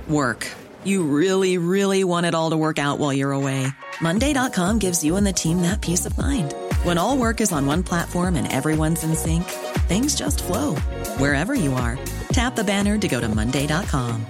work. 0.09 0.51
You 0.85 1.03
really, 1.03 1.59
really 1.59 2.03
want 2.03 2.25
it 2.25 2.35
all 2.35 2.49
to 2.51 2.57
work 2.57 2.79
out 2.79 2.99
while 2.99 3.13
you're 3.13 3.33
away. 3.33 3.67
Monday.com 4.01 4.79
gives 4.79 5.05
you 5.05 5.17
and 5.17 5.27
the 5.27 5.35
team 5.35 5.61
that 5.63 5.83
peace 5.83 6.07
of 6.07 6.17
mind. 6.17 6.55
When 6.89 6.97
all 6.97 7.19
work 7.19 7.43
is 7.43 7.53
on 7.53 7.67
one 7.67 7.83
platform 7.83 8.37
and 8.37 8.51
everyone's 8.51 9.05
in 9.05 9.15
sync, 9.15 9.45
things 9.89 10.15
just 10.15 10.43
flow 10.43 10.75
wherever 11.19 11.53
you 11.53 11.75
are. 11.75 11.99
Tap 12.33 12.57
the 12.57 12.65
banner 12.65 12.97
to 12.97 13.09
go 13.09 13.21
to 13.21 13.29
Monday.com. 13.29 14.25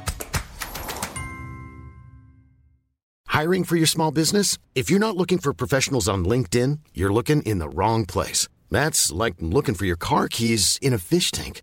Hiring 3.29 3.63
for 3.63 3.77
your 3.77 3.87
small 3.87 4.11
business? 4.11 4.59
If 4.75 4.91
you're 4.91 4.99
not 4.99 5.17
looking 5.17 5.39
for 5.39 5.53
professionals 5.53 6.09
on 6.09 6.25
LinkedIn, 6.25 6.81
you're 6.95 7.13
looking 7.13 7.43
in 7.43 7.59
the 7.61 7.69
wrong 7.69 8.05
place. 8.05 8.49
That's 8.73 9.13
like 9.13 9.35
looking 9.39 9.77
for 9.77 9.87
your 9.87 9.97
car 9.97 10.27
keys 10.27 10.81
in 10.83 10.93
a 10.93 10.99
fish 10.99 11.31
tank. 11.31 11.63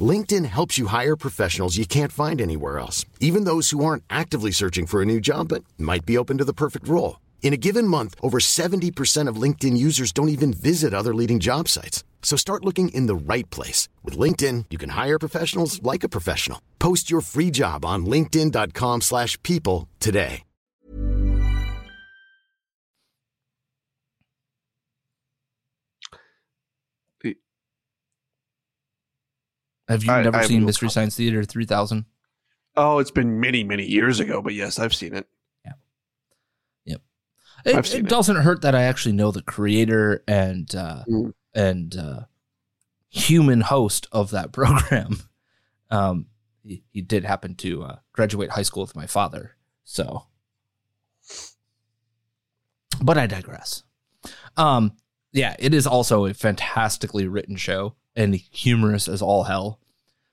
LinkedIn 0.00 0.46
helps 0.46 0.76
you 0.76 0.88
hire 0.88 1.14
professionals 1.14 1.76
you 1.76 1.86
can't 1.86 2.10
find 2.10 2.40
anywhere 2.40 2.80
else, 2.80 3.04
even 3.20 3.44
those 3.44 3.70
who 3.70 3.84
aren't 3.84 4.02
actively 4.10 4.50
searching 4.50 4.86
for 4.86 5.02
a 5.02 5.06
new 5.06 5.20
job 5.20 5.50
but 5.50 5.62
might 5.78 6.04
be 6.04 6.18
open 6.18 6.38
to 6.38 6.44
the 6.44 6.52
perfect 6.52 6.88
role. 6.88 7.18
In 7.44 7.52
a 7.52 7.58
given 7.58 7.86
month, 7.86 8.14
over 8.22 8.38
70% 8.40 9.28
of 9.28 9.36
LinkedIn 9.36 9.76
users 9.76 10.12
don't 10.12 10.30
even 10.30 10.52
visit 10.54 10.94
other 10.94 11.14
leading 11.14 11.38
job 11.40 11.68
sites. 11.68 12.02
So 12.22 12.36
start 12.36 12.64
looking 12.64 12.88
in 12.88 13.06
the 13.06 13.14
right 13.14 13.48
place. 13.50 13.86
With 14.02 14.18
LinkedIn, 14.18 14.64
you 14.70 14.78
can 14.78 14.88
hire 14.88 15.18
professionals 15.18 15.80
like 15.82 16.02
a 16.04 16.08
professional. 16.08 16.60
Post 16.78 17.10
your 17.10 17.20
free 17.20 17.50
job 17.52 17.84
on 17.84 18.06
linkedin.com 18.06 19.02
slash 19.02 19.40
people 19.42 19.88
today. 20.00 20.42
Have 29.88 30.04
you 30.04 30.10
I- 30.10 30.22
never 30.22 30.38
I 30.38 30.46
seen 30.46 30.64
Mystery 30.64 30.86
comment. 30.86 30.92
Science 30.92 31.16
Theater 31.16 31.44
3000? 31.44 32.06
Oh, 32.76 32.98
it's 32.98 33.10
been 33.10 33.38
many, 33.38 33.62
many 33.62 33.84
years 33.84 34.18
ago, 34.18 34.42
but 34.42 34.54
yes, 34.54 34.78
I've 34.78 34.94
seen 34.94 35.14
it. 35.14 35.28
It, 37.64 37.94
it 37.94 38.08
doesn't 38.08 38.36
hurt 38.36 38.62
that 38.62 38.74
I 38.74 38.82
actually 38.82 39.12
know 39.12 39.30
the 39.30 39.42
creator 39.42 40.22
and 40.28 40.72
uh, 40.74 41.04
Mm. 41.08 41.32
and 41.54 41.96
uh, 41.96 42.20
human 43.08 43.62
host 43.62 44.06
of 44.12 44.30
that 44.32 44.52
program. 44.52 45.18
Um, 45.90 46.26
he, 46.62 46.82
he 46.90 47.00
did 47.02 47.24
happen 47.24 47.54
to 47.56 47.84
uh, 47.84 47.96
graduate 48.12 48.50
high 48.50 48.62
school 48.62 48.82
with 48.82 48.96
my 48.96 49.06
father, 49.06 49.56
so. 49.84 50.26
But 53.02 53.18
I 53.18 53.26
digress. 53.26 53.82
Um, 54.56 54.92
yeah, 55.32 55.56
it 55.58 55.74
is 55.74 55.86
also 55.86 56.26
a 56.26 56.34
fantastically 56.34 57.26
written 57.26 57.56
show 57.56 57.94
and 58.14 58.34
humorous 58.34 59.08
as 59.08 59.20
all 59.20 59.44
hell. 59.44 59.80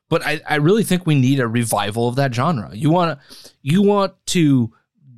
But 0.10 0.26
I, 0.26 0.42
I 0.48 0.56
really 0.56 0.84
think 0.84 1.06
we 1.06 1.16
need 1.16 1.40
a 1.40 1.48
revival 1.48 2.08
of 2.08 2.16
that 2.18 2.34
genre. 2.36 2.70
You 2.74 2.92
want 2.92 3.18
to 3.20 3.52
you 3.62 3.82
want 3.82 4.14
to 4.28 4.72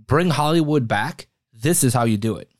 bring 0.05 0.29
Hollywood 0.29 0.87
back? 0.87 1.27
This 1.63 1.83
is 1.83 1.93
how 1.93 2.03
you 2.03 2.17
do 2.17 2.35
it. 2.35 2.51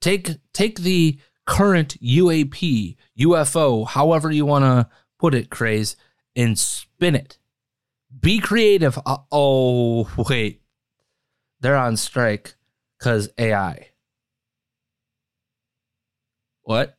Take 0.00 0.30
take 0.52 0.78
the 0.78 1.18
current 1.44 2.00
UAP, 2.00 2.96
UFO, 3.18 3.86
however 3.86 4.30
you 4.30 4.46
want 4.46 4.64
to 4.64 4.88
put 5.18 5.34
it, 5.34 5.50
craze, 5.50 5.96
and 6.36 6.56
spin 6.56 7.16
it. 7.16 7.36
Be 8.18 8.38
creative. 8.38 8.96
Uh, 9.04 9.18
oh 9.32 10.08
wait, 10.30 10.62
they're 11.60 11.76
on 11.76 11.96
strike 11.96 12.54
because 12.96 13.28
AI. 13.38 13.88
What? 16.62 16.96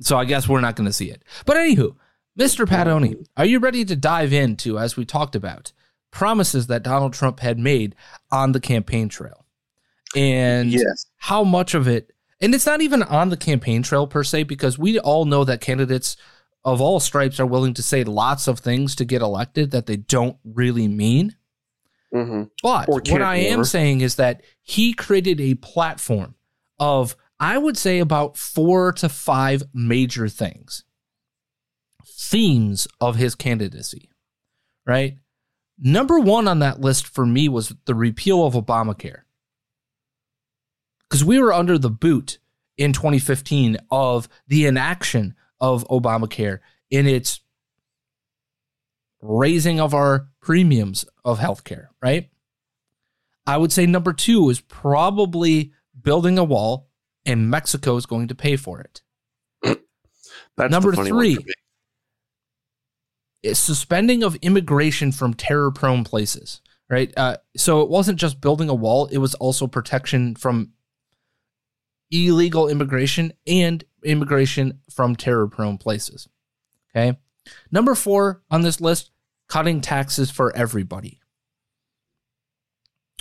So 0.00 0.16
I 0.16 0.24
guess 0.24 0.48
we're 0.48 0.60
not 0.60 0.74
going 0.74 0.88
to 0.88 0.92
see 0.92 1.08
it. 1.08 1.22
But 1.46 1.56
anywho, 1.56 1.94
Mr. 2.36 2.66
Padoni, 2.66 3.24
are 3.36 3.46
you 3.46 3.60
ready 3.60 3.84
to 3.84 3.94
dive 3.94 4.32
into, 4.32 4.76
as 4.76 4.96
we 4.96 5.04
talked 5.04 5.36
about, 5.36 5.72
promises 6.14 6.68
that 6.68 6.82
Donald 6.82 7.12
Trump 7.12 7.40
had 7.40 7.58
made 7.58 7.94
on 8.30 8.52
the 8.52 8.60
campaign 8.60 9.08
trail? 9.08 9.44
And 10.16 10.70
Yes. 10.70 11.06
how 11.16 11.42
much 11.42 11.74
of 11.74 11.88
it, 11.88 12.12
and 12.40 12.54
it's 12.54 12.66
not 12.66 12.80
even 12.80 13.02
on 13.02 13.30
the 13.30 13.36
campaign 13.36 13.82
trail 13.82 14.06
per 14.06 14.22
se, 14.22 14.44
because 14.44 14.78
we 14.78 14.98
all 14.98 15.24
know 15.24 15.44
that 15.44 15.60
candidates 15.60 16.16
of 16.64 16.80
all 16.80 17.00
stripes 17.00 17.38
are 17.40 17.46
willing 17.46 17.74
to 17.74 17.82
say 17.82 18.04
lots 18.04 18.46
of 18.46 18.60
things 18.60 18.94
to 18.94 19.04
get 19.04 19.20
elected 19.22 19.72
that 19.72 19.86
they 19.86 19.96
don't 19.96 20.38
really 20.44 20.88
mean. 20.88 21.36
Mm-hmm. 22.14 22.44
But 22.62 22.88
what 22.88 23.22
I 23.22 23.36
am 23.36 23.64
saying 23.64 24.00
is 24.00 24.14
that 24.14 24.42
he 24.62 24.92
created 24.92 25.40
a 25.40 25.56
platform 25.56 26.36
of, 26.78 27.16
I 27.40 27.58
would 27.58 27.76
say, 27.76 27.98
about 27.98 28.36
four 28.36 28.92
to 28.92 29.08
five 29.08 29.64
major 29.74 30.28
things, 30.28 30.84
themes 32.06 32.86
of 33.00 33.16
his 33.16 33.34
candidacy, 33.34 34.10
right? 34.86 35.18
Number 35.78 36.18
one 36.18 36.46
on 36.46 36.60
that 36.60 36.80
list 36.80 37.06
for 37.06 37.26
me 37.26 37.48
was 37.48 37.74
the 37.84 37.94
repeal 37.94 38.46
of 38.46 38.54
Obamacare. 38.54 39.22
Because 41.08 41.24
we 41.24 41.38
were 41.38 41.52
under 41.52 41.78
the 41.78 41.90
boot 41.90 42.38
in 42.76 42.92
2015 42.92 43.78
of 43.90 44.28
the 44.48 44.66
inaction 44.66 45.34
of 45.60 45.86
Obamacare 45.88 46.60
in 46.90 47.06
its 47.06 47.40
raising 49.20 49.80
of 49.80 49.94
our 49.94 50.28
premiums 50.40 51.04
of 51.24 51.38
healthcare, 51.38 51.88
right? 52.02 52.30
I 53.46 53.56
would 53.56 53.72
say 53.72 53.86
number 53.86 54.12
two 54.12 54.50
is 54.50 54.60
probably 54.60 55.72
building 56.00 56.38
a 56.38 56.44
wall, 56.44 56.88
and 57.26 57.50
Mexico 57.50 57.96
is 57.96 58.06
going 58.06 58.28
to 58.28 58.34
pay 58.34 58.56
for 58.56 58.80
it. 58.80 59.02
That's 60.56 60.70
Number 60.70 60.90
the 60.90 60.96
funny 60.96 61.12
one 61.12 61.20
three. 61.20 61.54
Suspending 63.52 64.22
of 64.22 64.36
immigration 64.36 65.12
from 65.12 65.34
terror 65.34 65.70
prone 65.70 66.04
places, 66.04 66.60
right? 66.88 67.12
Uh, 67.16 67.36
so 67.56 67.82
it 67.82 67.90
wasn't 67.90 68.18
just 68.18 68.40
building 68.40 68.68
a 68.68 68.74
wall; 68.74 69.06
it 69.06 69.18
was 69.18 69.34
also 69.34 69.66
protection 69.66 70.34
from 70.34 70.72
illegal 72.10 72.68
immigration 72.68 73.32
and 73.46 73.84
immigration 74.04 74.80
from 74.90 75.16
terror-prone 75.16 75.78
places. 75.78 76.28
Okay, 76.94 77.18
number 77.70 77.94
four 77.94 78.42
on 78.50 78.62
this 78.62 78.80
list: 78.80 79.10
cutting 79.48 79.80
taxes 79.80 80.30
for 80.30 80.54
everybody. 80.56 81.20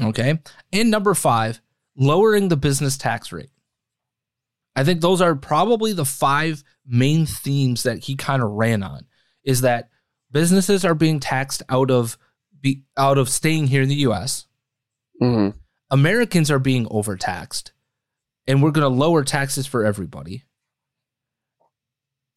Okay, 0.01 0.39
and 0.71 0.91
number 0.91 1.13
five: 1.13 1.61
lowering 1.95 2.49
the 2.49 2.57
business 2.57 2.97
tax 2.97 3.31
rate. 3.31 3.49
I 4.75 4.83
think 4.83 5.01
those 5.01 5.21
are 5.21 5.35
probably 5.35 5.93
the 5.93 6.05
five 6.05 6.63
main 6.85 7.25
themes 7.25 7.83
that 7.83 7.99
he 7.99 8.15
kind 8.15 8.41
of 8.41 8.51
ran 8.51 8.83
on. 8.83 9.05
Is 9.43 9.61
that 9.61 9.89
businesses 10.33 10.83
are 10.83 10.95
being 10.95 11.21
taxed 11.21 11.63
out 11.69 11.89
of 11.89 12.17
be 12.59 12.83
out 12.97 13.17
of 13.17 13.29
staying 13.29 13.67
here 13.67 13.81
in 13.81 13.89
the 13.89 13.95
U.S. 14.07 14.47
Mm-hmm. 15.21 15.57
Americans 15.91 16.49
are 16.51 16.59
being 16.59 16.87
overtaxed, 16.91 17.71
and 18.47 18.61
we're 18.61 18.71
going 18.71 18.83
to 18.89 18.99
lower 18.99 19.23
taxes 19.23 19.65
for 19.67 19.85
everybody. 19.85 20.43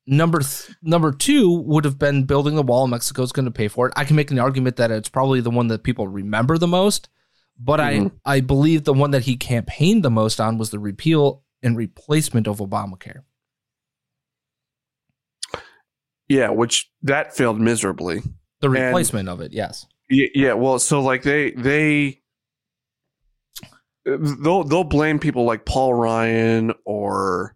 Number 0.07 0.39
th- 0.41 0.77
number 0.83 1.11
two 1.11 1.51
would 1.63 1.85
have 1.85 1.99
been 1.99 2.25
building 2.25 2.55
the 2.55 2.63
wall. 2.63 2.87
Mexico's 2.87 3.33
going 3.33 3.47
to 3.47 3.51
pay 3.51 3.67
for 3.67 3.89
it. 3.89 3.93
I 3.97 4.05
can 4.05 4.15
make 4.15 4.31
an 4.31 4.39
argument 4.39 4.77
that 4.77 4.93
it's 4.93 5.09
probably 5.09 5.41
the 5.41 5.51
one 5.51 5.67
that 5.69 5.83
people 5.83 6.07
remember 6.07 6.59
the 6.59 6.69
most, 6.69 7.09
but 7.59 7.81
Mhm. 7.81 8.13
I 8.25 8.37
I 8.37 8.41
believe 8.41 8.85
the 8.85 8.93
one 8.95 9.11
that 9.11 9.25
he 9.25 9.37
campaigned 9.37 10.05
the 10.05 10.11
most 10.11 10.41
on 10.41 10.59
was 10.59 10.71
the 10.71 10.79
repeal 10.79 11.43
and 11.63 11.77
replacement 11.77 12.47
of 12.47 12.59
Obamacare. 12.59 13.23
Yeah, 16.29 16.51
which 16.51 16.91
that 17.03 17.37
failed 17.37 17.61
miserably. 17.61 18.21
The 18.61 18.69
And- 18.69 18.75
replacement 18.75 19.29
of 19.29 19.41
it, 19.41 19.53
yes. 19.53 19.87
Yeah, 20.09 20.27
yeah, 20.35 20.53
well, 20.53 20.79
so 20.79 21.01
like 21.03 21.23
they 21.23 21.51
they 21.53 22.21
they'll 24.05 24.65
they'll 24.65 24.85
blame 24.85 25.19
people 25.19 25.45
like 25.45 25.65
Paul 25.65 25.95
Ryan 25.95 26.73
or 26.85 27.55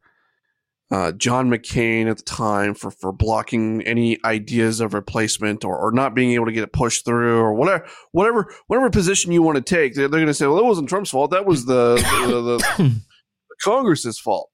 uh, 0.91 1.13
John 1.13 1.49
McCain 1.49 2.11
at 2.11 2.17
the 2.17 2.23
time 2.25 2.75
for 2.75 2.91
for 2.91 3.13
blocking 3.13 3.83
any 3.83 4.19
ideas 4.25 4.81
of 4.81 4.95
replacement 4.95 5.65
or, 5.65 5.77
or 5.79 5.93
not 5.93 6.15
being 6.17 6.33
able 6.33 6.47
to 6.47 6.53
get 6.53 6.65
it 6.65 6.73
pushed 6.73 7.05
through 7.05 7.39
or 7.39 7.55
whatever 7.55 7.87
whatever 8.11 8.53
whatever 8.67 8.91
position 8.91 9.31
you 9.31 9.43
want 9.43 9.55
to 9.57 9.63
take. 9.63 9.95
They're, 9.95 10.09
they're 10.09 10.19
going 10.19 10.27
to 10.27 10.35
say, 10.35 10.47
well, 10.47 10.57
that 10.57 10.65
wasn't 10.65 10.89
Trump's 10.89 11.11
fault. 11.11 11.31
That 11.31 11.47
was 11.47 11.67
the 11.67 11.95
the, 12.27 12.41
the, 12.41 12.59
the 12.83 13.01
Congress's 13.63 14.19
fault. 14.19 14.51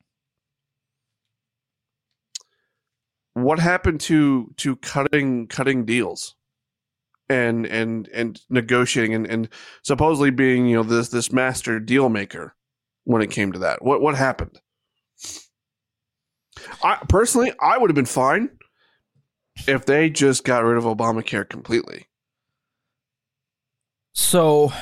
What 3.36 3.58
happened 3.58 4.00
to 4.02 4.52
to 4.56 4.76
cutting 4.76 5.46
cutting 5.46 5.84
deals? 5.84 6.34
and 7.28 7.66
and 7.66 8.08
and 8.14 8.40
negotiating 8.50 9.12
and, 9.12 9.26
and 9.26 9.48
supposedly 9.82 10.30
being 10.30 10.66
you 10.68 10.76
know 10.76 10.84
this 10.84 11.08
this 11.08 11.32
master 11.32 11.80
deal 11.80 12.08
maker 12.08 12.54
when 13.02 13.20
it 13.20 13.32
came 13.32 13.50
to 13.50 13.58
that 13.58 13.82
what 13.84 14.00
what 14.00 14.14
happened 14.14 14.60
i 16.84 16.94
personally 17.08 17.52
i 17.60 17.76
would 17.76 17.90
have 17.90 17.96
been 17.96 18.06
fine 18.06 18.48
if 19.66 19.84
they 19.86 20.08
just 20.08 20.44
got 20.44 20.62
rid 20.62 20.78
of 20.78 20.84
obamacare 20.84 21.48
completely 21.48 22.06
So 24.14 24.72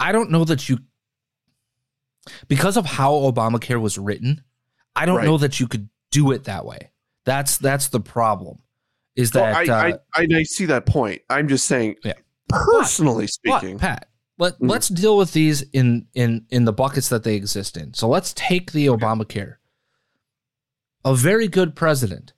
I 0.00 0.10
don't 0.10 0.30
know 0.32 0.44
that 0.44 0.68
you 0.68 0.78
because 2.48 2.76
of 2.76 2.84
how 2.86 3.12
Obamacare 3.12 3.80
was 3.80 3.96
written, 3.98 4.42
I 4.94 5.06
don't 5.06 5.18
Right. 5.18 5.24
know 5.24 5.38
that 5.38 5.58
you 5.60 5.66
could 5.68 5.88
do 6.12 6.30
it 6.30 6.44
that 6.44 6.64
way. 6.64 6.92
That's 7.24 7.58
that's 7.58 7.88
the 7.88 8.00
problem. 8.00 8.58
Is 9.16 9.34
Well, 9.34 9.44
that 9.44 9.68
I, 9.68 9.90
uh, 9.90 9.98
I, 10.14 10.22
I 10.22 10.26
I 10.38 10.42
see 10.44 10.64
that 10.66 10.86
point 10.86 11.20
i'm 11.28 11.46
just 11.48 11.66
saying 11.66 11.96
Yeah. 12.02 12.14
personally 12.48 13.24
But, 13.44 13.58
speaking 13.60 13.78
Pat, 13.78 14.08
let 14.38 14.54
Mhm. 14.54 14.70
let's 14.70 14.88
deal 14.88 15.16
with 15.18 15.32
these 15.32 15.62
in 15.72 16.06
in 16.14 16.46
in 16.48 16.64
the 16.64 16.72
buckets 16.72 17.08
that 17.10 17.22
they 17.24 17.34
exist 17.34 17.76
in. 17.76 17.92
So 17.94 18.08
let's 18.08 18.32
take 18.34 18.72
the 18.72 18.86
Obamacare. 18.86 19.56
A 21.04 21.14
very 21.14 21.48
good 21.48 21.74
president 21.76 22.32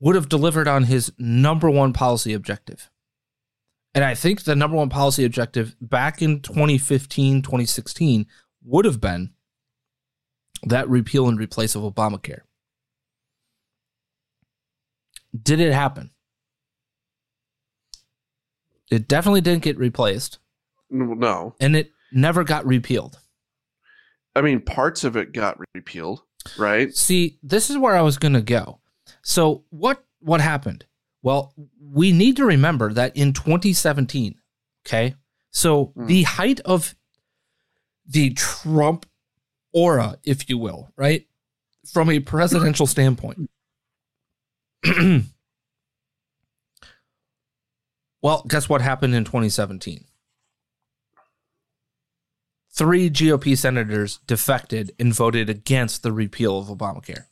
would 0.00 0.14
have 0.14 0.28
delivered 0.28 0.68
on 0.68 0.84
his 0.84 1.10
number 1.18 1.68
one 1.68 1.92
policy 1.92 2.32
objective. 2.32 2.90
And 3.94 4.04
I 4.04 4.14
think 4.14 4.44
the 4.44 4.54
number 4.54 4.76
one 4.76 4.90
policy 4.90 5.24
objective 5.24 5.74
back 5.80 6.22
in 6.22 6.40
2015, 6.40 7.42
2016 7.42 8.26
would 8.62 8.84
have 8.84 9.00
been 9.00 9.32
that 10.62 10.88
repeal 10.88 11.28
and 11.28 11.38
replace 11.40 11.74
of 11.74 11.82
Obamacare. 11.82 12.42
Did 15.42 15.60
it 15.60 15.72
happen? 15.72 16.10
It 18.90 19.06
definitely 19.06 19.42
didn't 19.42 19.62
get 19.62 19.76
replaced 19.78 20.38
no 20.90 21.54
and 21.60 21.76
it 21.76 21.92
never 22.12 22.44
got 22.44 22.64
repealed. 22.64 23.18
i 24.34 24.40
mean 24.40 24.60
parts 24.60 25.04
of 25.04 25.16
it 25.16 25.32
got 25.32 25.58
repealed 25.74 26.22
right 26.56 26.94
See, 26.94 27.38
this 27.42 27.68
is 27.68 27.76
where 27.76 27.96
I 27.96 28.02
was 28.02 28.16
going 28.16 28.34
to 28.34 28.40
go. 28.40 28.80
So, 29.22 29.64
what 29.70 30.04
what 30.20 30.40
happened? 30.40 30.86
Well, 31.22 31.52
we 31.80 32.12
need 32.12 32.36
to 32.36 32.44
remember 32.44 32.92
that 32.92 33.16
in 33.16 33.32
2017, 33.32 34.36
okay? 34.86 35.14
So, 35.50 35.86
hmm. 35.86 36.06
the 36.06 36.22
height 36.22 36.60
of 36.60 36.94
the 38.06 38.32
Trump 38.34 39.06
aura, 39.72 40.16
if 40.24 40.48
you 40.48 40.58
will, 40.58 40.90
right? 40.96 41.26
From 41.92 42.10
a 42.10 42.20
presidential 42.20 42.86
standpoint. 42.86 43.50
well, 48.22 48.44
guess 48.48 48.68
what 48.68 48.80
happened 48.80 49.14
in 49.14 49.24
2017? 49.24 50.04
Three 52.70 53.10
GOP 53.10 53.58
senators 53.58 54.20
defected 54.26 54.92
and 55.00 55.12
voted 55.12 55.50
against 55.50 56.02
the 56.04 56.12
repeal 56.12 56.58
of 56.60 56.68
Obamacare. 56.68 57.24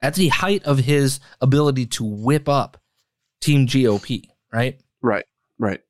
At 0.00 0.16
the 0.16 0.28
height 0.28 0.64
of 0.64 0.80
his 0.80 1.20
ability 1.40 1.86
to 1.86 2.04
whip 2.04 2.48
up 2.48 2.78
Team 3.40 3.68
GOP, 3.68 4.24
right? 4.52 4.80
right 5.02 5.24
right 5.58 5.80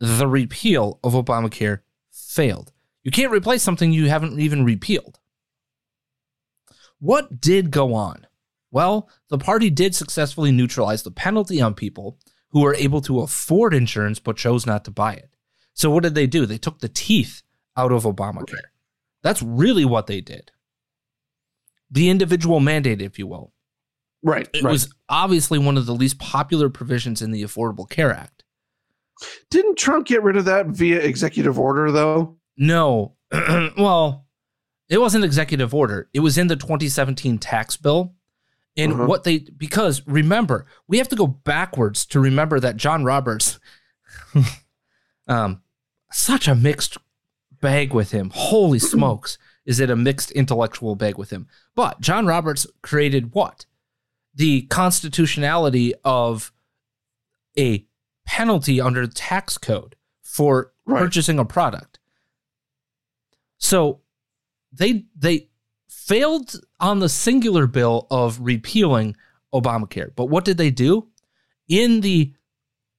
The 0.00 0.26
repeal 0.26 0.98
of 1.02 1.14
Obamacare 1.14 1.80
failed. 2.10 2.72
You 3.02 3.10
can't 3.10 3.32
replace 3.32 3.62
something 3.62 3.92
you 3.92 4.08
haven't 4.08 4.38
even 4.38 4.64
repealed. 4.64 5.18
What 7.04 7.38
did 7.38 7.70
go 7.70 7.92
on? 7.92 8.26
Well, 8.70 9.10
the 9.28 9.36
party 9.36 9.68
did 9.68 9.94
successfully 9.94 10.50
neutralize 10.50 11.02
the 11.02 11.10
penalty 11.10 11.60
on 11.60 11.74
people 11.74 12.18
who 12.48 12.62
were 12.62 12.74
able 12.76 13.02
to 13.02 13.20
afford 13.20 13.74
insurance 13.74 14.18
but 14.18 14.38
chose 14.38 14.64
not 14.64 14.86
to 14.86 14.90
buy 14.90 15.12
it. 15.12 15.28
So, 15.74 15.90
what 15.90 16.02
did 16.02 16.14
they 16.14 16.26
do? 16.26 16.46
They 16.46 16.56
took 16.56 16.78
the 16.78 16.88
teeth 16.88 17.42
out 17.76 17.92
of 17.92 18.04
Obamacare. 18.04 18.70
That's 19.22 19.42
really 19.42 19.84
what 19.84 20.06
they 20.06 20.22
did. 20.22 20.50
The 21.90 22.08
individual 22.08 22.58
mandate, 22.58 23.02
if 23.02 23.18
you 23.18 23.26
will. 23.26 23.52
right 24.22 24.48
It 24.54 24.62
right. 24.62 24.72
was 24.72 24.90
obviously 25.10 25.58
one 25.58 25.76
of 25.76 25.84
the 25.84 25.94
least 25.94 26.18
popular 26.18 26.70
provisions 26.70 27.20
in 27.20 27.32
the 27.32 27.42
Affordable 27.42 27.88
Care 27.88 28.14
Act. 28.14 28.44
didn't 29.50 29.76
trump 29.76 30.06
get 30.06 30.22
rid 30.22 30.38
of 30.38 30.46
that 30.46 30.68
via 30.68 31.00
executive 31.00 31.58
order 31.58 31.92
though 31.92 32.38
No. 32.56 33.16
well, 33.76 34.23
it 34.88 34.98
wasn't 34.98 35.24
executive 35.24 35.74
order. 35.74 36.08
It 36.12 36.20
was 36.20 36.36
in 36.38 36.46
the 36.48 36.56
2017 36.56 37.38
tax 37.38 37.76
bill. 37.76 38.14
And 38.76 38.92
Uh-huh. 38.92 39.06
what 39.06 39.22
they 39.24 39.38
because 39.38 40.02
remember, 40.06 40.66
we 40.88 40.98
have 40.98 41.08
to 41.08 41.16
go 41.16 41.26
backwards 41.28 42.04
to 42.06 42.18
remember 42.20 42.58
that 42.60 42.76
John 42.76 43.04
Roberts 43.04 43.58
um 45.28 45.62
such 46.12 46.46
a 46.48 46.54
mixed 46.54 46.98
bag 47.60 47.92
with 47.94 48.10
him. 48.10 48.30
Holy 48.34 48.78
smokes. 48.78 49.38
Is 49.64 49.80
it 49.80 49.88
a 49.90 49.96
mixed 49.96 50.30
intellectual 50.32 50.94
bag 50.96 51.16
with 51.16 51.30
him? 51.30 51.46
But 51.74 52.00
John 52.00 52.26
Roberts 52.26 52.66
created 52.82 53.32
what? 53.34 53.64
The 54.34 54.62
constitutionality 54.62 55.94
of 56.04 56.52
a 57.58 57.86
penalty 58.26 58.80
under 58.80 59.06
the 59.06 59.12
tax 59.14 59.56
code 59.56 59.96
for 60.22 60.72
Right. 60.86 60.98
purchasing 61.00 61.38
a 61.38 61.44
product. 61.46 61.98
So 63.58 64.00
they 64.74 65.06
they 65.16 65.48
failed 65.88 66.54
on 66.80 66.98
the 66.98 67.08
singular 67.08 67.66
bill 67.66 68.06
of 68.10 68.38
repealing 68.40 69.16
Obamacare. 69.54 70.14
But 70.14 70.26
what 70.26 70.44
did 70.44 70.58
they 70.58 70.70
do? 70.70 71.08
In 71.68 72.00
the 72.00 72.34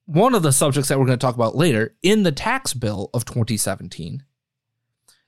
one 0.05 0.36
of 0.36 0.43
the 0.43 0.51
subjects 0.51 0.89
that 0.89 0.99
we're 0.99 1.05
going 1.05 1.17
to 1.17 1.26
talk 1.26 1.36
about 1.36 1.55
later, 1.55 1.95
in 2.01 2.23
the 2.23 2.32
tax 2.32 2.73
bill 2.73 3.09
of 3.13 3.26
2017, 3.26 4.23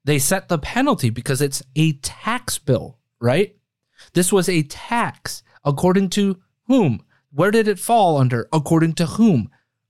they 0.03 0.19
set 0.19 0.47
the 0.47 0.59
penalty 0.59 1.09
because 1.09 1.41
it's 1.41 1.63
a 1.75 1.93
tax 1.93 2.57
bill, 2.57 2.99
right? 3.19 3.55
This 4.13 4.31
was 4.31 4.47
a 4.47 4.63
tax 4.63 5.43
according 5.63 6.09
to 6.11 6.37
whom? 6.67 7.03
Where 7.31 7.51
did 7.51 7.67
it 7.67 7.79
fall 7.79 8.17
under? 8.17 8.47
According 8.53 8.93
to 8.93 9.05
whom? 9.05 9.49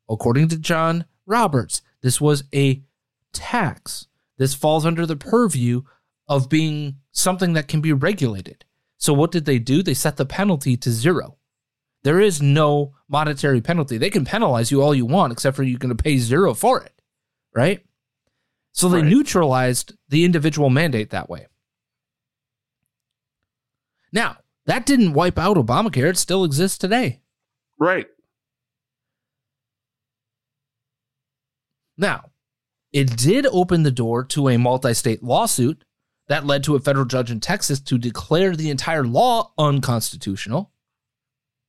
According 0.09 0.47
to 0.49 0.57
John 0.57 1.05
Roberts, 1.25 1.81
this 2.01 2.19
was 2.19 2.45
a 2.55 2.81
tax. 3.33 4.07
This 4.37 4.53
falls 4.53 4.85
under 4.85 5.05
the 5.05 5.15
purview 5.15 5.83
of 6.27 6.49
being 6.49 6.97
something 7.11 7.53
that 7.53 7.67
can 7.67 7.81
be 7.81 7.93
regulated. 7.93 8.65
So 8.97 9.13
what 9.13 9.31
did 9.31 9.45
they 9.45 9.59
do? 9.59 9.81
They 9.83 9.93
set 9.93 10.17
the 10.17 10.25
penalty 10.25 10.75
to 10.77 10.91
zero. 10.91 11.37
There 12.03 12.19
is 12.19 12.41
no 12.41 12.93
monetary 13.07 13.61
penalty. 13.61 13.97
They 13.97 14.09
can 14.09 14.25
penalize 14.25 14.71
you 14.71 14.81
all 14.81 14.95
you 14.95 15.05
want, 15.05 15.33
except 15.33 15.55
for 15.55 15.63
you're 15.63 15.79
going 15.79 15.95
to 15.95 16.03
pay 16.03 16.17
zero 16.17 16.53
for 16.53 16.81
it, 16.83 17.01
right? 17.55 17.85
So 18.71 18.89
they 18.89 19.01
Right. 19.01 19.09
neutralized 19.09 19.93
the 20.09 20.23
individual 20.23 20.69
mandate 20.69 21.09
that 21.09 21.29
way. 21.29 21.47
Now, 24.11 24.37
that 24.65 24.85
didn't 24.85 25.13
wipe 25.13 25.37
out 25.37 25.57
Obamacare. 25.57 26.09
It 26.09 26.17
still 26.17 26.43
exists 26.43 26.77
today. 26.77 27.21
Right. 27.79 28.07
Now, 31.97 32.31
it 32.91 33.17
did 33.17 33.45
open 33.47 33.83
the 33.83 33.91
door 33.91 34.23
to 34.25 34.49
a 34.49 34.57
multi 34.57 34.93
state 34.93 35.23
lawsuit 35.23 35.83
that 36.27 36.45
led 36.45 36.63
to 36.63 36.75
a 36.75 36.79
federal 36.79 37.05
judge 37.05 37.31
in 37.31 37.39
Texas 37.39 37.79
to 37.79 37.97
declare 37.97 38.55
the 38.55 38.69
entire 38.69 39.05
law 39.05 39.51
unconstitutional. 39.57 40.71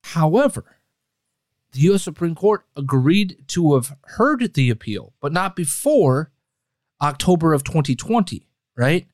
However, 0.02 0.78
the 1.72 1.80
U.S. 1.80 2.02
Supreme 2.02 2.34
Court 2.34 2.64
agreed 2.76 3.44
to 3.48 3.74
have 3.74 3.96
heard 4.02 4.54
the 4.54 4.70
appeal, 4.70 5.12
but 5.20 5.32
not 5.32 5.54
before 5.54 6.32
October 7.00 7.52
of 7.52 7.62
2020, 7.62 8.48
right? 8.76 9.06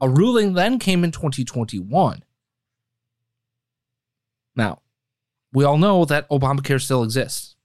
A 0.00 0.08
ruling 0.08 0.54
then 0.54 0.78
came 0.78 1.04
in 1.04 1.10
2021. 1.10 2.22
Now, 4.54 4.80
we 5.52 5.64
all 5.64 5.78
know 5.78 6.04
that 6.04 6.28
Obamacare 6.28 6.80
still 6.80 7.02
exists. 7.02 7.56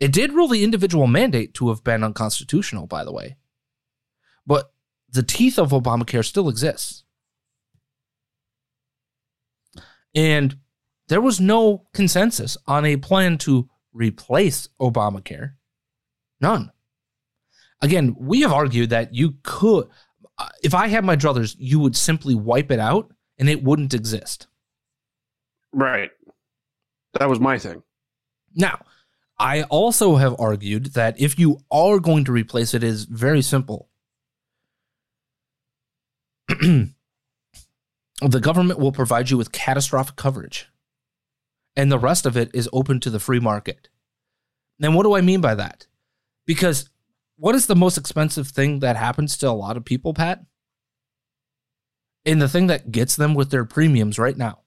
It 0.00 0.12
did 0.12 0.32
rule 0.32 0.48
the 0.48 0.64
individual 0.64 1.06
mandate 1.06 1.54
to 1.54 1.68
have 1.68 1.84
been 1.84 2.02
unconstitutional, 2.02 2.86
by 2.86 3.04
the 3.04 3.12
way. 3.12 3.36
But 4.46 4.73
the 5.14 5.22
teeth 5.22 5.58
of 5.58 5.70
Obamacare 5.70 6.24
still 6.24 6.48
exists. 6.48 7.04
And 10.14 10.58
there 11.08 11.20
was 11.20 11.40
no 11.40 11.86
consensus 11.92 12.56
on 12.66 12.84
a 12.84 12.96
plan 12.96 13.38
to 13.38 13.68
replace 13.92 14.68
Obamacare. 14.80 15.54
None. 16.40 16.70
Again, 17.80 18.16
we 18.18 18.40
have 18.42 18.52
argued 18.52 18.90
that 18.90 19.14
you 19.14 19.36
could, 19.42 19.88
if 20.62 20.74
I 20.74 20.88
had 20.88 21.04
my 21.04 21.16
druthers, 21.16 21.54
you 21.58 21.78
would 21.80 21.96
simply 21.96 22.34
wipe 22.34 22.70
it 22.70 22.80
out 22.80 23.12
and 23.38 23.48
it 23.48 23.62
wouldn't 23.62 23.94
exist. 23.94 24.46
Right. 25.72 26.10
That 27.18 27.28
was 27.28 27.40
my 27.40 27.58
thing. 27.58 27.82
Now, 28.54 28.84
I 29.38 29.64
also 29.64 30.16
have 30.16 30.36
argued 30.38 30.94
that 30.94 31.20
if 31.20 31.38
you 31.38 31.58
are 31.70 31.98
going 31.98 32.24
to 32.24 32.32
replace 32.32 32.74
it, 32.74 32.82
it 32.82 32.86
is 32.86 33.04
very 33.04 33.42
simple. 33.42 33.88
the 36.48 36.90
government 38.40 38.78
will 38.78 38.92
provide 38.92 39.30
you 39.30 39.38
with 39.38 39.52
catastrophic 39.52 40.16
coverage, 40.16 40.68
and 41.76 41.90
the 41.90 41.98
rest 41.98 42.26
of 42.26 42.36
it 42.36 42.50
is 42.54 42.68
open 42.72 43.00
to 43.00 43.10
the 43.10 43.20
free 43.20 43.40
market. 43.40 43.88
And 44.80 44.94
what 44.94 45.04
do 45.04 45.14
I 45.14 45.20
mean 45.20 45.40
by 45.40 45.54
that? 45.54 45.86
Because 46.46 46.90
what 47.36 47.54
is 47.54 47.66
the 47.66 47.76
most 47.76 47.96
expensive 47.96 48.48
thing 48.48 48.80
that 48.80 48.96
happens 48.96 49.36
to 49.38 49.48
a 49.48 49.52
lot 49.52 49.76
of 49.76 49.84
people, 49.84 50.14
Pat? 50.14 50.44
And 52.26 52.40
the 52.40 52.48
thing 52.48 52.66
that 52.68 52.90
gets 52.90 53.16
them 53.16 53.34
with 53.34 53.50
their 53.50 53.64
premiums 53.64 54.18
right 54.18 54.36
now 54.36 54.60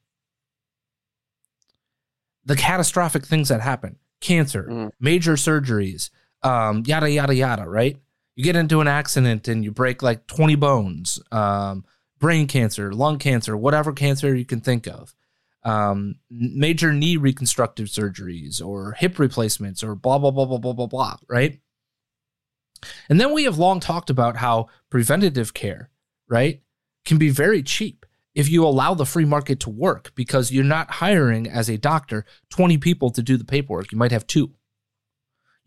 the 2.45 2.55
catastrophic 2.55 3.25
things 3.25 3.49
that 3.49 3.59
happen 3.59 3.97
cancer, 4.21 4.63
Mm. 4.63 4.91
major 5.01 5.33
surgeries, 5.33 6.09
um, 6.43 6.81
yada, 6.85 7.09
yada, 7.11 7.35
yada, 7.35 7.67
right? 7.67 7.97
You 8.37 8.43
get 8.43 8.55
into 8.55 8.81
an 8.81 8.87
accident 8.87 9.47
and 9.47 9.63
you 9.63 9.71
break 9.71 10.03
like 10.03 10.27
20 10.27 10.53
bones, 10.55 11.19
um, 11.31 11.83
brain 12.19 12.45
cancer, 12.45 12.93
lung 12.93 13.17
cancer, 13.17 13.57
whatever 13.57 13.91
cancer 13.93 14.35
you 14.35 14.45
can 14.45 14.61
think 14.61 14.87
of, 14.87 15.15
um, 15.63 16.17
major 16.29 16.93
knee 16.93 17.17
reconstructive 17.17 17.87
surgeries 17.87 18.63
or 18.63 18.91
hip 18.91 19.17
replacements 19.17 19.83
or 19.83 19.95
blah, 19.95 20.19
blah, 20.19 20.29
blah, 20.29 20.45
blah, 20.45 20.59
blah, 20.59 20.73
blah, 20.73 20.85
blah, 20.85 21.15
right? 21.27 21.59
And 23.09 23.19
then 23.19 23.33
we 23.33 23.45
have 23.45 23.57
long 23.57 23.79
talked 23.79 24.11
about 24.11 24.37
how 24.37 24.67
preventative 24.91 25.55
care, 25.55 25.89
right, 26.29 26.61
can 27.05 27.17
be 27.17 27.31
very 27.31 27.63
cheap 27.63 28.05
if 28.35 28.47
you 28.47 28.63
allow 28.63 28.93
the 28.93 29.03
free 29.03 29.25
market 29.25 29.59
to 29.61 29.71
work 29.71 30.11
because 30.13 30.51
you're 30.51 30.63
not 30.63 30.91
hiring 30.91 31.49
as 31.49 31.69
a 31.69 31.77
doctor 31.79 32.23
20 32.51 32.77
people 32.77 33.09
to 33.09 33.23
do 33.23 33.35
the 33.35 33.43
paperwork. 33.43 33.91
You 33.91 33.97
might 33.97 34.11
have 34.11 34.27
two. 34.27 34.51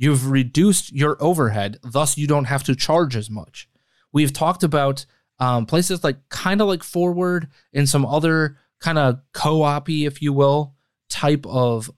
You've 0.01 0.30
reduced 0.30 0.94
your 0.94 1.22
overhead, 1.22 1.78
thus, 1.82 2.16
you 2.16 2.26
don't 2.26 2.46
have 2.46 2.62
to 2.62 2.74
charge 2.74 3.14
as 3.14 3.28
much. 3.28 3.68
We've 4.12 4.32
talked 4.32 4.62
about 4.62 5.05
um, 5.38 5.66
places 5.66 6.03
like 6.03 6.26
kind 6.30 6.62
of 6.62 6.68
like 6.68 6.82
Forward 6.82 7.48
and 7.74 7.86
some 7.86 8.07
other 8.07 8.57
kind 8.80 8.96
of 8.96 9.20
co 9.34 9.61
op 9.61 9.90
if 9.90 10.22
you 10.22 10.32
will, 10.32 10.74
type 11.11 11.44
of 11.44 11.90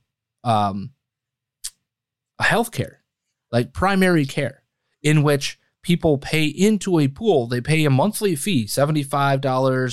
um, 0.42 0.90
healthcare, 2.40 2.96
like 3.52 3.72
primary 3.72 4.26
care, 4.26 4.64
in 5.00 5.22
which 5.22 5.60
people 5.84 6.18
pay 6.18 6.46
into 6.46 6.98
a 6.98 7.06
pool. 7.06 7.46
They 7.46 7.60
pay 7.60 7.84
a 7.84 7.90
monthly 7.90 8.34
fee, 8.34 8.64
$75 8.64 9.44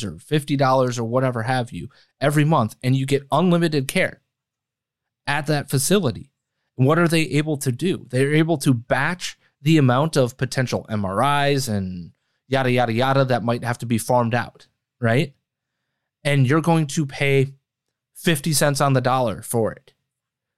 or 0.04 0.16
$50 0.16 0.98
or 1.00 1.04
whatever 1.04 1.44
have 1.44 1.72
you, 1.72 1.90
every 2.20 2.44
month, 2.44 2.76
and 2.82 2.96
you 2.96 3.06
get 3.06 3.28
unlimited 3.32 3.88
care 3.88 4.22
at 5.28 5.46
that 5.46 5.70
facility. 5.70 6.29
What 6.80 6.98
are 6.98 7.10
they 7.10 7.24
able 7.24 7.58
to 7.58 7.74
do? 7.74 8.06
They're 8.10 8.34
able 8.34 8.58
to 8.60 8.74
batch 8.74 9.38
the 9.62 9.78
amount 9.78 10.16
of 10.16 10.38
potential 10.38 10.86
MRIs 10.90 11.68
and 11.68 12.12
yada, 12.48 12.72
yada, 12.72 12.94
yada 12.94 13.26
that 13.26 13.44
might 13.44 13.66
have 13.66 13.80
to 13.80 13.86
be 13.86 13.98
farmed 13.98 14.34
out, 14.34 14.68
right? 15.02 15.34
And 16.24 16.48
you're 16.48 16.62
going 16.62 16.88
to 16.88 17.06
pay 17.06 17.56
50 18.16 18.54
cents 18.54 18.80
on 18.80 18.94
the 18.94 19.02
dollar 19.02 19.42
for 19.42 19.74
it. 19.74 19.94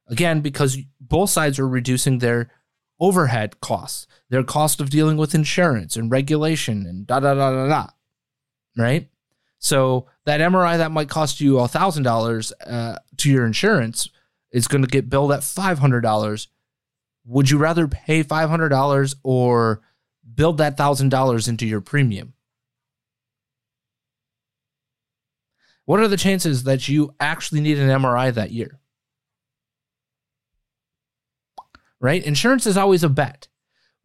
Again, 0.07 0.41
because 0.41 0.77
both 0.99 1.31
sides 1.31 1.57
are 1.57 1.67
reducing 1.67 2.19
their 2.19 2.51
overhead 2.99 3.59
costs, 3.59 4.05
their 4.29 4.43
cost 4.43 4.79
of 4.79 4.91
dealing 4.91 5.17
with 5.17 5.33
insurance 5.33 5.95
and 5.95 6.11
regulation 6.11 6.85
and 6.85 7.07
da 7.07 7.19
da 7.19 7.33
da 7.33 7.49
da 7.49 7.67
da. 7.67 7.87
Right? 8.77 9.09
So 9.57 10.05
that 10.25 10.39
MRI 10.39 10.77
that 10.77 10.91
might 10.91 11.09
cost 11.09 11.41
you 11.41 11.57
a 11.57 11.67
thousand 11.67 12.03
dollars 12.03 12.53
uh, 12.63 12.97
to 13.17 13.31
your 13.31 13.47
insurance 13.47 14.07
is 14.51 14.67
going 14.67 14.81
to 14.81 14.87
get 14.87 15.09
billed 15.09 15.31
at 15.31 15.43
five 15.43 15.79
hundred 15.79 16.01
dollars. 16.01 16.47
Would 17.25 17.49
you 17.49 17.57
rather 17.57 17.87
pay 17.87 18.23
five 18.23 18.49
hundred 18.49 18.69
dollars 18.69 19.15
or 19.23 19.81
build 20.33 20.57
that 20.57 20.77
thousand 20.77 21.09
dollars 21.09 21.47
into 21.47 21.65
your 21.65 21.81
premium? 21.81 22.33
What 25.85 25.99
are 25.99 26.07
the 26.07 26.17
chances 26.17 26.63
that 26.63 26.87
you 26.87 27.13
actually 27.19 27.61
need 27.61 27.77
an 27.77 27.89
MRI 27.89 28.33
that 28.33 28.51
year? 28.51 28.81
right? 32.01 32.25
Insurance 32.25 32.67
is 32.67 32.75
always 32.75 33.03
a 33.03 33.09
bet, 33.09 33.47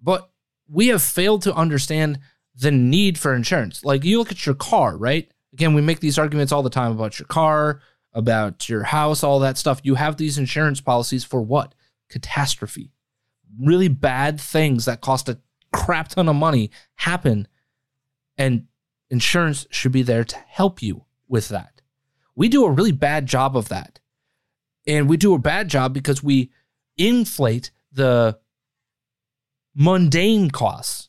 but 0.00 0.30
we 0.68 0.88
have 0.88 1.02
failed 1.02 1.42
to 1.42 1.54
understand 1.54 2.20
the 2.54 2.70
need 2.70 3.18
for 3.18 3.34
insurance. 3.34 3.84
Like 3.84 4.04
you 4.04 4.18
look 4.18 4.30
at 4.30 4.46
your 4.46 4.54
car, 4.54 4.96
right? 4.96 5.28
Again, 5.52 5.74
we 5.74 5.80
make 5.80 6.00
these 6.00 6.18
arguments 6.18 6.52
all 6.52 6.62
the 6.62 6.70
time 6.70 6.92
about 6.92 7.18
your 7.18 7.26
car, 7.26 7.80
about 8.16 8.68
your 8.68 8.82
house, 8.82 9.22
all 9.22 9.38
that 9.40 9.58
stuff. 9.58 9.80
You 9.84 9.94
have 9.94 10.16
these 10.16 10.38
insurance 10.38 10.80
policies 10.80 11.22
for 11.22 11.42
what? 11.42 11.74
Catastrophe. 12.08 12.90
Really 13.60 13.88
bad 13.88 14.40
things 14.40 14.86
that 14.86 15.02
cost 15.02 15.28
a 15.28 15.38
crap 15.72 16.08
ton 16.08 16.28
of 16.28 16.34
money 16.34 16.70
happen, 16.94 17.46
and 18.38 18.66
insurance 19.10 19.66
should 19.70 19.92
be 19.92 20.02
there 20.02 20.24
to 20.24 20.36
help 20.48 20.82
you 20.82 21.04
with 21.28 21.48
that. 21.48 21.82
We 22.34 22.48
do 22.48 22.64
a 22.64 22.70
really 22.70 22.92
bad 22.92 23.26
job 23.26 23.56
of 23.56 23.68
that. 23.68 24.00
And 24.86 25.08
we 25.08 25.16
do 25.16 25.34
a 25.34 25.38
bad 25.38 25.68
job 25.68 25.92
because 25.92 26.22
we 26.22 26.50
inflate 26.96 27.70
the 27.92 28.38
mundane 29.74 30.50
costs 30.50 31.08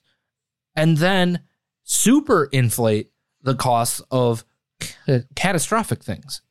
and 0.76 0.98
then 0.98 1.42
super 1.84 2.50
inflate 2.52 3.12
the 3.42 3.56
costs 3.56 4.02
of 4.12 4.44
ca- 4.80 5.22
catastrophic 5.36 6.04
things. 6.04 6.42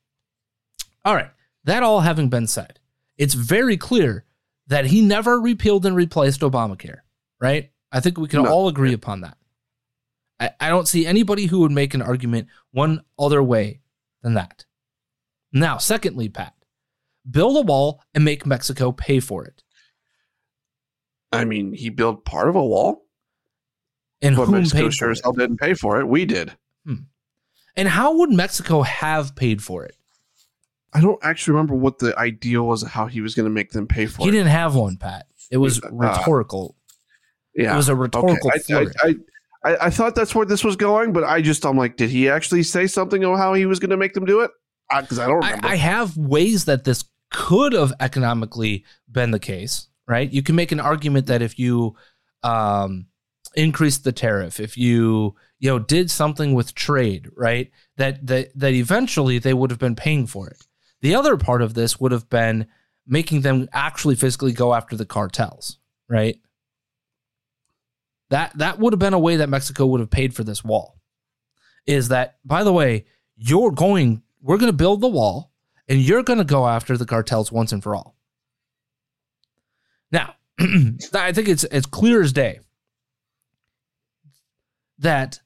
All 1.07 1.15
right, 1.15 1.31
that 1.65 1.85
all 1.85 2.01
having 2.01 2.29
been 2.29 2.49
said, 2.49 2.81
it's 3.17 3.33
very 3.35 3.77
clear 3.77 4.25
that 4.67 4.87
he 4.87 5.01
never 5.01 5.41
repealed 5.41 5.87
and 5.87 5.95
replaced 5.95 6.41
Obamacare, 6.41 6.99
right? 7.41 7.71
I 7.93 8.01
think 8.01 8.19
we 8.19 8.27
can 8.27 8.43
No. 8.43 8.51
all 8.51 8.67
agree 8.67 8.93
upon 8.93 9.21
that. 9.21 9.39
I, 10.41 10.51
I 10.59 10.69
don't 10.69 10.89
see 10.89 11.07
anybody 11.07 11.47
who 11.47 11.61
would 11.61 11.71
make 11.71 11.95
an 11.95 12.03
argument 12.03 12.49
one 12.73 13.03
other 13.19 13.41
way 13.41 13.83
than 14.23 14.35
that. 14.35 14.65
Now, 15.53 15.79
secondly, 15.79 16.29
Pat, 16.29 16.55
build 17.31 17.57
a 17.57 17.61
wall 17.61 18.03
and 18.13 18.25
make 18.25 18.45
Mexico 18.45 18.91
pay 18.91 19.21
for 19.21 19.45
it. 19.45 19.63
I 21.33 21.45
mean, 21.45 21.73
he 21.73 21.89
built 21.89 22.25
part 22.25 22.49
of 22.49 22.57
a 22.57 22.65
wall, 22.67 23.07
And 24.21 24.35
but 24.35 24.47
whom 24.47 24.57
Mexico 24.57 24.83
paid 24.83 24.93
sure 24.95 25.11
as 25.13 25.21
hell 25.23 25.33
didn't 25.33 25.59
pay 25.59 25.75
for 25.75 26.01
it. 26.01 26.07
We 26.09 26.25
did. 26.25 26.53
Hmm. 26.85 27.05
And 27.77 27.87
how 27.89 28.17
would 28.19 28.31
Mexico 28.33 28.83
have 28.83 29.37
paid 29.37 29.63
for 29.63 29.85
it? 29.85 29.96
I 30.93 31.01
don't 31.01 31.19
actually 31.23 31.53
remember 31.53 31.75
what 31.75 31.99
the 31.99 32.19
idea 32.19 32.63
was 32.63 32.83
of 32.83 32.91
how 32.91 33.07
he 33.07 33.21
was 33.21 33.35
going 33.35 33.45
to 33.45 33.51
make 33.51 33.71
them 33.71 33.87
pay 33.87 34.07
for 34.07 34.23
He 34.23 34.29
it. 34.29 34.33
He 34.33 34.39
didn't 34.39 34.53
have 34.53 34.75
one, 34.75 34.97
Pat. 34.97 35.27
It 35.51 35.59
was 35.59 35.83
Uh, 35.83 35.91
rhetorical. 35.93 36.77
Yeah, 37.55 37.75
It 37.75 37.77
was 37.77 37.89
a 37.89 37.95
rhetorical 37.95 38.51
I, 38.53 38.59
flirt. 38.59 38.95
I, 39.03 39.15
I, 39.65 39.77
I 39.87 39.91
thought 39.91 40.15
that's 40.15 40.35
where 40.35 40.47
this 40.47 40.63
was 40.63 40.77
going, 40.77 41.13
but 41.13 41.25
I 41.25 41.41
just 41.43 41.65
I'm 41.65 41.77
like, 41.77 41.97
did 41.97 42.11
he 42.11 42.29
actually 42.29 42.63
say 42.63 42.87
something 42.87 43.25
on 43.25 43.37
how 43.37 43.55
he 43.55 43.67
was 43.67 43.79
going 43.79 43.91
to 43.91 43.97
make 43.97 44.15
them 44.15 44.25
do 44.25 44.41
it? 44.41 44.51
because 45.01 45.19
I 45.19 45.27
don't 45.27 45.43
I, 45.43 45.49
remember. 45.51 45.69
I 45.69 45.77
have 45.77 46.17
ways 46.17 46.67
that 46.67 46.85
this 46.85 47.05
could 47.31 47.73
have 47.73 47.93
economically 48.01 48.85
been 49.11 49.31
the 49.31 49.39
case, 49.39 49.89
right? 50.07 50.31
You 50.31 50.43
can 50.43 50.55
make 50.55 50.73
an 50.73 50.81
argument 50.81 51.27
that 51.27 51.43
if 51.43 51.59
you 51.59 51.97
um, 52.43 53.07
increased 53.55 54.05
the 54.05 54.13
tariff, 54.13 54.61
if 54.61 54.77
you 54.77 55.35
you 55.59 55.71
know 55.71 55.79
did 55.79 56.11
something 56.11 56.55
with 56.55 56.75
trade, 56.75 57.31
right, 57.37 57.71
that 57.97 58.27
that 58.27 58.57
that 58.59 58.73
eventually 58.75 59.39
they 59.39 59.55
would 59.55 59.71
have 59.71 59.81
been 59.81 59.97
paying 59.97 60.27
for 60.27 60.49
it. 60.49 60.66
The 61.07 61.15
other 61.15 61.37
part 61.37 61.63
of 61.63 61.75
this 61.75 62.01
would 62.01 62.11
have 62.11 62.29
been 62.29 62.67
making 63.07 63.43
them 63.43 63.69
actually 63.73 64.17
physically 64.17 64.51
go 64.51 64.75
after 64.75 64.97
the 64.97 65.07
cartels, 65.07 65.79
right? 66.09 66.41
That 68.31 68.59
that 68.59 68.81
would 68.81 68.93
have 68.93 68.99
been 68.99 69.15
a 69.15 69.19
way 69.21 69.37
that 69.37 69.49
Mexico 69.49 69.87
would 69.87 70.01
have 70.01 70.11
paid 70.11 70.35
for 70.35 70.43
this 70.43 70.65
wall. 70.65 70.99
Is 71.87 72.09
that 72.09 72.39
by 72.45 72.65
the 72.65 72.73
way, 72.73 73.05
you're 73.37 73.71
going 73.71 74.25
we're 74.43 74.57
going 74.57 74.73
to 74.73 74.77
build 74.77 75.01
the 75.01 75.07
wall 75.07 75.53
and 75.89 76.01
you're 76.01 76.25
going 76.25 76.41
to 76.41 76.45
go 76.45 76.67
after 76.67 76.97
the 76.97 77.07
cartels 77.07 77.53
once 77.53 77.71
and 77.71 77.85
for 77.85 77.95
all. 77.95 78.17
Now, 80.11 80.35
I 80.59 81.31
think 81.31 81.47
it's 81.47 81.63
it's 81.63 81.87
clear 81.87 82.21
as 82.21 82.33
day 82.33 82.59
that 84.99 85.39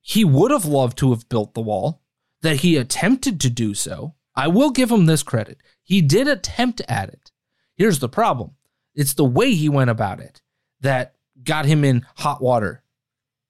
he 0.00 0.24
would 0.24 0.50
have 0.50 0.64
loved 0.64 0.98
to 0.98 1.10
have 1.10 1.28
built 1.28 1.54
the 1.54 1.60
wall, 1.60 2.02
that 2.40 2.62
he 2.62 2.76
attempted 2.76 3.40
to 3.42 3.48
do 3.48 3.74
so. 3.74 4.16
I 4.34 4.48
will 4.48 4.70
give 4.70 4.90
him 4.90 5.06
this 5.06 5.22
credit. 5.22 5.58
He 5.82 6.00
did 6.00 6.28
attempt 6.28 6.80
at 6.88 7.08
it. 7.08 7.30
Here's 7.74 7.98
the 7.98 8.08
problem. 8.08 8.52
It's 8.94 9.14
the 9.14 9.24
way 9.24 9.54
he 9.54 9.68
went 9.68 9.90
about 9.90 10.20
it 10.20 10.42
that 10.80 11.14
got 11.42 11.64
him 11.64 11.84
in 11.84 12.06
hot 12.16 12.42
water 12.42 12.82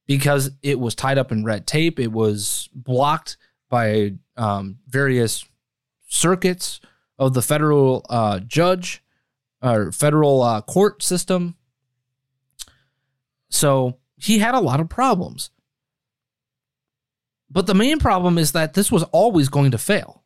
because 0.07 0.51
it 0.63 0.79
was 0.79 0.95
tied 0.95 1.19
up 1.19 1.33
in 1.33 1.45
red 1.45 1.67
tape. 1.67 1.99
It 1.99 2.13
was 2.13 2.69
blocked 2.75 3.37
by 3.69 4.15
um, 4.37 4.79
various 4.87 5.45
circuits 6.09 6.81
of 7.19 7.35
the 7.35 7.43
federal 7.43 8.05
uh, 8.09 8.41
judge 8.41 9.03
or 9.63 9.93
federal 9.93 10.43
uh, 10.43 10.61
court 10.63 11.03
system. 11.03 11.57
So 13.51 13.99
he 14.17 14.39
had 14.39 14.55
a 14.55 14.61
lot 14.61 14.81
of 14.81 14.89
problems. 14.89 15.51
But 17.51 17.67
the 17.67 17.75
main 17.75 17.99
problem 17.99 18.39
is 18.39 18.53
that 18.53 18.75
this 18.75 18.91
was 18.91 19.03
always 19.05 19.49
going 19.49 19.73
to 19.73 19.79
fail. 19.79 20.22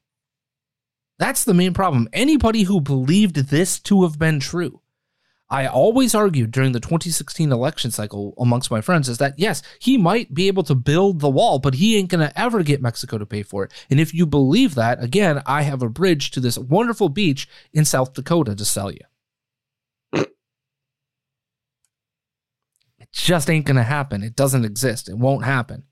That's 1.18 1.44
the 1.44 1.54
main 1.54 1.72
problem. 1.72 2.08
Anybody 2.12 2.64
who 2.64 2.80
believed 2.80 3.36
this 3.36 3.78
to 3.80 4.02
have 4.02 4.18
been 4.18 4.40
true 4.40 4.80
I 5.48 5.66
always 5.66 6.14
argued 6.14 6.50
during 6.50 6.72
the 6.72 6.80
2016 6.80 7.52
election 7.52 7.92
cycle 7.92 8.34
amongst 8.38 8.70
my 8.70 8.80
friends 8.80 9.08
is 9.08 9.18
that 9.18 9.38
yes, 9.38 9.62
he 9.78 9.96
might 9.96 10.34
be 10.34 10.48
able 10.48 10.64
to 10.64 10.74
build 10.74 11.20
the 11.20 11.30
wall, 11.30 11.60
but 11.60 11.74
he 11.74 11.96
ain't 11.96 12.08
going 12.08 12.26
to 12.26 12.36
ever 12.38 12.64
get 12.64 12.82
Mexico 12.82 13.16
to 13.16 13.26
pay 13.26 13.44
for 13.44 13.62
it. 13.62 13.72
And 13.88 14.00
if 14.00 14.12
you 14.12 14.26
believe 14.26 14.74
that, 14.74 15.02
again, 15.02 15.42
I 15.46 15.62
have 15.62 15.82
a 15.82 15.88
bridge 15.88 16.32
to 16.32 16.40
this 16.40 16.58
wonderful 16.58 17.08
beach 17.08 17.48
in 17.72 17.84
South 17.84 18.12
Dakota 18.12 18.56
to 18.56 18.64
sell 18.64 18.90
you. 18.90 19.00
It 22.98 23.12
just 23.12 23.48
ain't 23.48 23.66
going 23.66 23.76
to 23.76 23.82
happen. 23.82 24.22
It 24.22 24.34
doesn't 24.34 24.64
exist. 24.64 25.08
It 25.08 25.16
won't 25.16 25.44
happen. 25.44 25.84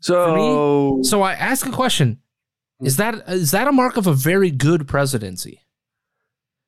so 0.00 0.96
me, 0.96 1.04
So 1.04 1.20
I 1.22 1.34
ask 1.34 1.66
a 1.66 1.70
question. 1.70 2.20
Mm. 2.80 2.86
Is 2.86 2.96
that 2.96 3.14
is 3.28 3.50
that 3.50 3.68
a 3.68 3.72
mark 3.72 3.96
of 3.96 4.06
a 4.06 4.14
very 4.14 4.50
good 4.50 4.88
presidency? 4.88 5.62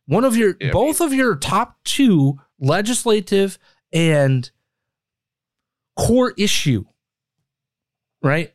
One 0.07 0.25
of 0.25 0.37
your 0.37 0.57
Yeah, 0.61 0.71
both 0.73 1.01
of 1.01 1.13
your 1.13 1.37
top 1.37 1.79
two 1.85 2.39
legislative 2.59 3.59
and 3.93 4.51
core 5.97 6.35
issue, 6.37 6.85
right? 8.23 8.53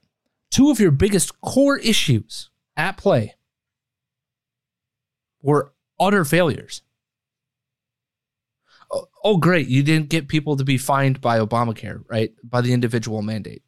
Two 0.52 0.72
of 0.72 0.80
your 0.80 0.92
biggest 0.92 1.40
core 1.42 1.78
issues 1.78 2.50
at 2.76 2.98
play 2.98 3.36
were 5.42 5.74
utter 6.00 6.26
failures. 6.26 6.82
Oh, 8.90 9.08
oh, 9.24 9.38
great. 9.38 9.68
You 9.68 9.84
didn't 9.84 10.10
get 10.10 10.30
people 10.30 10.56
to 10.56 10.64
be 10.64 10.78
fined 10.78 11.20
by 11.20 11.40
Obamacare, 11.40 12.04
right? 12.08 12.34
By 12.44 12.62
the 12.62 12.72
individual 12.72 13.22
mandate. 13.22 13.64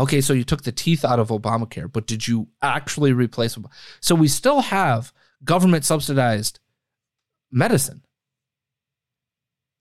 Okay, 0.00 0.22
so 0.22 0.32
you 0.32 0.44
took 0.44 0.62
the 0.62 0.72
teeth 0.72 1.04
out 1.04 1.18
of 1.18 1.28
Obamacare, 1.28 1.92
but 1.92 2.06
did 2.06 2.26
you 2.26 2.48
actually 2.62 3.12
replace 3.12 3.58
Ob- 3.58 3.70
So 4.00 4.14
we 4.14 4.28
still 4.28 4.62
have 4.62 5.12
government 5.44 5.84
subsidized 5.84 6.58
medicine. 7.52 8.02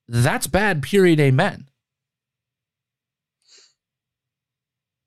That's 0.09 0.45
bad, 0.45 0.83
period. 0.83 1.21
Amen. 1.21 1.69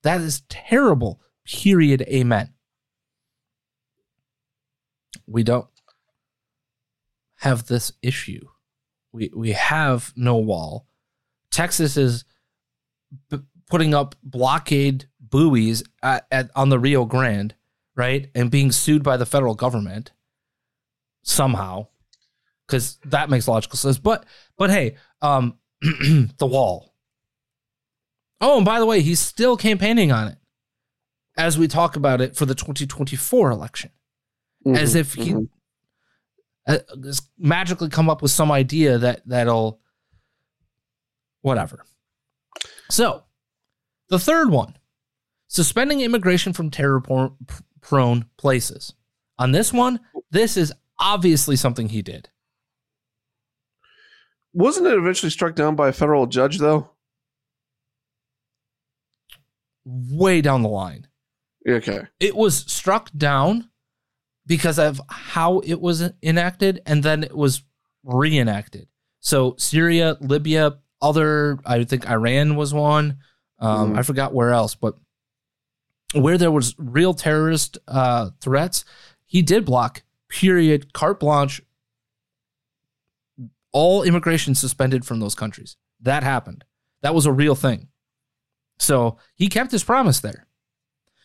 That 0.02 0.22
is 0.22 0.44
terrible, 0.48 1.20
period. 1.44 2.00
Amen. 2.08 2.54
We 5.26 5.42
don't 5.42 5.68
have 7.40 7.66
this 7.66 7.92
issue. 8.00 8.48
We, 9.12 9.30
we 9.36 9.52
have 9.52 10.14
no 10.16 10.36
wall. 10.36 10.86
Texas 11.50 11.98
is 11.98 12.24
putting 13.72 13.94
up 13.94 14.14
blockade 14.22 15.06
buoys 15.18 15.82
at, 16.02 16.26
at, 16.30 16.50
on 16.54 16.68
the 16.68 16.78
Rio 16.78 17.06
Grande, 17.06 17.54
right? 17.96 18.28
And 18.34 18.50
being 18.50 18.70
sued 18.70 19.02
by 19.02 19.16
the 19.16 19.24
federal 19.24 19.54
government 19.54 20.12
somehow 21.22 21.86
because 22.66 22.98
that 23.06 23.30
makes 23.30 23.48
logical 23.48 23.78
sense. 23.78 23.96
But 23.96 24.26
but 24.58 24.68
hey, 24.68 24.96
um, 25.22 25.56
the 25.80 26.46
wall. 26.46 26.94
Oh, 28.42 28.58
and 28.58 28.66
by 28.66 28.78
the 28.78 28.84
way, 28.84 29.00
he's 29.00 29.20
still 29.20 29.56
campaigning 29.56 30.12
on 30.12 30.28
it 30.28 30.36
as 31.38 31.56
we 31.56 31.66
talk 31.66 31.96
about 31.96 32.20
it 32.20 32.36
for 32.36 32.44
the 32.44 32.54
2024 32.54 33.52
election, 33.52 33.90
as 34.66 34.94
if 34.94 35.14
he 35.14 35.34
uh, 36.66 36.78
just 37.00 37.30
magically 37.38 37.88
come 37.88 38.10
up 38.10 38.20
with 38.20 38.32
some 38.32 38.52
idea 38.52 38.98
that 38.98 39.22
that'll 39.26 39.80
whatever. 41.40 41.86
So, 42.90 43.24
the 44.12 44.18
third 44.18 44.50
one, 44.50 44.76
suspending 45.48 46.02
immigration 46.02 46.52
from 46.52 46.70
terror-prone 46.70 48.26
places. 48.36 48.92
On 49.38 49.52
this 49.52 49.72
one, 49.72 50.00
this 50.30 50.58
is 50.58 50.70
obviously 51.00 51.56
something 51.56 51.88
he 51.88 52.02
did. 52.02 52.28
wasn't 54.52 54.86
it 54.86 54.98
eventually 54.98 55.30
struck 55.30 55.54
down 55.54 55.74
by 55.74 55.88
a 55.88 55.92
federal 55.92 56.26
judge 56.26 56.58
though? 56.58 56.90
way 59.84 60.40
down 60.40 60.62
the 60.62 60.68
line. 60.68 61.08
Okay. 61.68 62.02
It 62.20 62.36
was 62.36 62.70
struck 62.70 63.10
down 63.16 63.70
because 64.46 64.78
of 64.78 65.00
how 65.08 65.60
it 65.60 65.80
was 65.80 66.12
enacted 66.22 66.82
and 66.86 67.02
then 67.02 67.24
it 67.24 67.36
was 67.36 67.62
reenacted. 68.04 68.88
So 69.20 69.56
Syria, 69.58 70.18
Libya, 70.20 70.78
other 71.00 71.58
I 71.64 71.82
think 71.82 72.08
Iran 72.08 72.54
was 72.56 72.72
one. 72.74 73.18
Um, 73.62 73.92
Mhm. 73.94 73.98
I 73.98 74.02
forgot 74.02 74.34
where 74.34 74.50
else, 74.50 74.74
but 74.74 74.96
where 76.14 76.36
there 76.36 76.50
was 76.50 76.74
real 76.78 77.14
terrorist 77.14 77.78
uh, 77.88 78.30
threats, 78.40 78.84
he 79.24 79.40
did 79.40 79.64
block. 79.64 80.02
Period. 80.28 80.92
Carte 80.92 81.20
blanche. 81.20 81.62
All 83.72 84.02
immigration 84.02 84.54
suspended 84.54 85.04
from 85.06 85.20
those 85.20 85.34
countries. 85.34 85.76
That 86.00 86.22
happened. 86.22 86.64
That 87.02 87.14
was 87.14 87.24
a 87.24 87.32
real 87.32 87.54
thing. 87.54 87.88
So 88.78 89.16
he 89.36 89.48
kept 89.48 89.70
his 89.72 89.84
promise 89.84 90.20
there. 90.20 90.46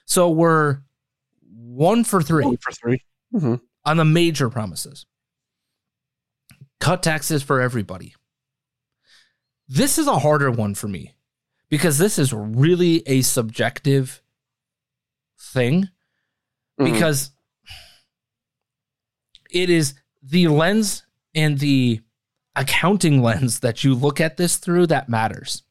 So 0.06 0.30
we're 0.30 0.82
one 1.52 2.04
for 2.04 2.22
three 2.22 2.46
One 2.46 2.58
for 2.58 2.72
3 2.72 3.02
Mm-hmm. 3.34 3.56
on 3.84 3.98
the 3.98 4.06
major 4.06 4.50
promises. 4.50 5.06
Cut 6.80 7.04
taxes 7.04 7.44
for 7.44 7.60
everybody. 7.60 8.16
This 9.68 9.98
is 9.98 10.08
a 10.08 10.20
harder 10.20 10.50
one 10.50 10.76
for 10.76 10.88
me 10.88 11.14
because 11.70 11.98
this 11.98 12.18
is 12.20 12.34
really 12.34 13.04
a 13.08 13.22
subjective 13.22 14.22
thing 15.40 15.90
Mhm. 16.80 16.92
because 16.94 17.32
it 19.50 19.70
is 19.70 19.96
the 20.22 20.48
lens 20.48 21.04
and 21.34 21.60
the 21.60 22.02
accounting 22.56 23.22
lens 23.22 23.60
that 23.60 23.84
you 23.84 23.94
look 23.94 24.20
at 24.20 24.38
this 24.38 24.58
through 24.58 24.88
that 24.88 25.10
matters. 25.10 25.64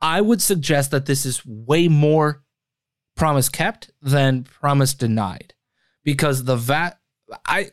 I 0.00 0.20
would 0.20 0.42
suggest 0.42 0.90
that 0.90 1.06
this 1.06 1.24
is 1.24 1.44
way 1.44 1.88
more 1.88 2.42
promise 3.16 3.48
kept 3.48 3.90
than 4.02 4.44
promise 4.44 4.92
denied 4.92 5.54
because 6.04 6.44
the 6.44 6.56
VAT 6.56 6.98
I 7.46 7.70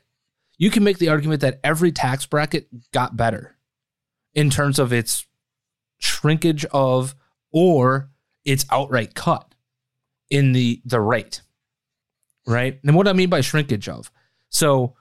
you 0.58 0.72
can 0.72 0.84
make 0.86 1.00
the 1.00 1.10
argument 1.10 1.42
that 1.42 1.60
every 1.64 1.92
tax 1.92 2.26
bracket 2.26 2.92
got 2.92 3.18
better 3.18 3.58
in 4.34 4.50
terms 4.50 4.80
of 4.80 4.94
its 4.94 5.28
shrinkage 6.00 6.64
of 6.66 7.14
or 7.54 8.10
its 8.43 8.66
outright 8.70 9.16
cut 9.16 9.56
in 10.30 10.51
the 10.51 10.82
the 10.84 10.99
rate. 10.99 11.41
Right? 12.45 12.80
And 12.84 12.95
what 12.95 13.08
I 13.08 13.14
mean 13.14 13.30
by 13.30 13.39
shrinkage 13.39 13.88
of. 13.88 14.12
So 14.49 14.95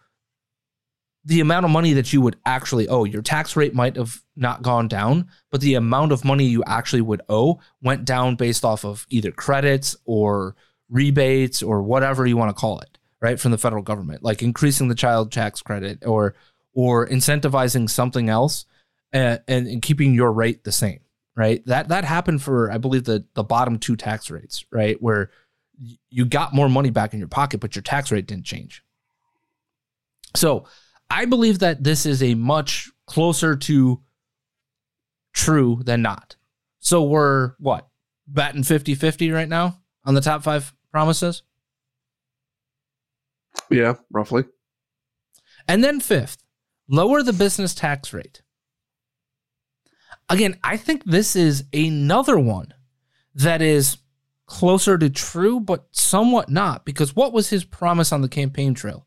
the 1.24 1.40
amount 1.40 1.64
of 1.64 1.70
money 1.70 1.92
that 1.92 2.12
you 2.12 2.20
would 2.20 2.36
actually 2.44 2.88
owe, 2.88 3.04
your 3.04 3.22
tax 3.22 3.56
rate 3.56 3.74
might 3.74 3.96
have 3.96 4.22
not 4.36 4.62
gone 4.62 4.88
down, 4.88 5.28
but 5.50 5.60
the 5.60 5.74
amount 5.74 6.12
of 6.12 6.24
money 6.24 6.44
you 6.44 6.62
actually 6.66 7.02
would 7.02 7.22
owe 7.28 7.60
went 7.80 8.04
down 8.04 8.34
based 8.36 8.64
off 8.64 8.84
of 8.84 9.06
either 9.08 9.30
credits 9.30 9.96
or 10.04 10.56
rebates 10.88 11.62
or 11.62 11.82
whatever 11.82 12.26
you 12.26 12.36
want 12.36 12.50
to 12.50 12.60
call 12.60 12.80
it, 12.80 12.98
right, 13.20 13.38
from 13.38 13.52
the 13.52 13.58
federal 13.58 13.82
government, 13.82 14.22
like 14.22 14.42
increasing 14.42 14.88
the 14.88 14.94
child 14.94 15.30
tax 15.30 15.62
credit 15.62 16.04
or 16.04 16.34
or 16.74 17.06
incentivizing 17.06 17.88
something 17.88 18.28
else 18.28 18.64
and, 19.12 19.40
and, 19.46 19.66
and 19.66 19.82
keeping 19.82 20.14
your 20.14 20.32
rate 20.32 20.64
the 20.64 20.72
same, 20.72 21.00
right? 21.36 21.64
That 21.66 21.88
that 21.88 22.04
happened 22.04 22.42
for 22.42 22.70
I 22.70 22.78
believe 22.78 23.04
the 23.04 23.24
the 23.34 23.44
bottom 23.44 23.78
two 23.78 23.96
tax 23.96 24.30
rates, 24.30 24.64
right, 24.70 25.00
where 25.00 25.30
you 26.10 26.24
got 26.24 26.54
more 26.54 26.68
money 26.68 26.90
back 26.90 27.12
in 27.12 27.18
your 27.18 27.28
pocket, 27.28 27.60
but 27.60 27.74
your 27.74 27.82
tax 27.82 28.12
rate 28.12 28.26
didn't 28.26 28.44
change. 28.44 28.82
So 30.36 30.66
I 31.10 31.24
believe 31.24 31.58
that 31.60 31.84
this 31.84 32.06
is 32.06 32.22
a 32.22 32.34
much 32.34 32.90
closer 33.06 33.56
to 33.56 34.00
true 35.32 35.80
than 35.84 36.02
not. 36.02 36.36
So 36.80 37.02
we're 37.02 37.52
what? 37.58 37.88
Batting 38.26 38.62
50 38.62 38.94
50 38.94 39.30
right 39.30 39.48
now 39.48 39.78
on 40.04 40.14
the 40.14 40.20
top 40.20 40.42
five 40.42 40.72
promises? 40.90 41.42
Yeah, 43.70 43.94
roughly. 44.10 44.44
And 45.68 45.82
then 45.82 46.00
fifth, 46.00 46.38
lower 46.88 47.22
the 47.22 47.32
business 47.32 47.74
tax 47.74 48.12
rate. 48.12 48.42
Again, 50.32 50.58
I 50.64 50.78
think 50.78 51.04
this 51.04 51.36
is 51.36 51.64
another 51.74 52.38
one 52.38 52.72
that 53.34 53.60
is 53.60 53.98
closer 54.46 54.96
to 54.96 55.10
true, 55.10 55.60
but 55.60 55.88
somewhat 55.92 56.48
not, 56.48 56.86
because 56.86 57.14
what 57.14 57.34
was 57.34 57.50
his 57.50 57.64
promise 57.64 58.12
on 58.12 58.22
the 58.22 58.30
campaign 58.30 58.72
trail? 58.72 59.06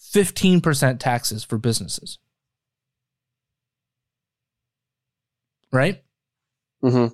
15% 0.00 1.00
taxes 1.00 1.42
for 1.42 1.58
businesses. 1.58 2.18
Right? 5.72 6.04
Mm-hmm. 6.84 7.12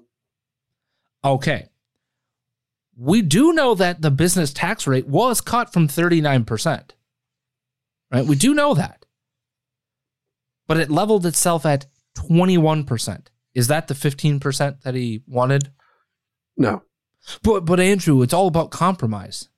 Okay. 1.26 1.70
We 2.98 3.22
do 3.22 3.54
know 3.54 3.74
that 3.74 4.02
the 4.02 4.10
business 4.10 4.52
tax 4.52 4.86
rate 4.86 5.06
was 5.06 5.40
cut 5.40 5.72
from 5.72 5.88
39%. 5.88 6.90
Right? 8.12 8.26
We 8.26 8.36
do 8.36 8.52
know 8.52 8.74
that. 8.74 9.06
But 10.66 10.76
it 10.76 10.90
leveled 10.90 11.24
itself 11.24 11.64
at 11.64 11.86
21%. 12.16 13.26
Is 13.54 13.68
that 13.68 13.88
the 13.88 13.94
15% 13.94 14.82
that 14.82 14.94
he 14.94 15.22
wanted? 15.26 15.70
No. 16.56 16.82
But 17.42 17.64
but 17.64 17.80
Andrew, 17.80 18.22
it's 18.22 18.34
all 18.34 18.46
about 18.46 18.70
compromise. 18.70 19.48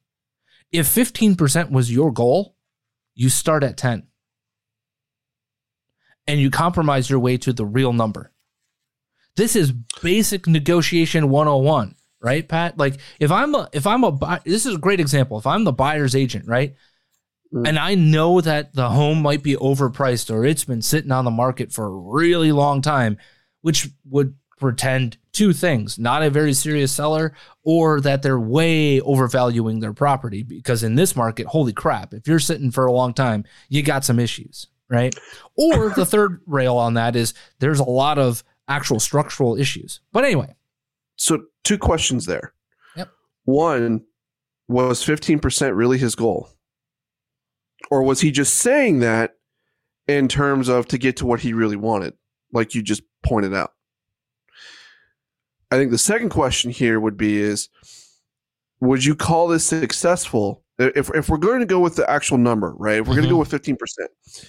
If 0.71 0.87
15% 0.87 1.71
was 1.71 1.93
your 1.93 2.13
goal, 2.13 2.57
you 3.15 3.29
start 3.29 3.65
at 3.65 3.77
10. 3.77 4.07
And 6.27 6.41
you 6.41 6.51
compromise 6.51 7.09
your 7.09 7.21
way 7.21 7.39
to 7.39 7.53
the 7.53 7.65
real 7.65 7.93
number. 7.93 8.33
This 9.37 9.57
is 9.57 9.73
basic 10.03 10.47
negotiation 10.47 11.31
101, 11.31 11.95
right, 12.21 12.47
Pat? 12.47 12.77
Like 12.77 12.99
if 13.19 13.31
I'm 13.31 13.55
a 13.55 13.69
if 13.73 13.87
I'm 13.87 14.05
a 14.05 14.13
buy, 14.13 14.41
this 14.45 14.67
is 14.67 14.75
a 14.75 14.79
great 14.79 15.01
example. 15.01 15.39
If 15.39 15.47
I'm 15.47 15.65
the 15.65 15.73
buyer's 15.73 16.15
agent, 16.15 16.47
right? 16.47 16.75
Mm. 17.53 17.69
And 17.69 17.79
I 17.79 17.95
know 17.95 18.41
that 18.41 18.75
the 18.75 18.91
home 18.91 19.23
might 19.23 19.43
be 19.43 19.57
overpriced 19.57 20.33
or 20.33 20.45
it's 20.45 20.65
been 20.65 20.83
sitting 20.83 21.13
on 21.13 21.25
the 21.25 21.31
market 21.31 21.73
for 21.73 21.87
a 21.87 21.91
really 21.91 22.53
long 22.53 22.83
time, 22.83 23.19
which 23.63 23.89
would 24.05 24.35
pretend 24.59 25.17
two 25.31 25.53
things 25.53 26.01
not 26.01 26.21
a 26.21 26.29
very 26.29 26.53
serious 26.53 26.91
seller 26.91 27.33
or 27.63 28.01
that 28.01 28.23
they're 28.23 28.41
way 28.41 29.01
overvaluing 29.03 29.79
their 29.79 29.93
property 29.93 30.43
because 30.43 30.83
in 30.83 30.97
this 30.97 31.15
market 31.15 31.47
holy 31.47 31.73
crap 31.73 32.13
if 32.13 32.27
you're 32.27 32.41
sitting 32.41 32.73
for 32.73 32.87
a 32.87 32.93
long 32.93 33.15
time 33.15 33.45
you 33.69 33.81
got 33.81 34.05
some 34.05 34.19
issues 34.19 34.67
right 34.89 35.15
or 35.55 35.91
the 35.91 36.05
third 36.05 36.41
rail 36.45 36.77
on 36.77 36.95
that 36.95 37.15
is 37.15 37.35
there's 37.61 37.79
a 37.79 37.85
lot 37.85 38.19
of 38.19 38.43
actual 38.67 38.99
structural 38.99 39.57
issues 39.57 40.01
but 40.11 40.25
anyway 40.25 40.53
So, 41.19 41.47
two 41.65 41.79
questions 41.79 42.25
there. 42.27 42.55
Yep. 42.97 43.11
One, 43.45 44.05
was 44.69 45.05
15% 45.05 45.77
really 45.77 45.99
his 45.99 46.15
goal? 46.15 46.49
Or 47.91 48.03
was 48.03 48.21
he 48.21 48.31
just 48.31 48.55
saying 48.55 49.01
that 49.01 49.35
in 50.07 50.29
terms 50.29 50.69
of 50.69 50.87
to 50.89 50.99
get 50.99 51.17
to 51.19 51.27
what 51.27 51.41
he 51.41 51.53
really 51.53 51.77
wanted, 51.77 52.15
like 52.53 52.75
you 52.75 52.83
just 52.83 53.03
pointed 53.23 53.55
out? 53.55 53.73
I 55.71 55.77
think 55.77 55.91
the 55.91 55.99
second 55.99 56.31
question 56.31 56.71
here 56.71 56.99
would 56.99 57.17
be 57.17 57.39
is 57.39 57.69
would 58.81 59.05
you 59.05 59.15
call 59.15 59.49
this 59.49 59.67
successful 59.67 60.63
if 60.79 61.11
if 61.15 61.29
we're 61.29 61.39
going 61.39 61.61
to 61.61 61.67
go 61.67 61.81
with 61.81 61.97
the 61.97 62.09
actual 62.09 62.39
number, 62.39 62.75
right? 62.79 63.01
If 63.01 63.07
we're 63.07 63.15
going 63.15 63.25
to 63.25 63.35
go 63.35 63.39
mm-hmm. 63.39 63.55
with 63.57 63.79
15%. 63.79 64.47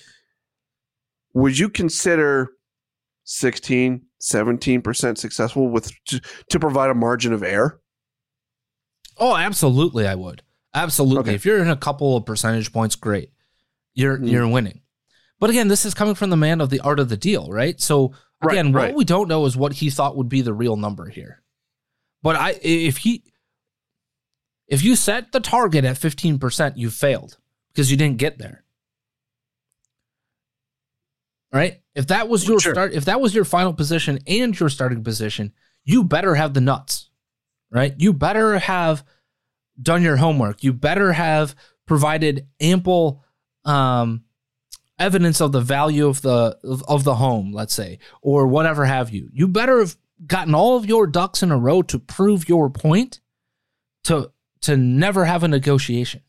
Would 1.34 1.60
you 1.60 1.70
consider 1.70 2.50
16, 3.26 4.02
17% 4.22 5.18
successful 5.18 5.70
with 5.70 5.92
to, 6.06 6.20
to 6.50 6.60
provide 6.60 6.90
a 6.90 6.96
margin 6.96 7.34
of 7.34 7.44
error? 7.44 7.80
oh 9.20 9.36
absolutely 9.36 10.08
i 10.08 10.16
would 10.16 10.42
absolutely 10.74 11.20
Okay. 11.22 11.34
if 11.36 11.46
you're 11.46 11.62
in 11.62 11.70
a 11.70 11.76
couple 11.76 12.16
of 12.18 12.26
percentage 12.26 12.72
points 12.72 12.96
great 12.96 13.32
you're 13.96 14.18
Mm. 14.18 14.30
you're 14.32 14.48
winning 14.48 14.82
but 15.40 15.50
again 15.50 15.68
this 15.68 15.86
is 15.86 15.94
coming 15.94 16.16
from 16.16 16.30
the 16.30 16.38
man 16.38 16.62
of 16.62 16.70
the 16.70 16.80
art 16.82 17.00
of 17.00 17.10
the 17.10 17.18
deal 17.18 17.48
right 17.50 17.80
so 17.82 18.14
Right, 18.42 18.54
again 18.54 18.72
what 18.72 18.80
right. 18.84 18.96
we 18.96 19.04
don't 19.04 19.28
know 19.28 19.46
is 19.46 19.58
what 19.58 19.74
he 19.74 19.90
thought 19.90 20.16
would 20.16 20.30
be 20.30 20.42
the 20.42 20.54
real 20.54 20.76
number 20.78 21.10
here 21.10 21.42
but 22.22 22.36
i 22.36 22.52
if 22.62 22.98
he 22.98 23.24
if 24.68 24.84
you 24.84 24.96
set 24.96 25.32
the 25.32 25.40
target 25.40 25.84
at 25.84 25.96
15% 25.98 26.78
you 26.78 26.90
failed 26.92 27.38
because 27.74 27.90
you 27.90 27.98
didn't 27.98 28.18
get 28.20 28.38
there 28.38 28.64
right 31.52 31.82
if 31.96 32.08
that 32.08 32.30
was 32.30 32.48
your 32.48 32.60
Sure. 32.60 32.74
start 32.74 32.94
if 32.94 33.06
that 33.06 33.20
was 33.20 33.34
your 33.34 33.46
final 33.46 33.74
position 33.74 34.20
and 34.28 34.58
your 34.60 34.70
starting 34.70 35.04
position 35.04 35.52
you 35.84 36.04
better 36.04 36.36
have 36.36 36.54
the 36.54 36.62
nuts 36.62 37.10
right 37.72 37.94
you 37.98 38.14
better 38.14 38.60
have 38.60 39.04
done 39.82 40.04
your 40.04 40.18
homework. 40.18 40.64
You 40.64 40.74
better 40.74 41.14
have 41.14 41.56
provided 41.86 42.48
ample 42.60 43.24
um 43.66 44.24
evidence 44.98 45.42
of 45.42 45.52
the 45.52 45.62
value 45.62 46.08
of 46.08 46.22
the 46.22 46.58
of, 46.64 46.84
of 46.88 47.04
the 47.04 47.16
home 47.16 47.52
let's 47.52 47.74
say 47.74 48.00
or 48.22 48.48
whatever 48.48 48.86
have 48.86 49.10
you. 49.10 49.30
You 49.34 49.48
better 49.48 49.80
have 49.80 49.98
gotten 50.26 50.54
all 50.54 50.78
of 50.78 50.86
your 50.86 51.08
ducks 51.08 51.42
in 51.42 51.52
a 51.52 51.58
row 51.58 51.82
to 51.84 52.00
prove 52.00 52.50
your 52.50 52.70
point 52.70 53.20
to 54.06 54.32
to 54.62 54.76
never 54.76 55.26
have 55.26 55.44
a 55.44 55.48
negotiation. 55.48 56.22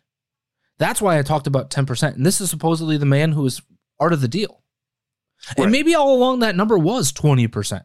That's 0.78 1.03
why 1.03 1.18
i 1.18 1.22
talked 1.22 1.46
about 1.46 1.70
10% 1.70 2.14
and 2.14 2.24
this 2.24 2.40
is 2.40 2.48
supposedly 2.51 2.96
the 2.96 3.07
man 3.07 3.32
who 3.32 3.44
is 3.46 3.61
art 3.98 4.12
of 4.12 4.20
the 4.20 4.28
deal. 4.28 4.62
Right. 5.57 5.64
and 5.64 5.72
maybe 5.72 5.94
all 5.94 6.16
along 6.16 6.40
that 6.40 6.55
number 6.55 6.78
was 6.78 7.12
20% 7.12 7.82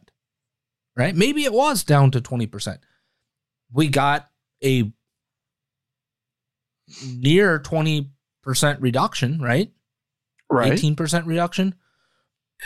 right? 0.94 1.14
Maybe 1.14 1.44
it 1.44 1.52
was 1.52 1.84
down 1.84 2.10
to 2.12 2.20
20% 2.20 2.78
we 3.72 3.88
got 3.88 4.28
a 4.62 4.92
near 7.04 7.58
20% 7.58 8.10
reduction 8.80 9.40
right 9.40 9.70
Right. 10.48 10.72
18% 10.72 11.26
reduction. 11.26 11.74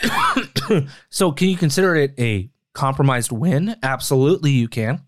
so 1.10 1.32
can 1.32 1.48
you 1.48 1.56
consider 1.56 1.96
it 1.96 2.14
a 2.18 2.50
compromised 2.74 3.32
win? 3.32 3.76
Absolutely 3.82 4.50
you 4.50 4.68
can. 4.68 5.02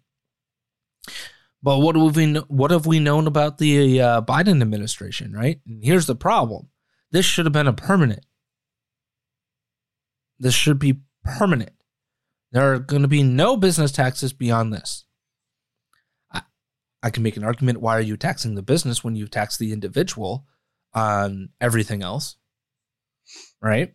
But 1.63 1.79
what 1.79 1.95
have 1.95 2.17
we 2.17 2.35
what 2.35 2.73
have 2.73 2.87
we 2.87 2.99
known 2.99 3.27
about 3.29 3.59
the 3.59 4.01
uh, 4.01 4.23
Biden 4.23 4.63
administration, 4.63 5.33
right? 5.33 5.61
And 5.67 5.85
here's 5.85 6.07
the 6.07 6.17
problem. 6.17 6.71
This 7.13 7.25
should 7.25 7.47
have 7.47 7.53
been 7.53 7.69
a 7.69 7.73
permanent. 7.73 8.27
This 10.41 10.55
should 10.55 10.81
be 10.81 11.03
permanent. 11.25 11.73
There 12.51 12.73
are 12.73 12.79
going 12.81 13.03
to 13.03 13.09
be 13.09 13.23
no 13.23 13.57
business 13.57 13.93
taxes 13.93 14.33
beyond 14.33 14.73
this. 14.73 15.05
I, 17.03 17.11
can 17.11 17.23
make 17.23 17.37
an 17.37 17.45
argument 17.45 17.81
why 17.81 17.97
are 17.97 18.03
you 18.03 18.17
taxing 18.17 18.55
the 18.55 18.63
business 18.63 19.03
when 19.03 19.17
you 19.17 19.27
tax 19.27 19.57
the 19.57 19.73
individual 19.73 20.47
on 20.95 21.51
everything 21.61 22.03
else? 22.03 22.37
right? 23.61 23.95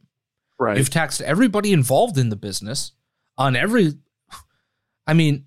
Right. 0.60 0.78
You've 0.78 0.90
taxed 0.90 1.22
everybody 1.22 1.72
involved 1.72 2.18
in 2.18 2.30
the 2.30 2.36
business 2.36 2.94
on 3.38 3.56
every. 3.56 3.94
I 5.06 5.14
mean, 5.14 5.46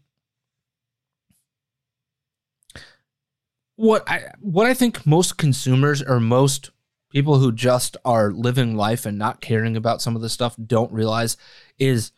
what 3.77 4.09
I 4.09 4.33
what 4.41 4.67
I 4.67 4.75
think 4.75 5.05
most 5.05 5.37
consumers 5.37 6.03
or 6.03 6.21
most 6.21 6.71
people 7.11 7.41
who 7.41 7.51
just 7.51 7.97
are 8.05 8.31
living 8.31 8.77
life 8.77 9.05
and 9.05 9.19
not 9.19 9.41
caring 9.41 9.77
about 9.77 10.01
some 10.01 10.15
of 10.15 10.23
this 10.23 10.33
stuff 10.33 10.55
don't 10.65 10.93
realize 10.93 11.37
is 11.79 12.13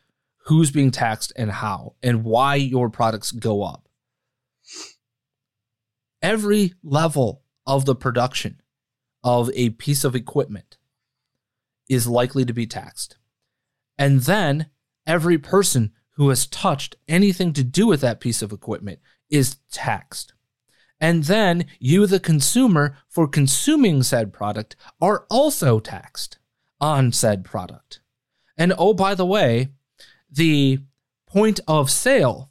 who's 0.45 0.71
being 0.71 0.91
taxed 0.91 1.33
and 1.35 1.51
how 1.51 1.95
and 2.03 2.25
why 2.25 2.57
your 2.57 2.91
products 2.91 3.33
go 3.33 3.63
up. 3.63 3.82
Every 6.23 6.75
level 6.83 7.43
of 7.67 7.85
the 7.85 7.97
production 7.97 8.61
of 9.25 9.51
a 9.55 9.71
piece 9.71 10.05
of 10.05 10.15
equipment 10.15 10.79
is 11.89 12.07
likely 12.07 12.45
to 12.45 12.53
be 12.53 12.67
taxed. 12.67 13.19
And 13.99 14.21
then 14.21 14.67
every 15.07 15.37
person 15.37 15.93
who 16.13 16.29
has 16.29 16.47
touched 16.47 16.97
anything 17.09 17.53
to 17.55 17.65
do 17.65 17.87
with 17.87 18.01
that 18.03 18.21
piece 18.21 18.41
of 18.41 18.53
equipment 18.53 19.01
is 19.31 19.57
taxed. 19.71 20.35
And 21.01 21.25
then 21.25 21.67
you, 21.81 22.07
the 22.07 22.21
consumer, 22.21 22.97
for 23.09 23.27
consuming 23.27 24.05
said 24.05 24.33
product, 24.33 24.77
are 25.01 25.27
also 25.29 25.81
taxed 25.81 26.39
on 26.81 27.11
said 27.11 27.45
product. 27.45 28.01
And 28.57 28.73
oh, 28.79 28.95
by 28.95 29.17
the 29.17 29.27
way, 29.27 29.71
the 30.31 30.79
point 31.27 31.59
of 31.67 31.91
sale 31.91 32.51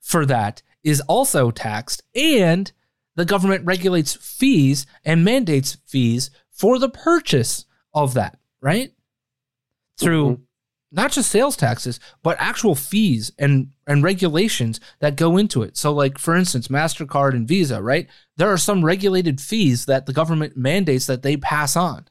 for 0.00 0.24
that 0.24 0.62
is 0.82 1.00
also 1.02 1.50
taxed, 1.50 2.02
and 2.14 2.72
the 3.16 3.24
government 3.24 3.64
regulates 3.66 4.14
fees 4.14 4.86
and 5.04 5.24
mandates 5.24 5.78
fees 5.86 6.30
for 6.50 6.78
the 6.78 6.88
purchase 6.88 7.64
of 7.92 8.14
that, 8.14 8.38
right? 8.60 8.92
Through 9.98 10.36
Mhm. 10.36 10.40
not 10.92 11.12
just 11.12 11.30
sales 11.30 11.56
taxes, 11.56 11.98
but 12.22 12.36
actual 12.38 12.74
fees 12.74 13.32
and, 13.38 13.72
and 13.86 14.02
regulations 14.02 14.78
that 15.00 15.16
go 15.16 15.36
into 15.36 15.62
it. 15.62 15.76
So, 15.76 15.92
like, 15.92 16.18
for 16.18 16.36
instance, 16.36 16.68
MasterCard 16.68 17.32
and 17.32 17.48
Visa, 17.48 17.82
right? 17.82 18.08
There 18.36 18.52
are 18.52 18.58
some 18.58 18.84
regulated 18.84 19.40
fees 19.40 19.86
that 19.86 20.06
the 20.06 20.12
government 20.12 20.56
mandates 20.56 21.06
that 21.06 21.22
they 21.22 21.36
pass 21.36 21.76
on. 21.76 22.08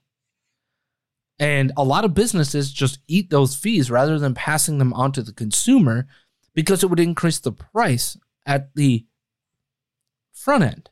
And 1.38 1.72
a 1.76 1.84
lot 1.84 2.06
of 2.06 2.14
businesses 2.14 2.72
just 2.72 3.00
eat 3.08 3.30
those 3.30 3.56
fees 3.56 3.92
rather 3.92 4.18
than 4.18 4.34
passing 4.34 4.78
them 4.78 4.94
on 4.94 5.12
to 5.14 5.22
the 5.22 5.34
consumer 5.34 6.08
because 6.54 6.82
it 6.84 6.90
would 6.90 7.00
increase 7.00 7.40
the 7.40 7.52
price 7.52 8.18
at 8.46 8.74
the 8.76 9.06
front 10.32 10.64
end. 10.64 10.90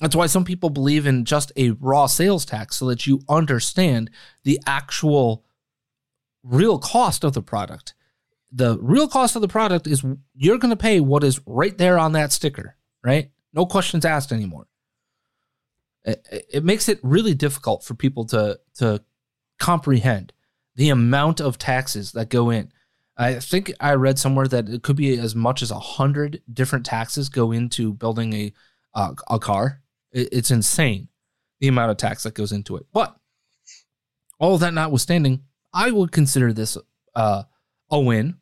That's 0.00 0.16
why 0.16 0.26
some 0.26 0.44
people 0.44 0.70
believe 0.70 1.06
in 1.06 1.24
just 1.24 1.52
a 1.56 1.70
raw 1.72 2.06
sales 2.06 2.44
tax 2.44 2.76
so 2.76 2.86
that 2.86 3.06
you 3.06 3.20
understand 3.28 4.10
the 4.44 4.58
actual 4.66 5.44
real 6.42 6.78
cost 6.78 7.22
of 7.22 7.34
the 7.34 7.42
product. 7.42 7.94
The 8.50 8.78
real 8.80 9.08
cost 9.08 9.36
of 9.36 9.42
the 9.42 9.48
product 9.48 9.86
is 9.86 10.04
you're 10.34 10.58
going 10.58 10.70
to 10.70 10.76
pay 10.76 11.00
what 11.00 11.22
is 11.22 11.40
right 11.46 11.76
there 11.76 11.98
on 11.98 12.12
that 12.12 12.32
sticker, 12.32 12.76
right? 13.04 13.30
No 13.52 13.66
questions 13.66 14.04
asked 14.04 14.32
anymore. 14.32 14.66
It, 16.04 16.26
it 16.52 16.64
makes 16.64 16.88
it 16.88 16.98
really 17.02 17.34
difficult 17.34 17.84
for 17.84 17.94
people 17.94 18.24
to 18.26 18.58
to 18.76 19.04
comprehend 19.58 20.32
the 20.74 20.88
amount 20.88 21.40
of 21.40 21.58
taxes 21.58 22.12
that 22.12 22.30
go 22.30 22.48
in. 22.48 22.72
I 23.18 23.34
think 23.34 23.70
I 23.80 23.92
read 23.94 24.18
somewhere 24.18 24.48
that 24.48 24.70
it 24.70 24.82
could 24.82 24.96
be 24.96 25.18
as 25.18 25.34
much 25.34 25.60
as 25.60 25.70
a 25.70 25.78
hundred 25.78 26.42
different 26.50 26.86
taxes 26.86 27.28
go 27.28 27.52
into 27.52 27.92
building 27.92 28.32
a 28.32 28.52
uh, 28.94 29.12
a 29.28 29.38
car. 29.38 29.82
It, 30.12 30.28
it's 30.32 30.50
insane 30.50 31.08
the 31.60 31.68
amount 31.68 31.90
of 31.90 31.96
tax 31.96 32.22
that 32.22 32.34
goes 32.34 32.52
into 32.52 32.76
it. 32.76 32.86
But 32.92 33.16
all 34.38 34.54
of 34.54 34.60
that 34.60 34.74
notwithstanding, 34.74 35.42
I 35.72 35.90
would 35.90 36.12
consider 36.12 36.52
this 36.52 36.76
uh, 37.14 37.44
a 37.90 38.00
win 38.00 38.36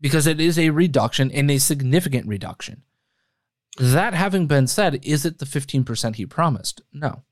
because 0.00 0.26
it 0.26 0.40
is 0.40 0.58
a 0.58 0.70
reduction 0.70 1.30
and 1.30 1.50
a 1.50 1.58
significant 1.58 2.26
reduction. 2.26 2.82
That 3.78 4.14
having 4.14 4.46
been 4.46 4.66
said, 4.66 5.04
is 5.04 5.24
it 5.24 5.38
the 5.38 5.46
15% 5.46 6.16
he 6.16 6.26
promised? 6.26 6.82
No. 6.92 7.22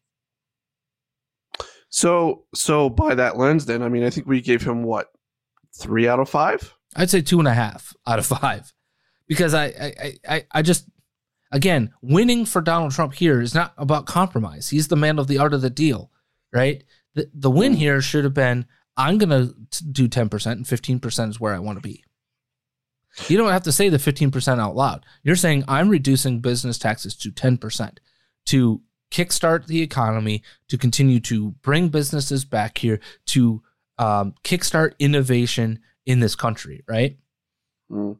So 1.90 2.44
so 2.54 2.90
by 2.90 3.14
that 3.14 3.38
lens, 3.38 3.64
then 3.64 3.82
I 3.82 3.88
mean 3.88 4.04
I 4.04 4.10
think 4.10 4.26
we 4.26 4.42
gave 4.42 4.62
him 4.62 4.82
what 4.82 5.10
three 5.74 6.06
out 6.06 6.20
of 6.20 6.28
five. 6.28 6.74
I'd 6.94 7.10
say 7.10 7.22
two 7.22 7.38
and 7.38 7.48
a 7.48 7.54
half 7.54 7.94
out 8.06 8.18
of 8.18 8.26
five 8.26 8.72
because 9.26 9.54
I, 9.54 9.66
I, 9.66 10.14
I, 10.28 10.44
I 10.50 10.62
just, 10.62 10.88
again, 11.50 11.92
winning 12.02 12.44
for 12.44 12.60
Donald 12.60 12.92
Trump 12.92 13.14
here 13.14 13.40
is 13.40 13.54
not 13.54 13.72
about 13.76 14.06
compromise. 14.06 14.68
He's 14.68 14.88
the 14.88 14.96
man 14.96 15.18
of 15.18 15.26
the 15.26 15.38
art 15.38 15.54
of 15.54 15.62
the 15.62 15.70
deal, 15.70 16.10
right? 16.52 16.84
The, 17.14 17.30
the 17.34 17.50
win 17.50 17.74
here 17.74 18.00
should 18.00 18.24
have 18.24 18.34
been 18.34 18.66
I'm 18.96 19.16
going 19.16 19.30
to 19.30 19.84
do 19.84 20.08
10% 20.08 20.46
and 20.52 20.64
15% 20.64 21.28
is 21.30 21.40
where 21.40 21.54
I 21.54 21.60
want 21.60 21.78
to 21.78 21.82
be. 21.82 22.04
You 23.28 23.36
don't 23.36 23.52
have 23.52 23.62
to 23.62 23.72
say 23.72 23.88
the 23.88 23.96
15% 23.96 24.58
out 24.58 24.76
loud. 24.76 25.06
You're 25.22 25.36
saying 25.36 25.64
I'm 25.66 25.88
reducing 25.88 26.40
business 26.40 26.78
taxes 26.78 27.16
to 27.16 27.30
10% 27.30 27.98
to 28.46 28.82
kickstart 29.10 29.66
the 29.66 29.82
economy, 29.82 30.42
to 30.68 30.76
continue 30.76 31.20
to 31.20 31.52
bring 31.62 31.88
businesses 31.88 32.44
back 32.44 32.78
here, 32.78 33.00
to 33.26 33.62
um, 33.98 34.34
kickstart 34.44 34.92
innovation 34.98 35.80
in 36.04 36.20
this 36.20 36.34
country, 36.34 36.84
right? 36.88 37.18
Mm. 37.90 38.18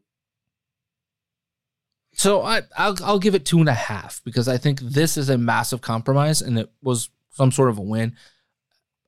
So 2.19 2.41
I, 2.41 2.63
I'll, 2.75 2.97
I'll 3.01 3.17
give 3.17 3.33
it 3.33 3.45
two 3.45 3.59
and 3.59 3.69
a 3.69 3.73
half 3.73 4.21
because 4.25 4.49
I 4.49 4.57
think 4.57 4.81
this 4.81 5.15
is 5.15 5.29
a 5.29 5.37
massive 5.37 5.79
compromise 5.79 6.41
and 6.41 6.59
it 6.59 6.69
was 6.81 7.09
some 7.31 7.49
sort 7.49 7.69
of 7.69 7.77
a 7.77 7.81
win. 7.81 8.17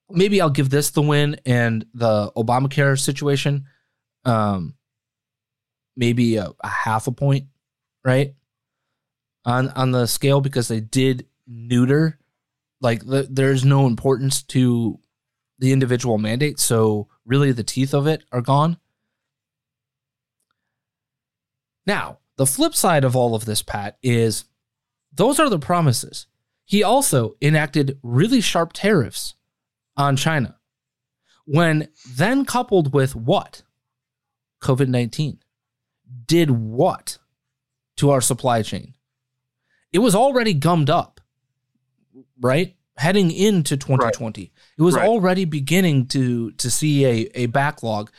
Maybe 0.09 0.39
I'll 0.39 0.49
give 0.49 0.69
this 0.69 0.91
the 0.91 1.01
win 1.01 1.35
and 1.45 1.85
the 1.93 2.31
Obamacare 2.37 2.97
situation, 2.97 3.65
um, 4.23 4.75
maybe 5.97 6.37
a, 6.37 6.51
a 6.61 6.67
half 6.69 7.07
a 7.07 7.11
point, 7.11 7.47
right? 8.05 8.33
On 9.43 9.67
on 9.71 9.91
the 9.91 10.05
scale 10.05 10.39
because 10.39 10.69
they 10.69 10.79
did 10.79 11.25
neuter, 11.45 12.17
like 12.79 13.05
the, 13.05 13.27
there's 13.29 13.65
no 13.65 13.87
importance 13.87 14.41
to 14.43 15.01
the 15.59 15.73
individual 15.73 16.17
mandate, 16.17 16.61
so 16.61 17.09
really 17.25 17.51
the 17.51 17.61
teeth 17.61 17.93
of 17.93 18.07
it 18.07 18.23
are 18.31 18.39
gone. 18.39 18.77
Now, 21.85 22.19
the 22.41 22.47
flip 22.47 22.73
side 22.73 23.03
of 23.03 23.15
all 23.15 23.35
of 23.35 23.45
this, 23.45 23.61
Pat, 23.61 23.99
is 24.01 24.45
those 25.13 25.39
are 25.39 25.47
the 25.47 25.59
promises. 25.59 26.25
He 26.65 26.81
also 26.81 27.35
enacted 27.39 27.99
really 28.01 28.41
sharp 28.41 28.73
tariffs 28.73 29.35
on 29.95 30.15
China. 30.15 30.57
When 31.45 31.89
then 32.09 32.45
coupled 32.45 32.95
with 32.95 33.15
what? 33.15 33.61
COVID 34.63 34.87
19 34.87 35.37
did 36.25 36.49
what 36.49 37.19
to 37.97 38.09
our 38.09 38.21
supply 38.21 38.63
chain? 38.63 38.95
It 39.93 39.99
was 39.99 40.15
already 40.15 40.55
gummed 40.55 40.89
up, 40.89 41.21
right? 42.39 42.75
Heading 42.97 43.29
into 43.29 43.77
2020. 43.77 44.51
It 44.79 44.81
was 44.81 44.95
Right. 44.95 45.07
already 45.07 45.45
beginning 45.45 46.07
to, 46.07 46.53
to 46.53 46.71
see 46.71 47.05
a, 47.05 47.29
a 47.35 47.45
backlog 47.45 48.09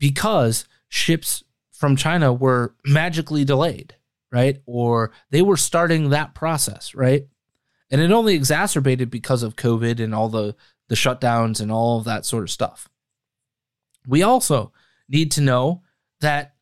because 0.00 0.66
ships 0.88 1.44
from 1.80 1.96
China 1.96 2.30
were 2.30 2.74
magically 2.84 3.42
delayed, 3.42 3.94
right? 4.30 4.60
Or 4.66 5.12
they 5.30 5.40
were 5.40 5.56
starting 5.56 6.10
that 6.10 6.34
process, 6.34 6.94
right? 6.94 7.26
And 7.90 8.02
it 8.02 8.12
only 8.12 8.34
exacerbated 8.34 9.10
because 9.10 9.42
of 9.42 9.56
COVID 9.56 9.98
and 9.98 10.14
all 10.14 10.28
the, 10.28 10.54
the 10.88 10.94
shutdowns 10.94 11.58
and 11.58 11.72
all 11.72 11.98
of 11.98 12.04
that 12.04 12.26
sort 12.26 12.42
of 12.42 12.50
stuff. 12.50 12.90
We 14.06 14.22
also 14.22 14.72
need 15.08 15.30
to 15.32 15.40
know 15.40 15.80
that 16.20 16.54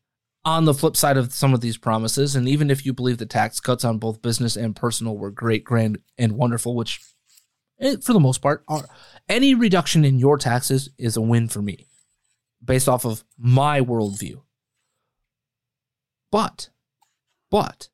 on 0.45 0.63
the 0.63 0.73
flip 0.73 0.95
side 0.95 1.17
of 1.17 1.33
some 1.33 1.53
of 1.53 1.59
these 1.59 1.77
promises, 1.77 2.33
and 2.33 2.47
even 2.47 2.71
if 2.71 2.85
you 2.85 2.93
believe 2.93 3.17
the 3.17 3.25
tax 3.25 3.59
cuts 3.59 3.83
on 3.83 3.97
both 3.97 4.21
business 4.21 4.55
and 4.55 4.73
personal 4.73 5.17
were 5.17 5.31
great, 5.31 5.65
grand, 5.65 5.99
and 6.17 6.31
wonderful, 6.31 6.75
which 6.75 7.01
eh, 7.81 7.97
for 8.01 8.13
the 8.13 8.21
most 8.21 8.41
part 8.41 8.63
are, 8.69 8.85
any 9.27 9.53
reduction 9.53 10.05
in 10.05 10.17
your 10.17 10.37
taxes 10.37 10.89
is 10.97 11.17
a 11.17 11.21
win 11.21 11.49
for 11.49 11.61
me 11.61 11.87
based 12.63 12.87
off 12.87 13.05
of 13.05 13.25
my 13.37 13.81
worldview. 13.81 14.41
But, 16.31 16.69
but, 17.49 17.89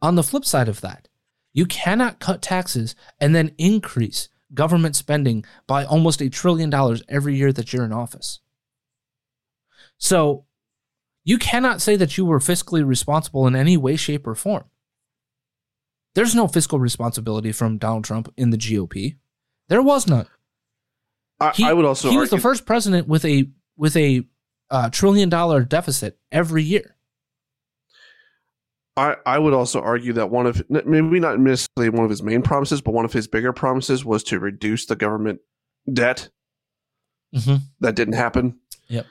on 0.00 0.14
the 0.14 0.22
flip 0.22 0.44
side 0.44 0.68
of 0.68 0.80
that, 0.80 1.08
you 1.52 1.66
cannot 1.66 2.20
cut 2.20 2.42
taxes 2.42 2.94
and 3.20 3.34
then 3.34 3.54
increase 3.58 4.28
government 4.54 4.96
spending 4.96 5.44
by 5.66 5.84
almost 5.84 6.20
a 6.20 6.30
trillion 6.30 6.70
dollars 6.70 7.02
every 7.08 7.36
year 7.36 7.52
that 7.52 7.72
you're 7.72 7.84
in 7.84 7.92
office. 7.92 8.40
So, 9.98 10.46
you 11.24 11.38
cannot 11.38 11.82
say 11.82 11.96
that 11.96 12.16
you 12.16 12.24
were 12.24 12.38
fiscally 12.38 12.86
responsible 12.86 13.46
in 13.46 13.54
any 13.54 13.76
way, 13.76 13.96
shape, 13.96 14.26
or 14.26 14.34
form. 14.34 14.64
There's 16.14 16.34
no 16.34 16.48
fiscal 16.48 16.80
responsibility 16.80 17.52
from 17.52 17.78
Donald 17.78 18.04
Trump 18.04 18.32
in 18.36 18.50
the 18.50 18.56
GOP. 18.56 19.16
There 19.68 19.82
was 19.82 20.06
none. 20.08 20.26
I, 21.38 21.52
He, 21.52 21.64
I 21.64 21.72
would 21.72 21.84
also 21.84 22.10
he 22.10 22.16
was 22.16 22.30
the 22.30 22.38
first 22.38 22.66
president 22.66 23.06
with 23.06 23.24
a 23.24 23.48
with 23.76 23.96
a 23.96 24.24
uh, 24.70 24.90
trillion 24.90 25.28
dollar 25.28 25.62
deficit 25.62 26.18
every 26.32 26.62
year. 26.62 26.96
I, 29.00 29.16
I 29.24 29.38
would 29.38 29.54
also 29.54 29.80
argue 29.80 30.12
that 30.14 30.30
one 30.30 30.46
of 30.46 30.62
maybe 30.68 31.20
not 31.20 31.38
necessarily 31.40 31.88
one 31.90 32.04
of 32.04 32.10
his 32.10 32.22
main 32.22 32.42
promises, 32.42 32.80
but 32.80 32.92
one 32.92 33.04
of 33.04 33.12
his 33.12 33.26
bigger 33.28 33.52
promises 33.52 34.04
was 34.04 34.22
to 34.24 34.38
reduce 34.38 34.86
the 34.86 34.96
government 34.96 35.40
debt. 35.90 36.28
Mhm. 37.34 37.60
That 37.80 37.94
didn't 37.96 38.14
happen. 38.14 38.58
Yep. 38.88 39.06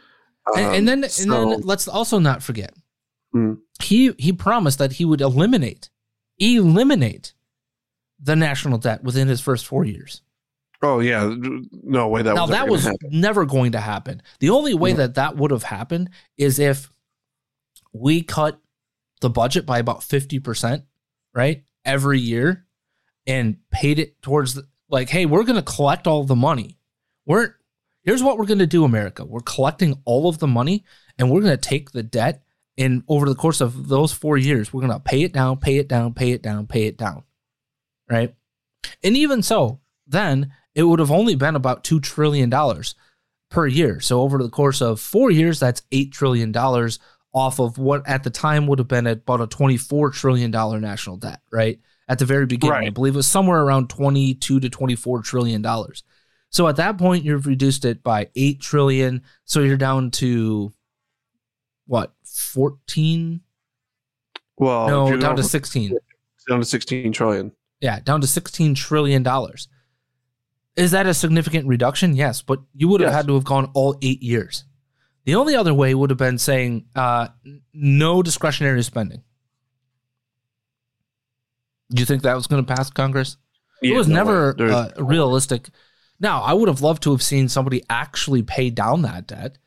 Um, 0.47 0.59
and, 0.63 0.75
and 0.75 0.87
then 0.87 1.03
and 1.03 1.31
then 1.31 1.61
let's 1.61 1.87
also 1.87 2.19
not 2.19 2.43
forget 2.43 2.73
Hmm. 3.33 3.53
he 3.81 4.13
he 4.17 4.33
promised 4.33 4.79
that 4.79 4.93
he 4.93 5.05
would 5.05 5.21
eliminate 5.21 5.89
eliminate 6.39 7.33
the 8.19 8.35
national 8.35 8.77
debt 8.79 9.03
within 9.03 9.27
his 9.27 9.39
first 9.41 9.65
four 9.65 9.85
years. 9.85 10.21
oh 10.81 10.99
yeah, 10.99 11.33
no 11.83 12.07
way 12.07 12.21
that 12.21 12.33
now 12.35 12.41
was 12.43 12.49
that 12.51 12.67
was 12.69 12.83
happen. 12.83 13.09
never 13.11 13.45
going 13.45 13.71
to 13.73 13.79
happen. 13.79 14.21
The 14.39 14.49
only 14.49 14.73
way 14.73 14.89
Yeah. 14.91 14.95
that 14.97 15.15
that 15.15 15.35
would 15.37 15.51
have 15.51 15.63
happened 15.63 16.09
is 16.37 16.57
if 16.59 16.89
we 17.93 18.21
cut 18.23 18.59
the 19.21 19.29
budget 19.29 19.65
by 19.65 19.79
about 19.79 20.03
fifty 20.03 20.39
percent, 20.39 20.83
right, 21.33 21.63
every 21.85 22.19
year, 22.19 22.65
and 23.27 23.57
paid 23.71 23.99
it 23.99 24.21
towards 24.21 24.55
the, 24.55 24.67
like, 24.89 25.09
hey, 25.09 25.25
we're 25.25 25.43
going 25.43 25.55
to 25.55 25.61
collect 25.61 26.07
all 26.07 26.23
the 26.23 26.35
money. 26.35 26.77
We're 27.25 27.55
here's 28.03 28.23
what 28.23 28.37
we're 28.37 28.45
going 28.45 28.59
to 28.59 28.67
do, 28.67 28.83
America. 28.83 29.25
We're 29.25 29.41
collecting 29.41 30.01
all 30.05 30.29
of 30.29 30.39
the 30.39 30.47
money, 30.47 30.85
and 31.17 31.29
we're 31.29 31.41
going 31.41 31.57
to 31.57 31.69
take 31.69 31.91
the 31.91 32.03
debt. 32.03 32.43
And 32.77 33.03
over 33.09 33.27
the 33.27 33.35
course 33.35 33.59
of 33.59 33.89
those 33.89 34.13
four 34.13 34.37
years, 34.37 34.71
we're 34.71 34.81
going 34.81 34.93
to 34.93 34.99
pay 34.99 35.23
it 35.23 35.33
down, 35.33 35.57
pay 35.57 35.77
it 35.77 35.89
down, 35.89 36.13
pay 36.13 36.31
it 36.31 36.41
down, 36.41 36.65
pay 36.65 36.85
it 36.85 36.97
down. 36.97 37.23
Right. 38.09 38.33
And 39.03 39.17
even 39.17 39.43
so, 39.43 39.81
then 40.07 40.53
it 40.73 40.83
would 40.83 40.99
have 40.99 41.11
only 41.11 41.35
been 41.35 41.55
about 41.55 41.83
$2 41.83 42.01
trillion 42.01 42.51
per 43.49 43.67
year. 43.67 43.99
So 43.99 44.21
over 44.21 44.37
the 44.37 44.49
course 44.49 44.81
of 44.81 44.99
four 44.99 45.29
years, 45.29 45.59
that's 45.59 45.81
$8 45.91 46.11
trillion 46.11 46.53
off 47.33 47.59
of 47.59 47.77
what 47.77 48.07
at 48.07 48.23
the 48.23 48.29
time 48.29 48.65
would 48.67 48.79
have 48.79 48.87
been 48.87 49.05
about 49.07 49.41
a 49.41 49.47
$24 49.47 50.13
trillion 50.13 50.49
national 50.51 51.17
debt, 51.17 51.41
right? 51.51 51.79
At 52.07 52.17
the 52.19 52.25
very 52.25 52.45
beginning, 52.47 52.73
Right. 52.73 52.87
I 52.87 52.89
believe 52.89 53.13
it 53.13 53.17
was 53.17 53.27
somewhere 53.27 53.61
around 53.61 53.89
22 53.89 54.59
to 54.59 54.69
24 54.69 55.21
trillion 55.21 55.61
dollars. 55.61 56.03
So 56.49 56.67
at 56.67 56.77
that 56.77 56.97
point, 56.97 57.23
you've 57.23 57.45
reduced 57.45 57.85
it 57.85 58.01
by 58.01 58.29
8 58.35 58.59
trillion. 58.59 59.21
So 59.45 59.59
you're 59.59 59.77
down 59.77 60.09
to 60.11 60.73
what, 61.85 62.13
14? 62.25 63.41
Well, 64.57 64.87
no, 64.87 65.09
down 65.11 65.35
to 65.35 65.41
going- 65.41 65.43
16. 65.43 65.97
down 66.49 66.59
to 66.59 66.65
16 66.65 67.13
trillion. 67.13 67.51
Yeah, 67.79 67.99
down 67.99 68.21
to 68.21 68.27
16 68.27 68.73
trillion 68.75 69.21
dollars. 69.23 69.67
Is 70.75 70.91
that 70.91 71.05
a 71.05 71.13
significant 71.13 71.67
reduction? 71.67 72.15
Yes, 72.15 72.41
but 72.41 72.59
you 72.73 72.87
would 72.87 73.01
have 73.01 73.09
Yes. 73.09 73.15
had 73.17 73.27
to 73.27 73.35
have 73.35 73.43
gone 73.43 73.69
all 73.75 73.97
eight 74.01 74.21
years. 74.23 74.63
The 75.25 75.35
only 75.35 75.55
other 75.55 75.73
way 75.73 75.93
would 75.93 76.09
have 76.09 76.17
been 76.17 76.37
saying 76.37 76.85
uh, 76.95 77.27
no 77.73 78.23
discretionary 78.23 78.83
spending. 78.83 79.23
Do 81.91 82.01
you 82.01 82.05
think 82.05 82.23
that 82.23 82.35
was 82.35 82.47
going 82.47 82.65
to 82.65 82.75
pass 82.75 82.89
Congress? 82.89 83.37
it 83.81 83.95
was 83.95 84.07
no 84.07 84.15
never 84.15 84.55
uh, 84.59 84.89
realistic. 84.97 85.69
Now, 86.19 86.41
I 86.41 86.53
would 86.53 86.67
have 86.67 86.81
loved 86.81 87.03
to 87.03 87.11
have 87.11 87.23
seen 87.23 87.47
somebody 87.47 87.83
actually 87.89 88.43
pay 88.43 88.69
down 88.69 89.03
that 89.03 89.27
debt, 89.27 89.57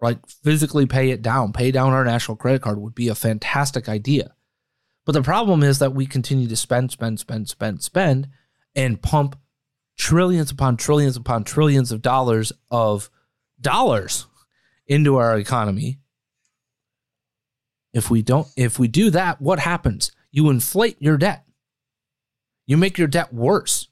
like 0.00 0.18
physically 0.28 0.86
pay 0.86 1.10
it 1.10 1.22
down, 1.22 1.52
pay 1.52 1.70
down 1.70 1.92
our 1.92 2.04
national 2.04 2.36
credit 2.36 2.62
card 2.62 2.78
would 2.78 2.94
be 2.94 3.08
a 3.08 3.14
fantastic 3.14 3.88
idea. 3.88 4.34
But 5.06 5.12
the 5.12 5.22
problem 5.22 5.62
is 5.62 5.78
that 5.78 5.94
we 5.94 6.06
continue 6.06 6.48
to 6.48 6.56
spend, 6.56 6.90
spend, 6.90 7.20
spend, 7.20 7.48
spend, 7.48 7.82
spend, 7.82 8.28
and 8.74 9.00
pump 9.00 9.38
trillions 9.96 10.50
upon 10.50 10.76
trillions 10.76 11.16
upon 11.16 11.44
trillions 11.44 11.92
of 11.92 12.02
dollars 12.02 12.52
of 12.70 13.10
dollars 13.60 14.26
into 14.86 15.16
our 15.16 15.38
economy. 15.38 15.98
If 17.92 18.10
we 18.10 18.22
don't, 18.22 18.48
if 18.56 18.78
we 18.78 18.88
do 18.88 19.10
that, 19.10 19.40
what 19.40 19.60
happens? 19.60 20.10
You 20.30 20.50
inflate 20.50 21.00
your 21.00 21.16
debt. 21.16 21.44
You 22.66 22.76
make 22.76 22.98
your 22.98 23.08
debt 23.08 23.32
worse. 23.32 23.88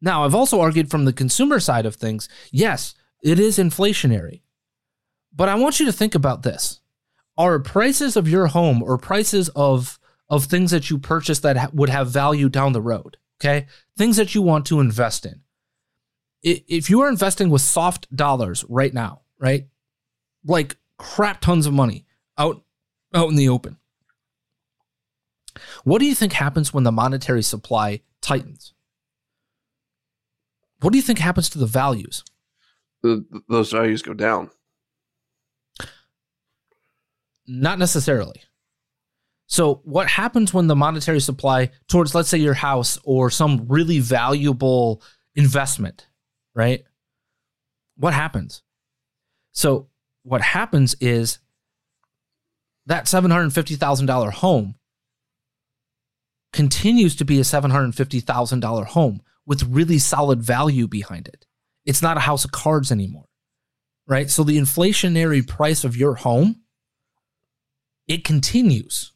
Now, 0.00 0.24
I've 0.24 0.34
also 0.34 0.60
argued 0.60 0.90
from 0.90 1.04
the 1.04 1.12
consumer 1.12 1.60
side 1.60 1.86
of 1.86 1.96
things, 1.96 2.28
yes, 2.50 2.94
it 3.22 3.38
is 3.38 3.58
inflationary. 3.58 4.42
But 5.34 5.48
I 5.48 5.56
want 5.56 5.78
you 5.78 5.86
to 5.86 5.92
think 5.92 6.14
about 6.14 6.42
this. 6.42 6.80
Are 7.36 7.58
prices 7.58 8.16
of 8.16 8.28
your 8.28 8.48
home 8.48 8.82
or 8.82 8.98
prices 8.98 9.48
of 9.50 9.98
of 10.30 10.44
things 10.44 10.72
that 10.72 10.90
you 10.90 10.98
purchase 10.98 11.38
that 11.40 11.56
ha- 11.56 11.70
would 11.72 11.88
have 11.88 12.10
value 12.10 12.50
down 12.50 12.72
the 12.74 12.82
road, 12.82 13.16
okay? 13.40 13.66
Things 13.96 14.16
that 14.18 14.34
you 14.34 14.42
want 14.42 14.66
to 14.66 14.80
invest 14.80 15.24
in. 15.24 15.40
If 16.42 16.90
you 16.90 17.00
are 17.00 17.08
investing 17.08 17.48
with 17.48 17.62
soft 17.62 18.14
dollars 18.14 18.64
right 18.68 18.92
now, 18.92 19.22
right? 19.38 19.68
Like 20.44 20.76
crap 20.96 21.40
tons 21.40 21.66
of 21.66 21.72
money 21.72 22.06
out 22.36 22.62
out 23.14 23.28
in 23.28 23.36
the 23.36 23.48
open. 23.48 23.76
What 25.84 25.98
do 25.98 26.06
you 26.06 26.14
think 26.14 26.32
happens 26.32 26.72
when 26.72 26.84
the 26.84 26.92
monetary 26.92 27.42
supply 27.42 28.00
tightens? 28.20 28.74
What 30.80 30.92
do 30.92 30.98
you 30.98 31.02
think 31.02 31.18
happens 31.18 31.50
to 31.50 31.58
the 31.58 31.66
values? 31.66 32.22
th- 33.02 33.22
those 33.48 33.72
values 33.72 34.02
go 34.02 34.14
down. 34.14 34.50
Not 37.46 37.78
necessarily. 37.78 38.42
So, 39.46 39.80
what 39.84 40.08
happens 40.08 40.52
when 40.52 40.66
the 40.66 40.76
monetary 40.76 41.20
supply 41.20 41.70
towards, 41.88 42.14
let's 42.14 42.28
say, 42.28 42.38
your 42.38 42.54
house 42.54 42.98
or 43.02 43.30
some 43.30 43.64
really 43.66 43.98
valuable 43.98 45.02
investment, 45.34 46.06
right? 46.54 46.84
What 47.96 48.12
happens? 48.12 48.62
So, 49.58 49.88
what 50.22 50.40
happens 50.40 50.94
is 51.00 51.40
that 52.86 53.06
$750,000 53.06 54.32
home 54.34 54.76
continues 56.52 57.16
to 57.16 57.24
be 57.24 57.40
a 57.40 57.42
$750,000 57.42 58.84
home 58.86 59.20
with 59.46 59.64
really 59.64 59.98
solid 59.98 60.40
value 60.40 60.86
behind 60.86 61.26
it. 61.26 61.44
It's 61.84 62.00
not 62.00 62.16
a 62.16 62.20
house 62.20 62.44
of 62.44 62.52
cards 62.52 62.92
anymore, 62.92 63.24
right? 64.06 64.30
So, 64.30 64.44
the 64.44 64.58
inflationary 64.58 65.44
price 65.44 65.82
of 65.82 65.96
your 65.96 66.14
home 66.14 66.60
it 68.06 68.22
continues 68.22 69.10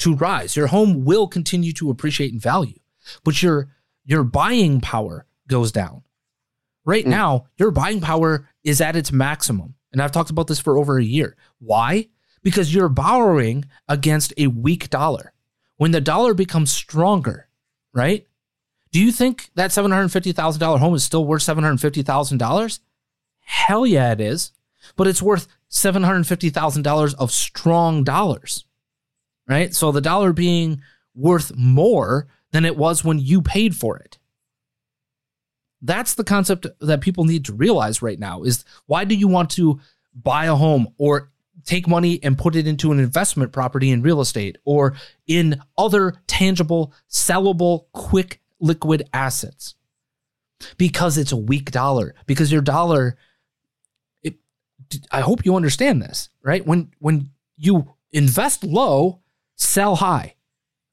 to 0.00 0.16
rise. 0.16 0.56
Your 0.56 0.66
home 0.66 1.04
will 1.04 1.28
continue 1.28 1.72
to 1.74 1.88
appreciate 1.88 2.32
in 2.32 2.40
value, 2.40 2.80
but 3.22 3.40
your 3.40 3.68
your 4.04 4.24
buying 4.24 4.80
power 4.80 5.24
goes 5.46 5.70
down. 5.70 6.02
Right 6.84 7.04
mm. 7.04 7.10
now, 7.10 7.46
your 7.58 7.70
buying 7.70 8.00
power 8.00 8.48
is 8.64 8.80
at 8.80 8.96
its 8.96 9.12
maximum. 9.12 9.74
And 9.92 10.00
I've 10.00 10.12
talked 10.12 10.30
about 10.30 10.46
this 10.46 10.60
for 10.60 10.78
over 10.78 10.98
a 10.98 11.04
year. 11.04 11.36
Why? 11.58 12.08
Because 12.42 12.74
you're 12.74 12.88
borrowing 12.88 13.66
against 13.88 14.32
a 14.36 14.46
weak 14.48 14.90
dollar. 14.90 15.32
When 15.76 15.90
the 15.90 16.00
dollar 16.00 16.34
becomes 16.34 16.70
stronger, 16.70 17.48
right? 17.92 18.26
Do 18.92 19.00
you 19.00 19.10
think 19.10 19.50
that 19.54 19.70
$750,000 19.70 20.78
home 20.78 20.94
is 20.94 21.04
still 21.04 21.24
worth 21.24 21.42
$750,000? 21.42 22.80
Hell 23.40 23.86
yeah, 23.86 24.12
it 24.12 24.20
is. 24.20 24.52
But 24.96 25.06
it's 25.06 25.22
worth 25.22 25.48
$750,000 25.70 27.14
of 27.14 27.32
strong 27.32 28.04
dollars, 28.04 28.64
right? 29.48 29.74
So 29.74 29.92
the 29.92 30.00
dollar 30.00 30.32
being 30.32 30.82
worth 31.14 31.54
more 31.56 32.28
than 32.50 32.64
it 32.64 32.76
was 32.76 33.04
when 33.04 33.18
you 33.18 33.40
paid 33.40 33.74
for 33.74 33.96
it. 33.96 34.18
That's 35.82 36.14
the 36.14 36.24
concept 36.24 36.66
that 36.80 37.00
people 37.00 37.24
need 37.24 37.44
to 37.46 37.52
realize 37.52 38.00
right 38.02 38.18
now 38.18 38.44
is 38.44 38.64
why 38.86 39.04
do 39.04 39.16
you 39.16 39.26
want 39.26 39.50
to 39.50 39.80
buy 40.14 40.46
a 40.46 40.54
home 40.54 40.88
or 40.96 41.30
take 41.64 41.88
money 41.88 42.20
and 42.22 42.38
put 42.38 42.56
it 42.56 42.66
into 42.66 42.92
an 42.92 43.00
investment 43.00 43.52
property 43.52 43.90
in 43.90 44.00
real 44.00 44.20
estate 44.20 44.58
or 44.64 44.94
in 45.26 45.60
other 45.76 46.14
tangible, 46.28 46.92
sellable, 47.10 47.86
quick 47.92 48.40
liquid 48.60 49.08
assets? 49.12 49.74
Because 50.76 51.18
it's 51.18 51.32
a 51.32 51.36
weak 51.36 51.72
dollar, 51.72 52.14
because 52.26 52.52
your 52.52 52.62
dollar 52.62 53.16
it, 54.22 54.36
I 55.10 55.20
hope 55.20 55.44
you 55.44 55.56
understand 55.56 56.00
this, 56.00 56.30
right? 56.42 56.64
When 56.64 56.92
when 57.00 57.30
you 57.56 57.94
invest 58.12 58.62
low, 58.62 59.20
sell 59.56 59.96
high, 59.96 60.36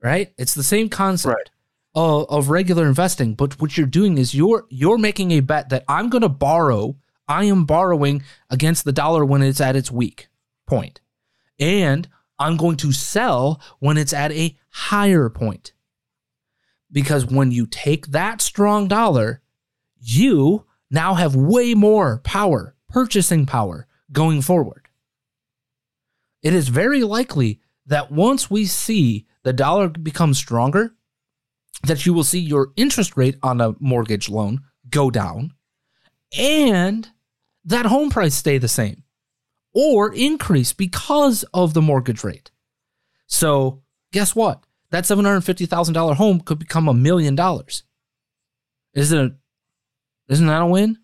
right? 0.02 0.34
It's 0.40 0.56
the 0.56 0.64
same 0.64 0.90
concept 0.90 1.36
Right. 1.36 1.50
Of, 1.96 2.50
regular 2.50 2.88
investing, 2.88 3.34
but 3.34 3.60
what 3.60 3.78
you're 3.78 3.88
doing 3.88 4.18
is 4.18 4.34
you're 4.34 4.66
you're 4.70 4.98
making 4.98 5.32
a 5.32 5.40
bet 5.40 5.70
that 5.70 5.84
I'm 5.88 6.10
going 6.10 6.22
to 6.22 6.30
borrow. 6.30 6.96
I 7.28 7.46
am 7.46 7.66
borrowing 7.66 8.24
against 8.50 8.86
the 8.86 8.92
dollar 8.92 9.24
when 9.24 9.42
it's 9.42 9.62
at 9.62 9.76
its 9.76 9.92
weak 9.92 10.30
point, 10.66 11.02
and 11.60 12.08
I'm 12.38 12.58
going 12.58 12.78
to 12.78 12.92
sell 12.92 13.62
when 13.80 13.98
it's 13.98 14.14
at 14.14 14.32
a 14.32 14.58
higher 14.70 15.30
point. 15.30 15.74
Because 16.92 17.26
when 17.26 17.52
you 17.52 17.68
take 17.68 18.08
that 18.08 18.42
strong 18.42 18.88
dollar, 18.88 19.42
you 20.00 20.66
now 20.90 21.14
have 21.14 21.36
way 21.36 21.76
more 21.76 22.20
power, 22.24 22.76
purchasing 22.88 23.46
power 23.46 23.88
going 24.12 24.42
forward. 24.42 24.88
It 26.42 26.54
is 26.54 26.70
very 26.70 27.04
likely 27.04 27.60
that 27.86 28.12
once 28.12 28.50
we 28.50 28.66
see 28.66 29.28
the 29.44 29.54
dollar 29.54 29.90
become 29.90 30.34
stronger, 30.34 30.96
that 31.84 32.06
you 32.06 32.14
will 32.14 32.24
see 32.24 32.40
your 32.40 32.72
interest 32.76 33.16
rate 33.16 33.38
on 33.42 33.62
a 33.62 33.74
mortgage 33.80 34.30
loan 34.30 34.62
go 34.90 35.10
down 35.10 35.54
and 36.38 37.10
that 37.66 37.86
home 37.86 38.10
price 38.10 38.36
stay 38.36 38.58
the 38.58 38.68
same 38.68 39.04
or 39.74 40.14
increase 40.14 40.74
because 40.74 41.44
of 41.54 41.74
the 41.74 41.82
mortgage 41.82 42.24
rate. 42.24 42.52
So, 43.28 43.84
guess 44.12 44.36
what? 44.36 44.64
That 44.92 45.04
$750,000 45.04 46.16
home 46.16 46.42
could 46.42 46.58
become 46.60 46.88
a 46.88 46.94
million 46.94 47.36
dollars. 47.36 47.84
Isn't 48.94 49.20
it 49.20 49.34
isn't 50.30 50.48
that 50.48 50.62
a 50.62 50.66
win? 50.66 50.98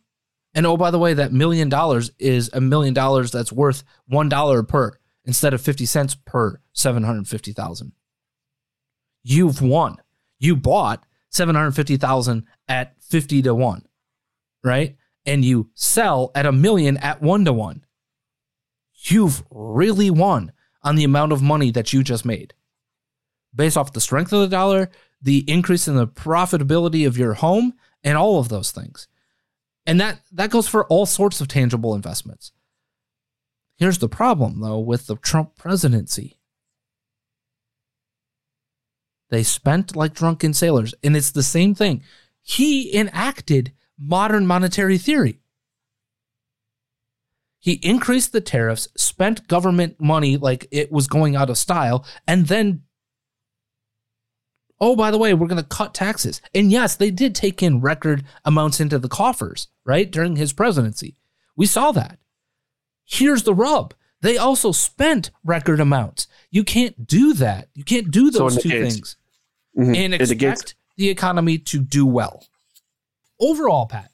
And 0.53 0.65
oh, 0.65 0.77
by 0.77 0.91
the 0.91 0.99
way, 0.99 1.13
that 1.15 1.33
million 1.33 1.67
dollars 1.67 2.11
is 2.17 2.49
a 2.53 2.61
million 2.61 2.93
dollars 2.93 3.31
that's 3.31 3.51
worth 3.51 3.83
one 4.07 4.29
dollar 4.29 4.63
per 4.63 4.97
instead 5.25 5.53
of 5.53 5.61
fifty 5.61 5.85
cents 5.85 6.15
per 6.15 6.61
seven 6.71 7.03
hundred 7.03 7.27
fifty 7.27 7.51
thousand. 7.51 7.91
You've 9.23 9.61
won. 9.61 9.97
You 10.45 10.55
bought 10.55 11.03
seven 11.29 11.55
hundred 11.55 11.71
fifty 11.71 11.97
thousand 11.97 12.45
at 12.67 13.01
fifty 13.01 13.41
to 13.41 13.55
one, 13.55 13.87
right? 14.63 14.95
And 15.25 15.43
you 15.43 15.71
sell 15.73 16.31
at 16.35 16.45
a 16.45 16.51
million 16.51 16.97
at 16.97 17.19
one 17.19 17.45
to 17.45 17.53
one. 17.53 17.83
You've 18.93 19.43
really 19.49 20.11
won 20.11 20.51
on 20.83 20.95
the 20.95 21.03
amount 21.03 21.31
of 21.31 21.41
money 21.41 21.71
that 21.71 21.93
you 21.93 22.03
just 22.03 22.25
made. 22.25 22.53
Based 23.55 23.75
off 23.75 23.93
the 23.93 23.99
strength 23.99 24.33
of 24.33 24.41
the 24.41 24.47
dollar, 24.47 24.91
the 25.19 25.43
increase 25.49 25.87
in 25.87 25.95
the 25.95 26.07
profitability 26.07 27.07
of 27.07 27.17
your 27.17 27.33
home, 27.33 27.73
and 28.03 28.15
all 28.15 28.39
of 28.39 28.49
those 28.49 28.69
things. 28.69 29.07
And 29.87 29.99
that 29.99 30.19
that 30.31 30.51
goes 30.51 30.67
for 30.67 30.85
all 30.85 31.07
sorts 31.07 31.41
of 31.41 31.47
tangible 31.47 31.95
investments. 31.95 32.51
Here's 33.77 33.97
the 33.97 34.09
problem 34.09 34.61
though 34.61 34.77
with 34.79 35.07
the 35.07 35.15
Trump 35.15 35.55
presidency. 35.55 36.37
They 39.29 39.43
spent 39.43 39.95
like 39.95 40.13
drunken 40.13 40.53
sailors 40.53 40.93
and 41.03 41.15
it's 41.15 41.31
the 41.31 41.43
same 41.43 41.75
thing. 41.75 42.03
He 42.41 42.95
enacted 42.95 43.73
modern 43.97 44.45
monetary 44.45 44.97
theory. 44.97 45.39
He 47.59 47.79
increased 47.81 48.31
the 48.31 48.41
tariffs, 48.41 48.87
spent 48.95 49.47
government 49.47 49.99
money 49.99 50.37
like 50.37 50.67
it 50.69 50.91
was 50.91 51.07
going 51.07 51.35
out 51.35 51.49
of 51.49 51.57
style, 51.57 52.05
and 52.27 52.45
then, 52.45 52.83
oh, 54.79 54.95
by 54.95 55.09
the 55.09 55.17
way, 55.17 55.33
we're 55.33 55.47
going 55.47 55.63
to 55.63 55.67
cut 55.67 55.95
taxes. 55.95 56.43
And 56.53 56.71
yes, 56.71 56.95
they 56.95 57.09
did 57.09 57.33
take 57.33 57.63
in 57.63 57.81
record 57.81 58.23
amounts 58.43 58.79
into 58.79 58.99
the 58.99 59.09
coffers, 59.09 59.67
right, 59.83 60.11
during 60.11 60.35
his 60.35 60.53
presidency. 60.53 61.15
We 61.55 61.65
saw 61.65 61.91
that. 61.93 62.19
Here's 63.03 63.41
the 63.41 63.55
rub 63.55 63.95
they 64.21 64.37
also 64.37 64.71
spent 64.71 65.31
record 65.43 65.79
amounts. 65.79 66.27
You 66.51 66.63
can't 66.63 67.05
do 67.05 67.33
that. 67.35 67.69
You 67.73 67.83
can't 67.83 68.09
do 68.11 68.31
those 68.31 68.55
the 68.55 68.61
two 68.61 68.69
case- 68.69 68.93
things 68.93 69.15
Mhm. 69.77 69.87
and 69.87 69.95
In 69.95 70.11
the 70.11 70.17
case- 70.19 70.31
expect 70.31 70.75
the 70.97 71.09
economy 71.09 71.57
to 71.59 71.79
do 71.79 72.05
well. 72.05 72.47
Overall, 73.39 73.85
Pat, 73.85 74.11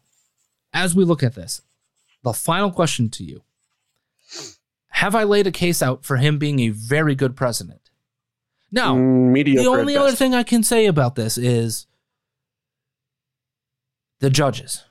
as 0.73 0.95
we 0.95 1.03
look 1.03 1.21
at 1.23 1.35
this, 1.35 1.61
the 2.23 2.33
final 2.33 2.71
question 2.71 3.09
to 3.11 3.23
you 3.23 3.43
Have 4.95 5.15
I 5.15 5.23
laid 5.23 5.47
a 5.47 5.51
case 5.51 5.81
out 5.81 6.03
for 6.05 6.17
him 6.17 6.37
being 6.37 6.59
a 6.59 6.69
very 6.69 7.15
good 7.15 7.35
president? 7.35 7.89
Now, 8.71 8.95
Mm, 8.95 9.31
mediocre 9.31 9.63
the 9.63 9.69
only 9.69 9.97
other 9.97 10.15
thing 10.15 10.35
I 10.35 10.43
can 10.43 10.63
say 10.63 10.85
about 10.85 11.15
this 11.15 11.37
is 11.37 11.87
the 14.19 14.29
judges, 14.29 14.83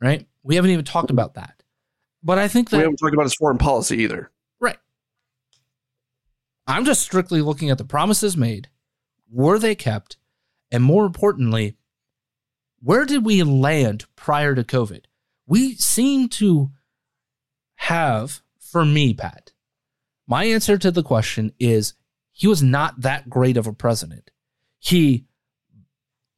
right? 0.00 0.26
We 0.42 0.56
haven't 0.56 0.70
even 0.72 0.84
talked 0.84 1.10
about 1.10 1.34
that. 1.34 1.62
But 2.24 2.38
I 2.38 2.48
think 2.48 2.72
we 2.72 2.78
haven't 2.78 2.96
talked 2.96 3.12
about 3.12 3.24
his 3.24 3.34
foreign 3.34 3.58
policy 3.58 3.98
either. 3.98 4.30
Right. 4.58 4.78
I'm 6.66 6.86
just 6.86 7.02
strictly 7.02 7.42
looking 7.42 7.68
at 7.68 7.76
the 7.76 7.84
promises 7.84 8.34
made. 8.34 8.68
Were 9.30 9.58
they 9.58 9.74
kept? 9.74 10.16
And 10.72 10.82
more 10.82 11.04
importantly, 11.04 11.76
where 12.82 13.04
did 13.04 13.26
we 13.26 13.42
land 13.42 14.06
prior 14.16 14.54
to 14.54 14.64
COVID? 14.64 15.04
We 15.46 15.74
seem 15.74 16.28
to 16.30 16.70
have, 17.76 18.40
for 18.58 18.86
me, 18.86 19.12
Pat, 19.12 19.52
my 20.26 20.44
answer 20.44 20.78
to 20.78 20.90
the 20.90 21.02
question 21.02 21.52
is 21.58 21.92
he 22.32 22.46
was 22.46 22.62
not 22.62 23.02
that 23.02 23.28
great 23.28 23.58
of 23.58 23.66
a 23.66 23.74
president. 23.74 24.30
He 24.78 25.26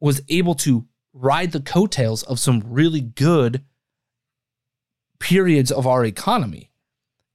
was 0.00 0.20
able 0.28 0.56
to 0.56 0.86
ride 1.12 1.52
the 1.52 1.60
coattails 1.60 2.24
of 2.24 2.40
some 2.40 2.62
really 2.66 3.00
good 3.00 3.64
periods 5.18 5.70
of 5.70 5.86
our 5.86 6.04
economy. 6.04 6.70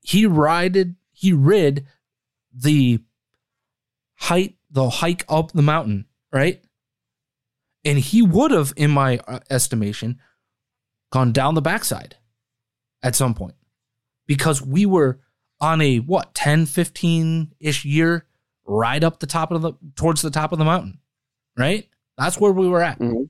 He 0.01 0.25
rided, 0.25 0.95
he 1.11 1.33
rid 1.33 1.85
the 2.53 2.99
height, 4.15 4.55
the 4.69 4.89
hike 4.89 5.25
up 5.29 5.51
the 5.51 5.61
mountain, 5.61 6.05
right? 6.31 6.61
And 7.83 7.97
he 7.97 8.21
would 8.21 8.51
have, 8.51 8.73
in 8.75 8.91
my 8.91 9.17
uh, 9.27 9.39
estimation, 9.49 10.19
gone 11.11 11.31
down 11.31 11.55
the 11.55 11.61
backside 11.61 12.15
at 13.03 13.15
some 13.15 13.33
point 13.33 13.55
because 14.27 14.61
we 14.61 14.85
were 14.85 15.19
on 15.59 15.81
a 15.81 15.97
what 15.97 16.33
10 16.33 16.65
15 16.65 17.53
ish 17.59 17.85
year 17.85 18.25
ride 18.65 19.03
up 19.03 19.19
the 19.19 19.27
top 19.27 19.51
of 19.51 19.61
the 19.61 19.73
towards 19.95 20.21
the 20.21 20.31
top 20.31 20.51
of 20.51 20.57
the 20.57 20.65
mountain 20.65 20.99
right 21.57 21.87
that's 22.17 22.39
where 22.39 22.51
we 22.51 22.67
were 22.67 22.81
at 22.81 22.97
Mhm. 22.99 23.27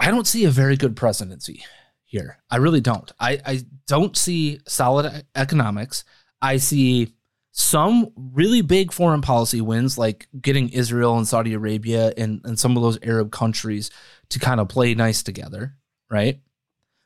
I 0.00 0.10
don't 0.10 0.26
see 0.26 0.44
a 0.44 0.50
very 0.50 0.76
good 0.76 0.96
presidency 0.96 1.62
here. 2.06 2.38
I 2.50 2.56
really 2.56 2.80
don't. 2.80 3.10
I, 3.20 3.38
I 3.44 3.60
don't 3.86 4.16
see 4.16 4.60
solid 4.66 5.24
economics. 5.34 6.04
I 6.40 6.56
see 6.56 7.12
some 7.52 8.10
really 8.16 8.62
big 8.62 8.92
foreign 8.92 9.20
policy 9.20 9.60
wins, 9.60 9.98
like 9.98 10.26
getting 10.40 10.70
Israel 10.70 11.18
and 11.18 11.28
Saudi 11.28 11.52
Arabia 11.52 12.12
and, 12.16 12.40
and 12.44 12.58
some 12.58 12.76
of 12.76 12.82
those 12.82 12.98
Arab 13.02 13.30
countries 13.30 13.90
to 14.30 14.38
kind 14.38 14.58
of 14.58 14.68
play 14.68 14.94
nice 14.94 15.22
together, 15.22 15.74
right? 16.10 16.40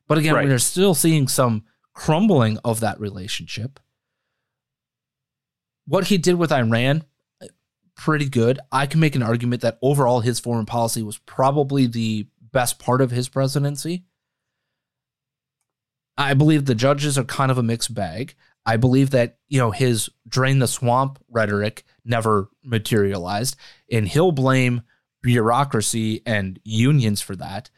But 0.06 0.18
again, 0.18 0.34
Right. 0.34 0.46
we're 0.46 0.58
still 0.58 0.94
seeing 0.94 1.26
some 1.26 1.64
crumbling 1.94 2.58
of 2.64 2.80
that 2.80 3.00
relationship. 3.00 3.80
What 5.86 6.06
he 6.06 6.18
did 6.18 6.36
with 6.36 6.52
Iran, 6.52 7.04
pretty 7.96 8.28
good. 8.28 8.58
I 8.72 8.86
can 8.86 9.00
make 9.00 9.14
an 9.14 9.22
argument 9.22 9.62
that 9.62 9.78
overall 9.82 10.20
his 10.20 10.40
foreign 10.40 10.66
policy 10.66 11.02
was 11.02 11.18
probably 11.18 11.86
the 11.86 12.26
best 12.54 12.78
part 12.78 13.02
of 13.02 13.10
his 13.10 13.28
presidency. 13.28 14.04
I 16.16 16.32
believe 16.34 16.64
the 16.64 16.74
judges 16.74 17.18
are 17.18 17.24
kind 17.24 17.50
of 17.50 17.58
a 17.58 17.62
mixed 17.62 17.92
bag. 17.92 18.34
I 18.64 18.76
believe 18.78 19.10
that, 19.10 19.38
you 19.48 19.58
know, 19.58 19.72
his 19.72 20.08
drain 20.26 20.60
the 20.60 20.68
swamp 20.68 21.18
rhetoric 21.28 21.84
never 22.04 22.48
materialized, 22.62 23.56
and 23.90 24.08
he'll 24.08 24.32
blame 24.32 24.82
bureaucracy 25.22 26.22
and 26.24 26.58
unions 26.64 27.20
for 27.20 27.36
that. 27.36 27.68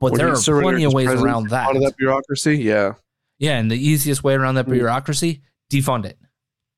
But 0.00 0.12
When 0.12 0.18
there 0.18 0.28
he 0.28 0.50
are 0.50 0.62
plenty 0.62 0.84
of 0.84 0.92
ways 0.92 1.08
around 1.08 1.50
that. 1.50 1.68
Out 1.68 1.76
of 1.76 1.82
that 1.82 1.96
bureaucracy, 1.96 2.56
yeah. 2.56 2.94
Yeah, 3.38 3.58
and 3.58 3.70
the 3.70 3.78
easiest 3.78 4.24
way 4.24 4.34
around 4.34 4.56
that 4.56 4.66
Mm. 4.66 4.72
bureaucracy, 4.72 5.42
defund 5.70 6.06
it. 6.06 6.18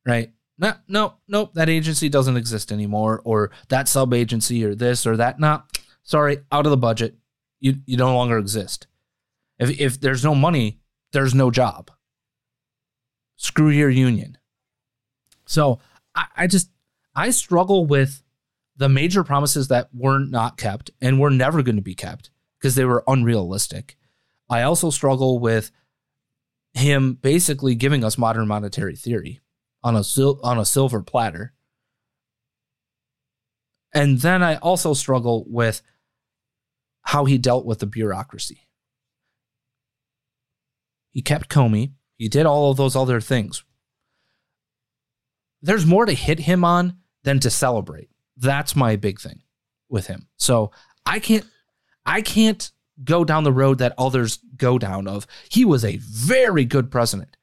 Right? 0.05 0.33
No, 0.59 0.75
no, 0.89 1.15
nope. 1.29 1.55
That 1.55 1.69
agency 1.69 2.09
doesn't 2.09 2.37
exist 2.37 2.73
anymore, 2.73 3.23
or 3.25 3.53
that 3.69 3.89
sub 3.89 4.13
agency, 4.13 4.65
or 4.65 4.75
this 4.75 5.07
or 5.07 5.17
that. 5.17 5.39
Nah, 5.39 5.63
sorry, 6.09 6.39
out 6.51 6.65
of 6.65 6.71
the 6.71 6.77
budget. 6.77 7.17
You 7.61 7.77
you 7.87 7.97
no 7.97 8.15
longer 8.15 8.39
exist. 8.39 8.87
If 9.59 9.79
if 9.79 10.01
there's 10.01 10.25
no 10.25 10.35
money, 10.35 10.81
there's 11.13 11.35
no 11.35 11.51
job. 11.51 11.91
Screw 13.37 13.69
your 13.69 13.91
union. 13.91 14.39
So 15.47 15.81
I, 16.15 16.27
I 16.37 16.47
just 16.47 16.71
I 17.15 17.31
struggle 17.31 17.85
with 17.87 18.23
the 18.77 18.89
major 18.89 19.23
promises 19.23 19.69
that 19.69 19.89
were 19.93 20.19
not 20.19 20.57
kept 20.57 20.91
and 21.01 21.21
were 21.21 21.31
never 21.31 21.63
going 21.63 21.77
to 21.77 21.83
be 21.83 21.95
kept 21.95 22.31
because 22.59 22.75
they 22.75 22.85
were 22.85 23.05
unrealistic. 23.07 23.97
I 24.49 24.63
also 24.63 24.91
struggle 24.91 25.39
with 25.39 25.71
him 26.75 27.15
basically 27.15 27.75
giving 27.75 28.05
us 28.05 28.17
modern 28.17 28.47
monetary 28.47 28.97
theory 28.97 29.41
on 29.83 29.97
a 29.97 30.05
sil- 30.07 30.41
on 30.43 30.59
a 30.59 30.65
silver 30.65 31.03
platter. 31.03 31.53
And 33.93 34.21
then 34.21 34.43
I 34.43 34.57
also 34.57 34.95
struggle 34.95 35.45
with 35.49 35.83
how 37.09 37.25
he 37.25 37.39
dealt 37.39 37.65
with 37.65 37.79
the 37.79 37.87
bureaucracy. 37.87 38.69
He 41.09 41.23
kept 41.23 41.49
Comey. 41.49 41.93
He 42.19 42.29
did 42.29 42.45
all 42.45 42.71
of 42.71 42.77
those 42.77 42.95
other 42.95 43.19
things. 43.19 43.65
There's 45.63 45.87
more 45.87 46.05
to 46.05 46.13
hit 46.13 46.41
him 46.41 46.67
on 46.67 46.99
than 47.25 47.41
to 47.41 47.49
celebrate. 47.49 48.11
That's 48.37 48.77
my 48.77 48.97
big 48.97 49.21
thing 49.21 49.41
with 49.89 50.07
him. 50.07 50.29
So 50.37 50.71
I 51.07 51.19
can't 51.19 51.47
I 52.05 52.21
can't 52.21 52.71
go 53.03 53.25
down 53.25 53.43
the 53.43 53.53
road 53.53 53.79
that 53.79 53.95
others 53.97 54.41
go 54.59 54.79
down 54.79 55.09
of. 55.09 55.27
He 55.49 55.65
was 55.65 55.87
a 55.87 55.97
very 55.97 56.67
good 56.67 56.91
president. 56.91 57.39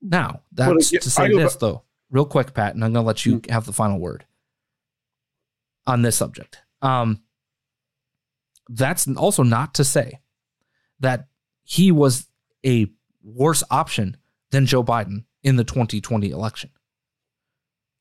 Now, 0.00 0.40
that's 0.50 0.90
to 0.90 1.08
say 1.08 1.28
this 1.28 1.54
though, 1.54 1.84
real 2.10 2.26
quick, 2.26 2.52
Pat, 2.52 2.74
and 2.74 2.84
I'm 2.84 2.92
gonna 2.92 3.06
let 3.06 3.24
you 3.24 3.42
have 3.48 3.64
the 3.64 3.72
final 3.72 4.00
word 4.00 4.24
on 5.86 6.02
this 6.02 6.16
subject. 6.16 6.58
Um 6.82 7.22
that's 8.68 9.08
also 9.08 9.42
not 9.42 9.74
to 9.74 9.84
say 9.84 10.20
that 11.00 11.28
he 11.64 11.92
was 11.92 12.28
a 12.64 12.86
worse 13.22 13.62
option 13.70 14.16
than 14.50 14.66
Joe 14.66 14.84
Biden 14.84 15.24
in 15.42 15.56
the 15.56 15.64
2020 15.64 16.30
election. 16.30 16.70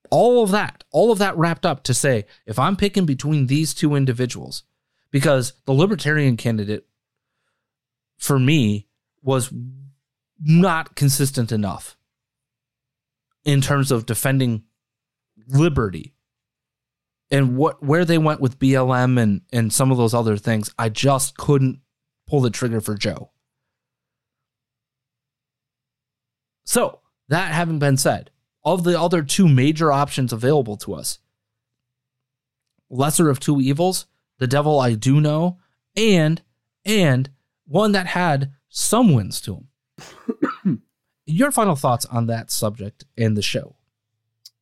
All 0.09 0.43
of 0.43 0.51
that, 0.51 0.83
all 0.91 1.11
of 1.11 1.19
that 1.19 1.37
wrapped 1.37 1.65
up 1.65 1.83
to 1.83 1.93
say, 1.93 2.25
if 2.45 2.59
I'm 2.59 2.75
picking 2.75 3.05
between 3.05 3.47
these 3.47 3.73
two 3.73 3.95
individuals, 3.95 4.63
because 5.09 5.53
the 5.65 5.73
libertarian 5.73 6.37
candidate 6.37 6.85
for 8.17 8.37
me 8.37 8.87
was 9.21 9.53
not 10.39 10.95
consistent 10.95 11.51
enough 11.51 11.97
in 13.45 13.61
terms 13.61 13.91
of 13.91 14.05
defending 14.05 14.63
liberty 15.47 16.13
and 17.31 17.55
what 17.57 17.81
where 17.83 18.05
they 18.05 18.17
went 18.17 18.41
with 18.41 18.59
BLM 18.59 19.19
and 19.19 19.41
and 19.53 19.71
some 19.73 19.89
of 19.91 19.97
those 19.97 20.13
other 20.13 20.37
things, 20.37 20.69
I 20.77 20.89
just 20.89 21.37
couldn't 21.37 21.79
pull 22.27 22.41
the 22.41 22.49
trigger 22.49 22.81
for 22.81 22.95
Joe. 22.95 23.31
So, 26.63 26.99
that 27.29 27.51
having 27.51 27.79
been 27.79 27.97
said, 27.97 28.29
of 28.63 28.83
the 28.83 28.99
other 28.99 29.23
two 29.23 29.47
major 29.47 29.91
options 29.91 30.31
available 30.31 30.77
to 30.77 30.93
us, 30.93 31.19
lesser 32.89 33.29
of 33.29 33.39
two 33.39 33.59
evils, 33.59 34.05
the 34.39 34.47
devil 34.47 34.79
I 34.79 34.93
do 34.95 35.19
know, 35.19 35.57
and 35.95 36.41
and 36.85 37.29
one 37.65 37.91
that 37.93 38.07
had 38.07 38.51
some 38.69 39.13
wins 39.13 39.41
to 39.41 39.63
him. 40.63 40.81
Your 41.25 41.51
final 41.51 41.75
thoughts 41.75 42.05
on 42.05 42.27
that 42.27 42.51
subject 42.51 43.05
and 43.17 43.35
the 43.37 43.41
show? 43.41 43.75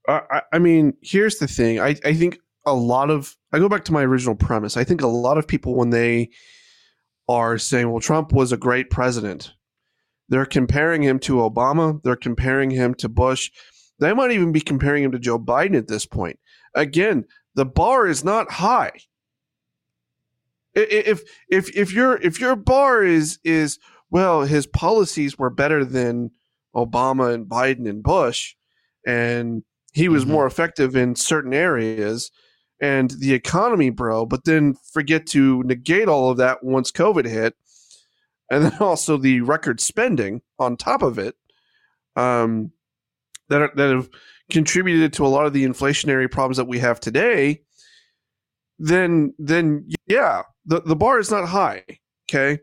I, 0.07 0.21
I- 0.31 0.41
I 0.53 0.59
mean, 0.59 0.95
here's 1.01 1.37
the 1.37 1.47
thing. 1.47 1.79
I, 1.79 1.95
I 2.05 2.13
think 2.13 2.39
a 2.69 2.73
lot 2.73 3.09
of 3.09 3.35
I 3.51 3.59
go 3.59 3.69
back 3.69 3.85
to 3.85 3.93
my 3.93 4.03
original 4.03 4.35
premise. 4.35 4.77
I 4.77 4.83
think 4.83 5.01
a 5.01 5.07
lot 5.07 5.37
of 5.37 5.47
people 5.47 5.75
when 5.75 5.89
they 5.89 6.29
are 7.27 7.57
saying, 7.57 7.91
"Well, 7.91 7.99
Trump 7.99 8.31
was 8.31 8.51
a 8.51 8.57
great 8.57 8.89
president," 8.89 9.53
they're 10.29 10.45
comparing 10.45 11.01
him 11.03 11.19
to 11.19 11.35
Obama. 11.35 12.01
They're 12.03 12.15
comparing 12.15 12.71
him 12.71 12.93
to 12.95 13.09
Bush. 13.09 13.51
They 13.99 14.13
might 14.13 14.31
even 14.31 14.51
be 14.51 14.61
comparing 14.61 15.03
him 15.03 15.11
to 15.11 15.19
Joe 15.19 15.39
Biden 15.39 15.77
at 15.77 15.87
this 15.87 16.05
point. 16.05 16.39
Again, 16.75 17.25
the 17.55 17.65
bar 17.65 18.07
is 18.07 18.23
not 18.23 18.51
high. 18.51 18.91
If 20.73 21.23
if 21.49 21.75
if 21.75 21.91
your 21.91 22.21
if 22.21 22.39
your 22.39 22.55
bar 22.55 23.03
is 23.03 23.39
is 23.43 23.79
well, 24.11 24.41
his 24.41 24.67
policies 24.67 25.37
were 25.37 25.49
better 25.49 25.83
than 25.83 26.31
Obama 26.75 27.33
and 27.33 27.47
Biden 27.47 27.89
and 27.89 28.03
Bush, 28.03 28.55
and 29.05 29.63
he 29.93 30.07
was 30.07 30.23
mm-hmm. 30.23 30.33
more 30.33 30.45
effective 30.45 30.95
in 30.95 31.15
certain 31.15 31.53
areas 31.53 32.31
and 32.81 33.11
the 33.11 33.33
economy, 33.33 33.89
bro. 33.89 34.25
But 34.25 34.45
then 34.45 34.75
forget 34.91 35.27
to 35.27 35.63
negate 35.63 36.07
all 36.07 36.29
of 36.29 36.37
that 36.37 36.63
once 36.63 36.91
COVID 36.91 37.25
hit, 37.25 37.55
and 38.49 38.65
then 38.65 38.77
also 38.79 39.17
the 39.17 39.41
record 39.41 39.79
spending 39.81 40.41
on 40.57 40.77
top 40.77 41.01
of 41.01 41.17
it, 41.17 41.35
um, 42.15 42.71
that 43.49 43.61
are, 43.61 43.71
that 43.75 43.95
have 43.95 44.09
contributed 44.49 45.13
to 45.13 45.25
a 45.25 45.27
lot 45.29 45.45
of 45.45 45.53
the 45.53 45.65
inflationary 45.65 46.29
problems 46.29 46.57
that 46.57 46.67
we 46.67 46.79
have 46.79 46.99
today. 46.99 47.61
Then, 48.77 49.33
then 49.37 49.89
yeah, 50.07 50.43
the 50.65 50.81
the 50.81 50.95
bar 50.95 51.19
is 51.19 51.31
not 51.31 51.47
high. 51.47 51.83
Okay, 52.29 52.59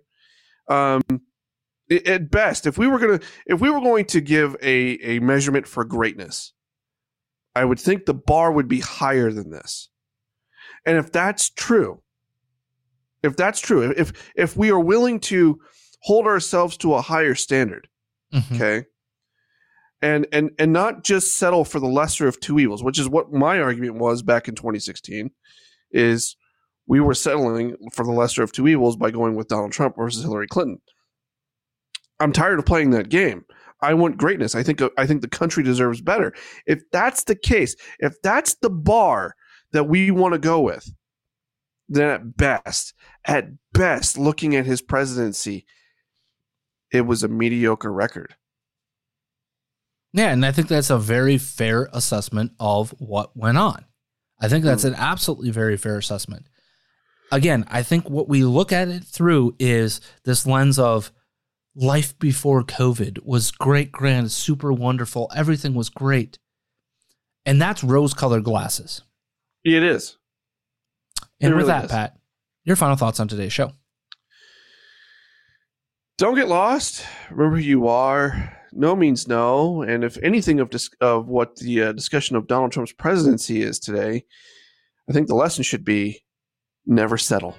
um, 0.68 1.02
at 1.90 2.30
best, 2.30 2.66
if 2.66 2.78
we 2.78 2.86
were 2.86 2.98
gonna 2.98 3.20
if 3.46 3.60
we 3.60 3.70
were 3.70 3.80
going 3.80 4.06
to 4.06 4.20
give 4.20 4.56
a 4.62 4.98
a 5.02 5.18
measurement 5.20 5.66
for 5.66 5.84
greatness, 5.84 6.52
I 7.54 7.64
would 7.64 7.78
think 7.78 8.06
the 8.06 8.14
bar 8.14 8.50
would 8.50 8.68
be 8.68 8.80
higher 8.80 9.30
than 9.30 9.50
this. 9.50 9.88
And 10.86 10.96
if 10.96 11.12
that's 11.12 11.50
true, 11.50 12.00
if 13.22 13.36
that's 13.36 13.60
true, 13.60 13.92
if 13.96 14.32
if 14.36 14.56
we 14.56 14.70
are 14.70 14.80
willing 14.80 15.20
to 15.20 15.58
hold 16.02 16.26
ourselves 16.26 16.76
to 16.78 16.94
a 16.94 17.02
higher 17.02 17.34
standard, 17.34 17.88
mm-hmm. 18.32 18.54
okay, 18.54 18.86
and 20.00 20.26
and 20.32 20.50
and 20.58 20.72
not 20.72 21.04
just 21.04 21.34
settle 21.34 21.64
for 21.64 21.80
the 21.80 21.88
lesser 21.88 22.28
of 22.28 22.38
two 22.40 22.58
evils, 22.58 22.84
which 22.84 22.98
is 22.98 23.08
what 23.08 23.32
my 23.32 23.60
argument 23.60 23.96
was 23.96 24.22
back 24.22 24.48
in 24.48 24.54
2016, 24.54 25.30
is 25.90 26.36
we 26.86 27.00
were 27.00 27.14
settling 27.14 27.76
for 27.92 28.04
the 28.04 28.12
lesser 28.12 28.44
of 28.44 28.52
two 28.52 28.68
evils 28.68 28.96
by 28.96 29.10
going 29.10 29.34
with 29.34 29.48
Donald 29.48 29.72
Trump 29.72 29.96
versus 29.96 30.22
Hillary 30.22 30.46
Clinton. 30.46 30.80
I'm 32.20 32.32
tired 32.32 32.58
of 32.58 32.64
playing 32.64 32.90
that 32.90 33.08
game. 33.08 33.44
I 33.82 33.92
want 33.94 34.16
greatness. 34.16 34.54
I 34.54 34.62
think 34.62 34.80
I 34.96 35.06
think 35.06 35.20
the 35.20 35.28
country 35.28 35.62
deserves 35.62 36.00
better. 36.00 36.32
If 36.66 36.80
that's 36.92 37.24
the 37.24 37.36
case, 37.36 37.76
if 37.98 38.14
that's 38.22 38.54
the 38.54 38.70
bar 38.70 39.34
that 39.72 39.84
we 39.84 40.10
want 40.10 40.32
to 40.34 40.38
go 40.38 40.60
with, 40.60 40.92
then 41.88 42.08
at 42.08 42.36
best, 42.36 42.94
at 43.24 43.48
best, 43.72 44.18
looking 44.18 44.56
at 44.56 44.66
his 44.66 44.80
presidency, 44.80 45.66
it 46.92 47.02
was 47.02 47.22
a 47.22 47.28
mediocre 47.28 47.92
record. 47.92 48.34
Yeah, 50.12 50.30
and 50.30 50.46
I 50.46 50.52
think 50.52 50.68
that's 50.68 50.90
a 50.90 50.98
very 50.98 51.36
fair 51.36 51.88
assessment 51.92 52.52
of 52.58 52.90
what 52.98 53.36
went 53.36 53.58
on. 53.58 53.84
I 54.40 54.48
think 54.48 54.64
that's 54.64 54.84
mm. 54.84 54.88
an 54.88 54.94
absolutely 54.94 55.50
very 55.50 55.76
fair 55.76 55.98
assessment. 55.98 56.46
Again, 57.32 57.64
I 57.68 57.82
think 57.82 58.08
what 58.08 58.28
we 58.28 58.44
look 58.44 58.72
at 58.72 58.88
it 58.88 59.04
through 59.04 59.56
is 59.58 60.00
this 60.24 60.46
lens 60.46 60.78
of 60.78 61.10
life 61.74 62.18
before 62.18 62.62
COVID 62.62 63.24
was 63.24 63.50
great, 63.50 63.92
grand, 63.92 64.32
super 64.32 64.72
wonderful. 64.72 65.30
Everything 65.34 65.74
was 65.74 65.90
great. 65.90 66.38
And 67.44 67.60
that's 67.60 67.84
rose 67.84 68.14
colored 68.14 68.44
glasses. 68.44 69.02
It 69.66 69.82
is. 69.82 70.16
And 71.40 71.52
it 71.52 71.56
with 71.56 71.66
really 71.66 71.66
that, 71.66 71.84
is. 71.86 71.90
Pat, 71.90 72.16
your 72.64 72.76
final 72.76 72.94
thoughts 72.94 73.18
on 73.18 73.26
today's 73.26 73.52
show. 73.52 73.72
Don't 76.18 76.36
get 76.36 76.46
lost. 76.46 77.04
Remember 77.30 77.56
who 77.56 77.62
you 77.62 77.88
are. 77.88 78.56
No 78.72 78.94
means 78.94 79.26
no. 79.26 79.82
And 79.82 80.04
if 80.04 80.18
anything 80.22 80.60
of 80.60 80.70
dis- 80.70 80.90
of 81.00 81.26
what 81.26 81.56
the 81.56 81.82
uh, 81.82 81.92
discussion 81.92 82.36
of 82.36 82.46
Donald 82.46 82.70
Trump's 82.70 82.92
presidency 82.92 83.60
is 83.60 83.80
today, 83.80 84.24
I 85.10 85.12
think 85.12 85.26
the 85.26 85.34
lesson 85.34 85.64
should 85.64 85.84
be 85.84 86.22
never 86.86 87.18
settle. 87.18 87.56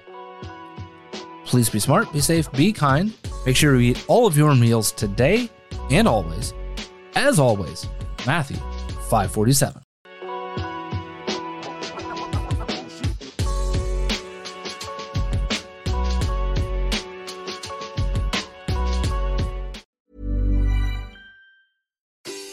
Please 1.44 1.68
be 1.68 1.78
smart, 1.78 2.10
be 2.10 2.20
safe, 2.20 2.50
be 2.52 2.72
kind. 2.72 3.12
Make 3.44 3.56
sure 3.56 3.76
you 3.76 3.90
eat 3.90 4.04
all 4.08 4.26
of 4.26 4.34
your 4.34 4.54
meals 4.54 4.92
today 4.92 5.50
and 5.90 6.08
always. 6.08 6.54
As 7.14 7.38
always, 7.38 7.86
Matthew 8.26 8.56
547. 9.10 9.82